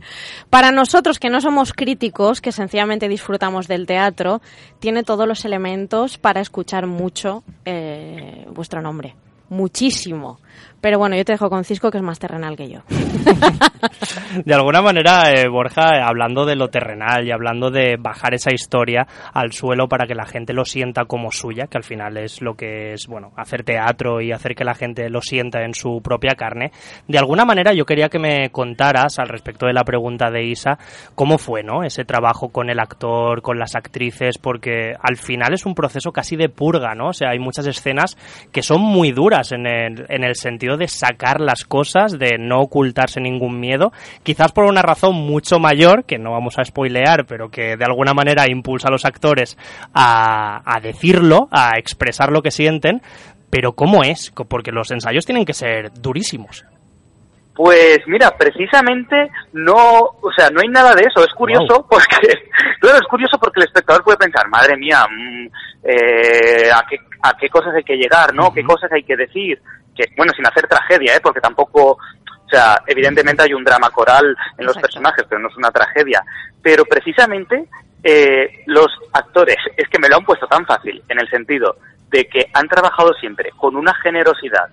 Para 0.49 0.71
nosotros 0.71 1.19
que 1.19 1.29
no 1.29 1.41
somos 1.41 1.73
críticos, 1.73 2.39
que 2.39 2.53
sencillamente 2.53 3.09
disfrutamos 3.09 3.67
del 3.67 3.85
teatro, 3.85 4.41
tiene 4.79 5.03
todos 5.03 5.27
los 5.27 5.43
elementos 5.43 6.17
para 6.17 6.39
escuchar 6.39 6.87
mucho 6.87 7.43
eh, 7.65 8.45
vuestro 8.49 8.81
nombre. 8.81 9.17
Muchísimo. 9.49 10.39
Pero 10.81 10.99
bueno, 10.99 11.15
yo 11.15 11.25
te 11.25 11.33
dejo 11.33 11.49
con 11.49 11.63
Cisco, 11.63 11.91
que 11.91 11.97
es 11.97 12.03
más 12.03 12.19
terrenal 12.19 12.55
que 12.55 12.69
yo. 12.69 12.81
De 14.45 14.53
alguna 14.53 14.81
manera, 14.81 15.31
eh, 15.31 15.47
Borja, 15.47 15.97
eh, 15.97 16.01
hablando 16.03 16.45
de 16.45 16.55
lo 16.55 16.69
terrenal 16.69 17.25
y 17.25 17.31
hablando 17.31 17.71
de 17.71 17.97
bajar 17.97 18.33
esa 18.33 18.53
historia 18.53 19.07
al 19.33 19.51
suelo 19.51 19.87
para 19.87 20.05
que 20.05 20.15
la 20.15 20.25
gente 20.25 20.53
lo 20.53 20.65
sienta 20.65 21.05
como 21.05 21.31
suya, 21.31 21.67
que 21.67 21.77
al 21.77 21.83
final 21.83 22.17
es 22.17 22.41
lo 22.41 22.55
que 22.55 22.93
es, 22.93 23.07
bueno, 23.07 23.31
hacer 23.35 23.63
teatro 23.63 24.21
y 24.21 24.31
hacer 24.31 24.55
que 24.55 24.63
la 24.63 24.75
gente 24.75 25.09
lo 25.09 25.21
sienta 25.21 25.63
en 25.63 25.73
su 25.73 26.01
propia 26.01 26.35
carne. 26.35 26.71
De 27.07 27.17
alguna 27.17 27.45
manera, 27.45 27.73
yo 27.73 27.85
quería 27.85 28.09
que 28.09 28.19
me 28.19 28.49
contaras 28.49 29.19
al 29.19 29.29
respecto 29.29 29.65
de 29.65 29.73
la 29.73 29.83
pregunta 29.83 30.29
de 30.29 30.43
Isa, 30.43 30.77
cómo 31.15 31.37
fue, 31.37 31.63
¿no? 31.63 31.83
Ese 31.83 32.05
trabajo 32.05 32.49
con 32.49 32.69
el 32.69 32.79
actor, 32.79 33.41
con 33.41 33.59
las 33.59 33.75
actrices, 33.75 34.37
porque 34.37 34.93
al 35.01 35.17
final 35.17 35.53
es 35.53 35.65
un 35.65 35.75
proceso 35.75 36.11
casi 36.11 36.35
de 36.35 36.49
purga, 36.49 36.95
¿no? 36.95 37.09
O 37.09 37.13
sea, 37.13 37.29
hay 37.31 37.39
muchas 37.39 37.67
escenas 37.67 38.17
que 38.51 38.61
son 38.61 38.81
muy 38.81 39.11
duras 39.11 39.51
en 39.51 39.65
el, 39.65 40.05
en 40.09 40.23
el 40.23 40.35
sentido 40.47 40.77
de 40.77 40.87
sacar 40.87 41.41
las 41.41 41.65
cosas, 41.65 42.17
de 42.17 42.37
no 42.39 42.61
ocultarse 42.61 43.19
ningún 43.19 43.59
miedo, 43.59 43.91
quizás 44.23 44.51
por 44.51 44.65
una 44.65 44.81
razón 44.81 45.15
mucho 45.15 45.59
mayor, 45.59 46.05
que 46.05 46.17
no 46.17 46.31
vamos 46.31 46.57
a 46.57 46.63
spoilear, 46.63 47.25
pero 47.25 47.49
que 47.49 47.75
de 47.77 47.85
alguna 47.85 48.13
manera 48.13 48.49
impulsa 48.49 48.87
a 48.87 48.91
los 48.91 49.05
actores 49.05 49.57
a, 49.93 50.61
a 50.65 50.79
decirlo, 50.79 51.47
a 51.51 51.77
expresar 51.77 52.31
lo 52.31 52.41
que 52.41 52.51
sienten, 52.51 53.01
pero 53.49 53.73
¿cómo 53.73 54.03
es? 54.03 54.31
Porque 54.31 54.71
los 54.71 54.91
ensayos 54.91 55.25
tienen 55.25 55.45
que 55.45 55.53
ser 55.53 55.91
durísimos. 55.93 56.65
Pues 57.57 57.99
mira, 58.05 58.29
precisamente 58.37 59.31
no, 59.53 59.73
o 60.21 60.31
sea, 60.37 60.51
no 60.51 60.61
hay 60.61 60.69
nada 60.69 60.93
de 60.93 61.01
eso. 61.01 61.25
Es 61.25 61.33
curioso 61.33 61.87
porque, 61.89 62.17
claro, 62.79 62.97
es 62.97 63.07
curioso 63.09 63.39
porque 63.39 63.61
el 63.61 63.65
espectador 63.65 64.03
puede 64.03 64.19
pensar, 64.19 64.47
madre 64.47 64.77
mía, 64.77 65.03
mm, 65.09 65.47
eh, 65.83 66.69
¿a, 66.71 66.85
qué, 66.87 66.97
a 67.23 67.35
qué 67.35 67.49
cosas 67.49 67.73
hay 67.73 67.83
que 67.83 67.95
llegar, 67.95 68.35
¿no? 68.35 68.53
¿Qué 68.53 68.63
cosas 68.63 68.91
hay 68.91 69.01
que 69.01 69.17
decir? 69.17 69.59
Que, 69.97 70.05
bueno, 70.15 70.31
sin 70.33 70.45
hacer 70.45 70.67
tragedia, 70.67 71.15
¿eh? 71.15 71.19
Porque 71.21 71.41
tampoco, 71.41 71.93
o 71.93 72.49
sea, 72.49 72.81
evidentemente 72.85 73.43
hay 73.43 73.53
un 73.53 73.63
drama 73.63 73.89
coral 73.89 74.35
en 74.57 74.65
los 74.65 74.77
personajes, 74.77 75.25
pero 75.27 75.41
no 75.41 75.49
es 75.49 75.57
una 75.57 75.71
tragedia. 75.71 76.23
Pero 76.61 76.85
precisamente 76.85 77.67
eh, 78.03 78.63
los 78.67 78.87
actores, 79.13 79.57
es 79.75 79.89
que 79.89 79.99
me 79.99 80.07
lo 80.07 80.17
han 80.17 80.25
puesto 80.25 80.47
tan 80.47 80.65
fácil, 80.65 81.03
en 81.09 81.19
el 81.19 81.29
sentido 81.29 81.77
de 82.09 82.25
que 82.27 82.49
han 82.53 82.67
trabajado 82.67 83.13
siempre 83.15 83.51
con 83.57 83.75
una 83.75 83.93
generosidad, 83.95 84.69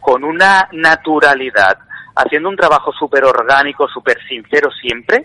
con 0.00 0.24
una 0.24 0.68
naturalidad, 0.72 1.78
haciendo 2.20 2.48
un 2.48 2.56
trabajo 2.56 2.92
súper 2.92 3.24
orgánico, 3.24 3.88
súper 3.88 4.18
sincero 4.28 4.70
siempre, 4.70 5.24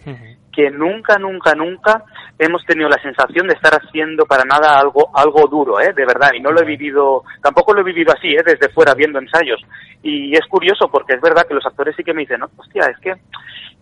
que 0.52 0.72
nunca, 0.72 1.18
nunca, 1.18 1.54
nunca 1.54 2.04
hemos 2.40 2.64
tenido 2.66 2.88
la 2.88 3.02
sensación 3.02 3.48
de 3.48 3.54
estar 3.54 3.74
haciendo 3.74 4.26
para 4.26 4.44
nada 4.46 4.80
algo, 4.80 5.12
algo 5.14 5.48
duro, 5.48 5.80
¿eh? 5.80 5.94
de 5.94 6.06
verdad, 6.06 6.32
y 6.34 6.40
no 6.40 6.52
lo 6.52 6.62
he 6.62 6.66
vivido, 6.66 7.24
tampoco 7.42 7.74
lo 7.74 7.82
he 7.82 7.84
vivido 7.84 8.14
así, 8.14 8.30
¿eh? 8.30 8.44
desde 8.46 8.70
fuera 8.70 8.94
viendo 8.94 9.20
ensayos. 9.20 9.62
Y 10.02 10.34
es 10.34 10.46
curioso 10.48 10.90
porque 10.90 11.14
es 11.14 11.22
verdad 11.22 11.46
que 11.48 11.56
los 11.56 11.66
actores 11.66 11.96
sí 11.96 12.04
que 12.04 12.14
me 12.14 12.22
dicen, 12.22 12.40
no, 12.40 12.50
hostia, 12.56 12.86
es 12.86 12.98
que, 13.00 13.14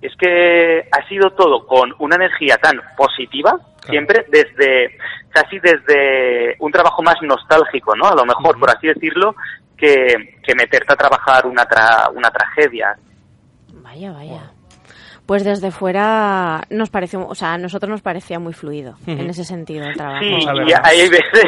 es 0.02 0.16
que 0.18 0.88
ha 0.92 1.08
sido 1.08 1.30
todo 1.32 1.66
con 1.68 1.94
una 2.00 2.16
energía 2.16 2.58
tan 2.58 2.82
positiva, 2.98 3.58
siempre 3.86 4.26
desde, 4.30 4.98
casi 5.30 5.60
desde 5.60 6.56
un 6.60 6.72
trabajo 6.72 7.04
más 7.04 7.16
nostálgico, 7.22 7.96
¿no? 7.96 8.08
A 8.08 8.16
lo 8.16 8.26
mejor, 8.26 8.58
por 8.60 8.70
así 8.70 8.88
decirlo, 8.88 9.36
que, 9.78 10.38
que 10.44 10.56
meterte 10.56 10.94
a 10.94 10.96
trabajar 10.96 11.46
una, 11.46 11.64
tra- 11.68 12.12
una 12.16 12.30
tragedia. 12.32 12.96
Vaya, 13.74 14.12
vaya. 14.12 14.52
pues 15.26 15.44
desde 15.44 15.72
fuera 15.72 16.64
nos 16.70 16.90
pareció, 16.90 17.28
o 17.28 17.36
sea, 17.36 17.54
a 17.54 17.58
nosotros 17.58 17.90
nos 17.90 18.02
parecía 18.02 18.40
muy 18.40 18.54
fluido 18.54 18.96
en 19.08 19.30
ese 19.30 19.44
sentido 19.44 19.86
el 19.86 19.96
trabajo. 19.96 20.20
Sí, 20.24 20.46
y 20.68 20.74
hay 20.84 21.10
veces, 21.10 21.42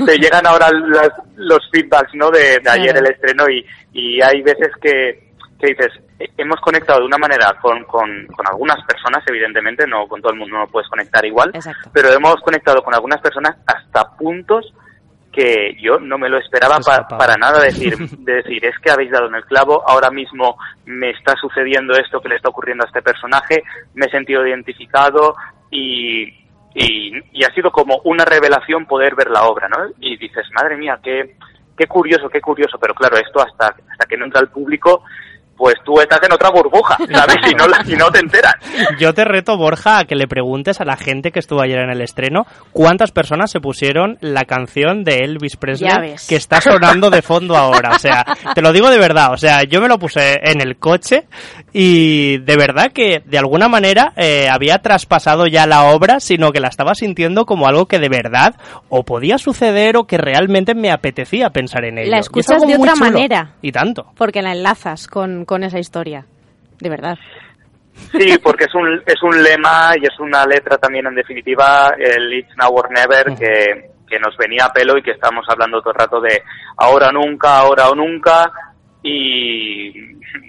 te 0.06 0.18
llegan 0.18 0.46
ahora 0.46 0.68
las- 0.70 1.10
los 1.36 1.58
feedbacks 1.72 2.14
¿no? 2.14 2.30
de, 2.30 2.58
de 2.60 2.70
ayer 2.70 2.90
Claro. 2.92 3.06
el 3.06 3.12
estreno 3.12 3.48
y, 3.48 3.64
y 3.92 4.20
hay 4.22 4.42
veces 4.42 4.68
que, 4.80 5.30
que 5.58 5.66
dices, 5.68 5.88
"Eh, 6.18 6.28
hemos 6.36 6.60
conectado 6.60 7.00
de 7.00 7.06
una 7.06 7.18
manera 7.18 7.54
con, 7.60 7.84
con, 7.84 8.26
con 8.28 8.46
algunas 8.46 8.78
personas, 8.86 9.22
evidentemente, 9.26 9.86
no 9.86 10.06
con 10.06 10.20
todo 10.20 10.32
el 10.32 10.38
mundo 10.38 10.58
no 10.58 10.66
puedes 10.66 10.88
conectar 10.88 11.24
igual, 11.24 11.50
Exacto. 11.54 11.90
pero 11.92 12.12
hemos 12.12 12.36
conectado 12.42 12.82
con 12.82 12.94
algunas 12.94 13.20
personas 13.20 13.56
hasta 13.66 14.04
puntos 14.16 14.72
que 15.32 15.74
yo 15.80 15.98
no 15.98 16.18
me 16.18 16.28
lo 16.28 16.38
esperaba 16.38 16.78
pa- 16.80 17.08
para 17.18 17.36
nada 17.36 17.60
decir, 17.64 17.96
de 17.96 18.34
decir, 18.34 18.64
es 18.66 18.78
que 18.80 18.90
habéis 18.90 19.10
dado 19.10 19.26
en 19.28 19.34
el 19.36 19.44
clavo, 19.46 19.82
ahora 19.88 20.10
mismo 20.10 20.56
me 20.84 21.10
está 21.10 21.34
sucediendo 21.36 21.94
esto 21.94 22.20
que 22.20 22.28
le 22.28 22.36
está 22.36 22.50
ocurriendo 22.50 22.84
a 22.84 22.86
este 22.86 23.00
personaje, 23.02 23.62
me 23.94 24.06
he 24.06 24.10
sentido 24.10 24.46
identificado 24.46 25.34
y, 25.70 26.24
y, 26.74 27.12
y 27.32 27.44
ha 27.44 27.54
sido 27.54 27.70
como 27.70 28.00
una 28.04 28.24
revelación 28.24 28.86
poder 28.86 29.14
ver 29.14 29.30
la 29.30 29.44
obra, 29.44 29.68
¿no? 29.68 29.78
Y 30.00 30.16
dices, 30.18 30.46
madre 30.52 30.76
mía, 30.76 30.98
qué, 31.02 31.36
qué 31.76 31.86
curioso, 31.86 32.28
qué 32.28 32.40
curioso, 32.40 32.78
pero 32.78 32.94
claro, 32.94 33.16
esto 33.16 33.40
hasta, 33.40 33.74
hasta 33.90 34.06
que 34.06 34.16
no 34.16 34.26
entra 34.26 34.40
al 34.40 34.50
público, 34.50 35.02
pues 35.56 35.74
tú 35.84 36.00
estás 36.00 36.20
en 36.22 36.32
otra 36.32 36.50
burbuja, 36.50 36.96
¿sabes? 37.12 37.36
Y 37.50 37.54
no, 37.54 37.66
la- 37.68 37.84
y 37.86 37.94
no 37.96 38.10
te 38.10 38.18
enteras. 38.20 38.54
Yo 38.98 39.14
te 39.14 39.24
reto, 39.24 39.56
Borja, 39.56 39.98
a 39.98 40.04
que 40.04 40.14
le 40.16 40.26
preguntes 40.26 40.80
a 40.80 40.84
la 40.84 40.96
gente 40.96 41.30
que 41.30 41.38
estuvo 41.38 41.60
ayer 41.62 41.78
en 41.78 41.90
el 41.90 42.00
estreno 42.00 42.46
cuántas 42.72 43.10
personas 43.12 43.50
se 43.50 43.60
pusieron 43.60 44.18
la 44.20 44.44
canción 44.44 45.04
de 45.04 45.18
Elvis 45.24 45.56
Presley 45.56 46.14
que 46.28 46.36
está 46.36 46.60
sonando 46.60 47.10
de 47.10 47.22
fondo 47.22 47.56
ahora. 47.56 47.90
O 47.94 47.98
sea, 47.98 48.24
te 48.54 48.62
lo 48.62 48.72
digo 48.72 48.90
de 48.90 48.98
verdad. 48.98 49.32
O 49.32 49.36
sea, 49.36 49.62
yo 49.64 49.80
me 49.80 49.88
lo 49.88 49.98
puse 49.98 50.40
en 50.42 50.60
el 50.60 50.76
coche 50.78 51.26
y 51.72 52.38
de 52.38 52.56
verdad 52.56 52.92
que 52.92 53.22
de 53.24 53.38
alguna 53.38 53.68
manera 53.68 54.12
eh, 54.16 54.48
había 54.50 54.78
traspasado 54.78 55.46
ya 55.46 55.66
la 55.66 55.84
obra, 55.84 56.20
sino 56.20 56.52
que 56.52 56.60
la 56.60 56.68
estaba 56.68 56.94
sintiendo 56.94 57.46
como 57.46 57.66
algo 57.66 57.86
que 57.86 57.98
de 57.98 58.08
verdad 58.08 58.54
o 58.88 59.04
podía 59.04 59.38
suceder 59.38 59.96
o 59.96 60.06
que 60.06 60.18
realmente 60.18 60.74
me 60.74 60.90
apetecía 60.90 61.50
pensar 61.50 61.84
en 61.84 61.98
ello. 61.98 62.10
La 62.10 62.18
escuchas 62.18 62.62
de 62.66 62.76
otra 62.76 62.92
chulo. 62.94 63.04
manera. 63.10 63.54
Y 63.62 63.72
tanto. 63.72 64.06
Porque 64.16 64.42
la 64.42 64.52
enlazas 64.52 65.06
con, 65.06 65.44
con 65.52 65.64
esa 65.64 65.78
historia. 65.78 66.24
De 66.80 66.88
verdad. 66.88 67.18
Sí, 68.10 68.38
porque 68.42 68.64
es 68.64 68.74
un, 68.74 69.02
es 69.04 69.22
un 69.22 69.42
lema 69.42 69.92
y 70.00 70.06
es 70.06 70.18
una 70.18 70.46
letra 70.46 70.78
también, 70.78 71.06
en 71.06 71.14
definitiva, 71.14 71.92
el 71.98 72.32
It's 72.32 72.56
Now 72.56 72.74
or 72.74 72.90
Never, 72.90 73.34
que, 73.36 73.90
que 74.08 74.18
nos 74.18 74.34
venía 74.38 74.64
a 74.64 74.72
pelo 74.72 74.96
y 74.96 75.02
que 75.02 75.10
estamos 75.10 75.44
hablando 75.48 75.82
todo 75.82 75.92
el 75.92 75.98
rato 75.98 76.20
de 76.22 76.42
ahora 76.78 77.08
o 77.08 77.12
nunca, 77.12 77.58
ahora 77.58 77.90
o 77.90 77.94
nunca. 77.94 78.50
Y, 79.02 79.88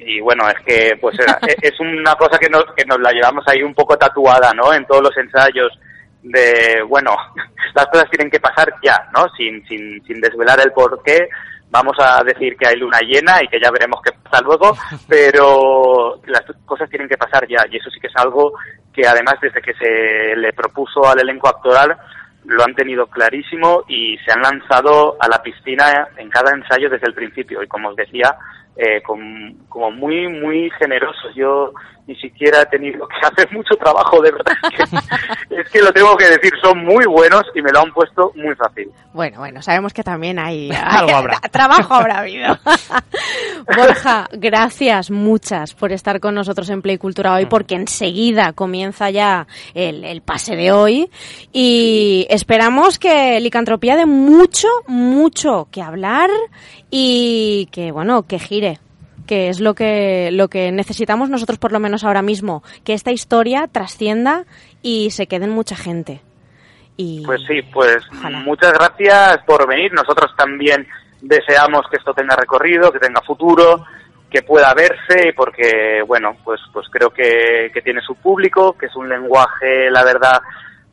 y 0.06 0.22
bueno, 0.22 0.48
es 0.48 0.56
que 0.66 0.98
pues 1.02 1.20
era- 1.20 1.38
e- 1.48 1.58
es 1.68 1.78
una 1.82 2.16
cosa 2.16 2.38
que 2.40 2.50
nos, 2.50 2.64
que 2.78 2.86
nos 2.86 3.00
la 3.02 3.12
llevamos 3.12 3.44
ahí 3.48 3.62
un 3.62 3.74
poco 3.74 3.98
tatuada, 3.98 4.54
¿no? 4.54 4.74
En 4.74 4.86
todos 4.86 5.02
los 5.04 5.18
ensayos 5.18 5.78
de, 6.22 6.82
bueno, 6.88 7.14
las 7.76 7.88
cosas 7.88 8.10
tienen 8.10 8.32
que 8.32 8.40
pasar 8.40 8.74
ya, 8.82 9.10
¿no? 9.14 9.28
Sin, 9.36 9.66
sin, 9.68 10.02
sin 10.06 10.22
desvelar 10.22 10.62
el 10.64 10.72
porqué. 10.72 11.28
Vamos 11.74 11.98
a 12.00 12.24
decir 12.24 12.56
que 12.56 12.68
hay 12.68 12.76
luna 12.78 13.00
llena 13.02 13.42
y 13.44 13.48
que 13.48 13.60
ya 13.60 13.72
veremos 13.72 14.00
qué 14.04 14.12
pasa 14.24 14.44
luego, 14.44 14.78
pero 15.10 16.20
las 16.28 16.44
cosas 16.66 16.88
tienen 16.90 17.10
que 17.10 17.18
pasar 17.18 17.48
ya. 17.48 17.66
Y 17.70 17.78
eso 17.78 17.90
sí 17.90 18.00
que 18.00 18.08
es 18.08 18.16
algo 18.16 18.54
que 18.94 19.08
además 19.08 19.36
desde 19.42 19.60
que 19.60 19.74
se 19.74 20.36
le 20.36 20.54
propuso 20.54 21.04
al 21.10 21.20
elenco 21.20 21.50
actoral 21.50 21.98
lo 22.46 22.62
han 22.64 22.76
tenido 22.76 23.08
clarísimo 23.08 23.84
y 23.88 24.18
se 24.20 24.32
han 24.32 24.42
lanzado 24.42 25.16
a 25.20 25.28
la 25.30 25.42
piscina 25.42 26.08
en 26.18 26.30
cada 26.30 26.54
ensayo 26.54 26.90
desde 26.90 27.08
el 27.08 27.14
principio. 27.16 27.64
Y 27.64 27.68
como 27.68 27.90
os 27.90 27.96
decía, 27.96 28.36
eh, 28.76 29.02
con- 29.02 29.66
como 29.70 29.90
muy, 29.92 30.28
muy 30.28 30.70
generosos. 30.78 31.34
Yo 31.36 31.72
ni 32.06 32.16
siquiera 32.18 32.62
he 32.62 32.66
tenido 32.66 33.08
que 33.08 33.16
hacer 33.26 33.50
mucho 33.54 33.76
trabajo, 33.78 34.22
de 34.22 34.32
verdad. 34.32 34.54
Que- 35.74 35.82
lo 35.82 35.92
tengo 35.92 36.16
que 36.16 36.30
decir, 36.30 36.54
son 36.62 36.86
muy 36.86 37.06
buenos 37.06 37.42
y 37.56 37.62
me 37.62 37.72
lo 37.72 37.82
han 37.82 37.92
puesto 37.92 38.32
muy 38.36 38.56
fácil. 38.56 38.90
Bueno, 39.12 39.40
bueno, 39.40 39.62
sabemos 39.62 39.92
que 39.94 40.04
también 40.04 40.40
hay, 40.40 40.70
Algo 40.86 41.16
habrá. 41.16 41.40
trabajo 41.52 41.94
habrá 41.96 42.20
habido. 42.20 42.58
Borja, 43.76 44.28
gracias 44.32 45.10
muchas 45.12 45.74
por 45.74 45.92
estar 45.92 46.20
con 46.20 46.36
nosotros 46.36 46.70
en 46.70 46.82
Play 46.82 46.98
Cultura 46.98 47.34
hoy, 47.34 47.46
porque 47.46 47.76
enseguida 47.76 48.54
comienza 48.54 49.10
ya 49.10 49.48
el, 49.74 50.04
el 50.04 50.22
pase 50.22 50.56
de 50.56 50.72
hoy 50.72 51.10
y 51.52 52.26
esperamos 52.30 53.00
que 53.00 53.40
Licantropía 53.40 53.96
dé 53.96 54.06
mucho, 54.06 54.68
mucho 54.88 55.68
que 55.72 55.82
hablar 55.82 56.30
y 56.90 57.68
que, 57.72 57.92
bueno, 57.92 58.24
que 58.24 58.40
gire 58.40 58.80
que 59.26 59.50
es 59.50 59.60
lo 59.60 59.74
que 59.74 60.30
lo 60.32 60.48
que 60.48 60.72
necesitamos 60.72 61.30
nosotros 61.30 61.60
por 61.60 61.72
lo 61.72 61.80
menos 61.80 62.04
ahora 62.04 62.22
mismo, 62.22 62.64
que 62.84 62.94
esta 62.94 63.12
historia 63.12 63.68
trascienda 63.72 64.46
y 64.82 65.12
se 65.12 65.28
quede 65.28 65.46
en 65.46 65.52
mucha 65.52 65.76
gente. 65.76 66.22
Y 66.98 67.26
Pues 67.26 67.42
sí, 67.48 67.62
pues 67.74 67.98
muchas 68.46 68.74
gracias 68.74 69.40
por 69.46 69.68
venir. 69.68 69.92
Nosotros 69.94 70.32
también 70.38 70.88
deseamos 71.22 71.86
que 71.90 71.98
esto 71.98 72.14
tenga 72.14 72.36
recorrido, 72.36 72.92
que 72.92 73.00
tenga 73.00 73.22
futuro, 73.22 73.86
que 74.30 74.44
pueda 74.44 74.74
verse, 74.74 75.34
porque, 75.36 76.04
bueno, 76.06 76.38
pues, 76.44 76.60
pues 76.72 76.88
creo 76.90 77.10
que, 77.10 77.72
que 77.74 77.82
tiene 77.82 78.02
su 78.02 78.16
público, 78.16 78.74
que 78.74 78.88
es 78.88 78.96
un 78.96 79.10
lenguaje, 79.10 79.90
la 79.90 80.04
verdad, 80.04 80.42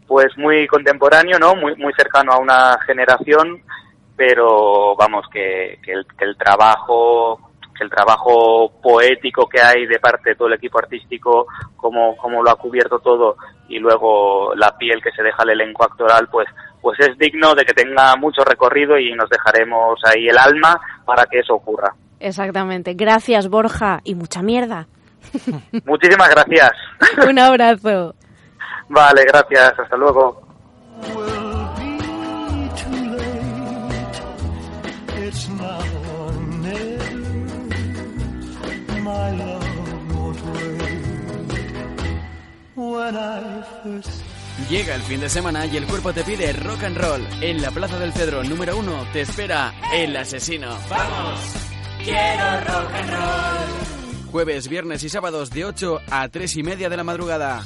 pues 0.07 0.37
muy 0.37 0.67
contemporáneo, 0.67 1.39
¿no? 1.39 1.55
Muy, 1.55 1.77
muy 1.77 1.93
cercano 1.95 2.33
a 2.33 2.39
una 2.39 2.79
generación, 2.87 3.63
pero 4.17 4.95
vamos, 4.97 5.27
que, 5.33 5.79
que 5.83 5.93
el, 5.93 6.07
que 6.19 6.25
el 6.25 6.37
trabajo 6.37 7.50
el 7.81 7.91
trabajo 7.91 8.71
poético 8.83 9.49
que 9.49 9.61
hay 9.61 9.87
de 9.87 9.99
parte 9.99 10.31
de 10.31 10.37
todo 10.37 10.49
el 10.49 10.55
equipo 10.55 10.79
artístico, 10.79 11.47
como, 11.77 12.17
como 12.17 12.43
lo 12.43 12.51
ha 12.51 12.57
cubierto 12.57 12.99
todo, 12.99 13.37
y 13.69 13.79
luego 13.79 14.55
la 14.55 14.77
piel 14.77 15.03
que 15.03 15.13
se 15.13 15.23
deja 15.23 15.43
el 15.43 15.51
elenco 15.51 15.85
actoral, 15.85 16.29
pues, 16.31 16.49
pues 16.81 16.99
es 17.01 17.19
digno 17.19 17.55
de 17.55 17.65
que 17.65 17.75
tenga 17.75 18.17
mucho 18.17 18.43
recorrido 18.45 18.99
y 18.99 19.13
nos 19.13 19.29
dejaremos 19.29 20.01
ahí 20.05 20.29
el 20.29 20.39
alma 20.39 20.81
para 21.05 21.25
que 21.27 21.41
eso 21.41 21.55
ocurra. 21.55 21.95
Exactamente. 22.19 22.95
Gracias, 22.95 23.49
Borja. 23.49 24.01
Y 24.05 24.15
mucha 24.15 24.43
mierda. 24.43 24.87
Muchísimas 25.85 26.31
gracias. 26.31 26.73
Un 27.29 27.39
abrazo. 27.39 28.15
Vale, 28.89 29.25
gracias. 29.25 29.79
Hasta 29.79 29.97
luego. 29.97 30.51
It's 35.33 35.90
My 39.11 39.31
love 39.37 40.15
won't 40.15 40.41
wait. 40.47 40.91
When 42.77 43.17
I 43.17 43.63
first 43.83 44.23
Llega 44.69 44.95
el 44.95 45.03
fin 45.03 45.21
de 45.21 45.29
semana 45.29 45.67
y 45.67 45.77
el 45.77 45.87
cuerpo 45.87 46.13
te 46.13 46.23
pide 46.23 46.53
rock 46.53 46.85
and 46.85 46.97
roll. 46.97 47.27
En 47.41 47.61
la 47.61 47.71
Plaza 47.71 47.99
del 47.99 48.13
Cedro 48.13 48.45
número 48.45 48.77
uno 48.77 49.05
te 49.13 49.23
espera 49.23 49.73
El 49.93 50.17
Asesino. 50.17 50.69
¡Vamos! 50.89 51.41
quiero 52.05 52.61
rock 52.61 52.95
and 52.95 53.11
roll. 53.11 54.31
Jueves, 54.31 54.69
viernes 54.69 55.03
y 55.03 55.09
sábados 55.09 55.51
de 55.51 55.65
8 55.65 56.01
a 56.11 56.29
3 56.29 56.57
y 56.57 56.63
media 56.63 56.89
de 56.89 56.97
la 56.97 57.05
madrugada. 57.05 57.65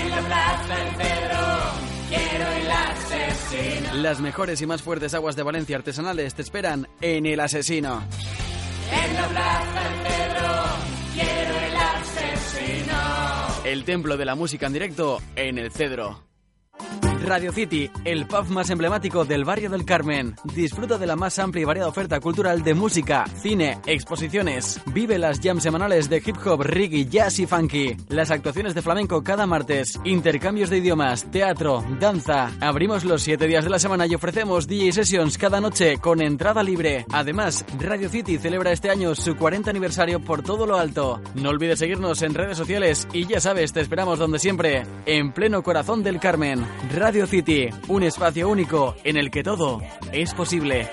En 0.00 0.10
la 0.10 0.20
plaza 0.20 0.76
del 0.76 0.88
Cedro 0.96 1.46
quiero 2.08 2.50
el 2.50 2.70
asesino. 2.70 3.94
Las 4.02 4.20
mejores 4.20 4.60
y 4.62 4.66
más 4.66 4.82
fuertes 4.82 5.14
aguas 5.14 5.36
de 5.36 5.44
Valencia 5.44 5.76
artesanales 5.76 6.34
te 6.34 6.42
esperan 6.42 6.88
en 7.00 7.26
El 7.26 7.38
Asesino. 7.40 8.02
En 8.90 9.14
la 9.14 9.28
plaza 9.28 9.82
del 9.82 9.94
Cedro 10.06 10.16
quiero 10.16 10.16
el 10.16 10.32
asesino. 10.32 10.35
El 13.64 13.84
templo 13.84 14.16
de 14.16 14.24
la 14.24 14.34
música 14.36 14.66
en 14.66 14.72
directo 14.72 15.20
en 15.34 15.58
el 15.58 15.72
Cedro. 15.72 16.22
Radio 17.26 17.52
City, 17.52 17.90
el 18.04 18.26
pub 18.26 18.48
más 18.50 18.70
emblemático 18.70 19.24
del 19.24 19.44
barrio 19.44 19.68
del 19.68 19.84
Carmen. 19.84 20.36
Disfruta 20.54 20.96
de 20.96 21.08
la 21.08 21.16
más 21.16 21.40
amplia 21.40 21.62
y 21.62 21.64
variada 21.64 21.88
oferta 21.88 22.20
cultural 22.20 22.62
de 22.62 22.72
música, 22.72 23.24
cine, 23.42 23.80
exposiciones. 23.84 24.80
Vive 24.94 25.18
las 25.18 25.40
jams 25.40 25.64
semanales 25.64 26.08
de 26.08 26.22
hip 26.24 26.36
hop, 26.46 26.62
reggae, 26.62 27.06
jazz 27.06 27.40
y 27.40 27.46
funky. 27.46 27.96
Las 28.10 28.30
actuaciones 28.30 28.76
de 28.76 28.82
flamenco 28.82 29.24
cada 29.24 29.44
martes. 29.44 29.98
Intercambios 30.04 30.70
de 30.70 30.78
idiomas, 30.78 31.28
teatro, 31.32 31.84
danza. 31.98 32.52
Abrimos 32.60 33.04
los 33.04 33.22
7 33.22 33.48
días 33.48 33.64
de 33.64 33.70
la 33.70 33.80
semana 33.80 34.06
y 34.06 34.14
ofrecemos 34.14 34.68
DJ 34.68 34.92
sessions 34.92 35.36
cada 35.36 35.60
noche 35.60 35.98
con 35.98 36.22
entrada 36.22 36.62
libre. 36.62 37.06
Además, 37.12 37.64
Radio 37.80 38.08
City 38.08 38.38
celebra 38.38 38.70
este 38.70 38.88
año 38.88 39.16
su 39.16 39.34
40 39.34 39.68
aniversario 39.68 40.20
por 40.20 40.44
todo 40.44 40.64
lo 40.64 40.78
alto. 40.78 41.20
No 41.34 41.50
olvides 41.50 41.80
seguirnos 41.80 42.22
en 42.22 42.34
redes 42.34 42.56
sociales 42.56 43.08
y 43.12 43.26
ya 43.26 43.40
sabes, 43.40 43.72
te 43.72 43.80
esperamos 43.80 44.20
donde 44.20 44.38
siempre, 44.38 44.86
en 45.06 45.32
pleno 45.32 45.64
corazón 45.64 46.04
del 46.04 46.20
Carmen. 46.20 46.64
Radio 46.94 47.15
City, 47.24 47.70
un 47.88 48.02
espacio 48.02 48.50
único 48.50 48.94
en 49.04 49.16
el 49.16 49.30
que 49.30 49.42
todo 49.42 49.80
es 50.12 50.34
posible. 50.34 50.90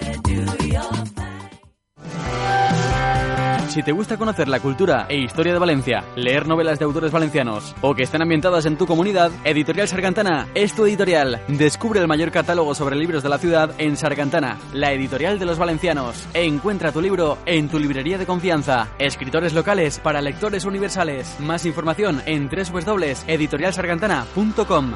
Si 3.73 3.81
te 3.81 3.91
gusta 3.91 4.17
conocer 4.17 4.47
la 4.49 4.59
cultura 4.59 5.07
e 5.09 5.17
historia 5.17 5.51
de 5.51 5.57
Valencia, 5.57 6.03
leer 6.15 6.47
novelas 6.47 6.77
de 6.77 6.85
autores 6.85 7.11
valencianos 7.11 7.73
o 7.81 7.95
que 7.95 8.03
estén 8.03 8.21
ambientadas 8.21 8.67
en 8.67 8.77
tu 8.77 8.85
comunidad, 8.85 9.31
Editorial 9.43 9.87
Sargantana 9.87 10.47
es 10.53 10.75
tu 10.75 10.85
editorial. 10.85 11.41
Descubre 11.47 11.99
el 11.99 12.07
mayor 12.07 12.29
catálogo 12.29 12.75
sobre 12.75 12.95
libros 12.95 13.23
de 13.23 13.29
la 13.29 13.39
ciudad 13.39 13.73
en 13.79 13.97
Sargantana, 13.97 14.59
la 14.73 14.93
editorial 14.93 15.39
de 15.39 15.47
los 15.47 15.57
valencianos. 15.57 16.27
Encuentra 16.35 16.91
tu 16.91 17.01
libro 17.01 17.39
en 17.47 17.67
tu 17.67 17.79
librería 17.79 18.19
de 18.19 18.27
confianza. 18.27 18.89
Escritores 18.99 19.55
locales 19.55 19.97
para 19.97 20.21
lectores 20.21 20.65
universales. 20.65 21.39
Más 21.39 21.65
información 21.65 22.21
en 22.27 22.49
www.editorialsargantana.com. 22.49 24.93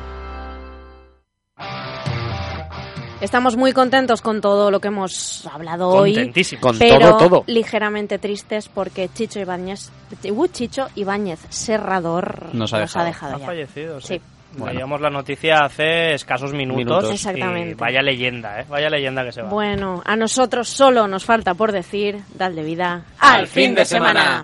Estamos 3.20 3.58
muy 3.58 3.74
contentos 3.74 4.22
con 4.22 4.42
todo 4.42 4.70
lo 4.70 4.80
que 4.80 4.90
hemos 4.90 5.48
hablado 5.52 5.90
hoy. 5.90 6.32
Con 6.60 6.78
pero 6.78 7.18
todo, 7.18 7.18
todo. 7.18 7.44
ligeramente 7.48 8.20
tristes 8.20 8.70
porque 8.70 9.10
Chicho 9.14 9.40
Ibáñez, 9.40 9.90
uh, 10.30 10.48
Chicho 10.48 10.88
Ibáñez 10.96 11.40
Serrador 11.50 12.54
Nos 12.54 12.74
ha 12.74 12.80
dejado. 12.80 13.36
Ha 13.36 13.40
ya. 13.40 13.46
fallecido, 13.46 14.00
sí. 14.02 14.16
Sí. 14.16 14.22
Veíamos 14.64 15.02
la 15.02 15.10
noticia 15.10 15.66
hace 15.66 16.14
escasos 16.14 16.54
minutos. 16.54 16.78
Minutos. 16.78 17.12
Exactamente. 17.12 17.72
y 17.72 17.74
vaya 17.74 18.02
leyenda, 18.02 18.62
¿eh? 18.62 18.66
Vaya 18.70 18.90
leyenda 18.90 19.24
que 19.24 19.32
se 19.32 19.42
va. 19.42 19.50
Bueno, 19.50 20.02
a 20.06 20.16
nosotros 20.16 20.70
solo 20.70 21.08
nos 21.08 21.26
falta 21.26 21.54
por 21.54 21.72
decir, 21.72 22.20
dale 22.34 22.64
vida 22.64 23.04
al 23.20 23.48
fin 23.48 23.76
de 23.76 23.86
semana. 23.86 24.42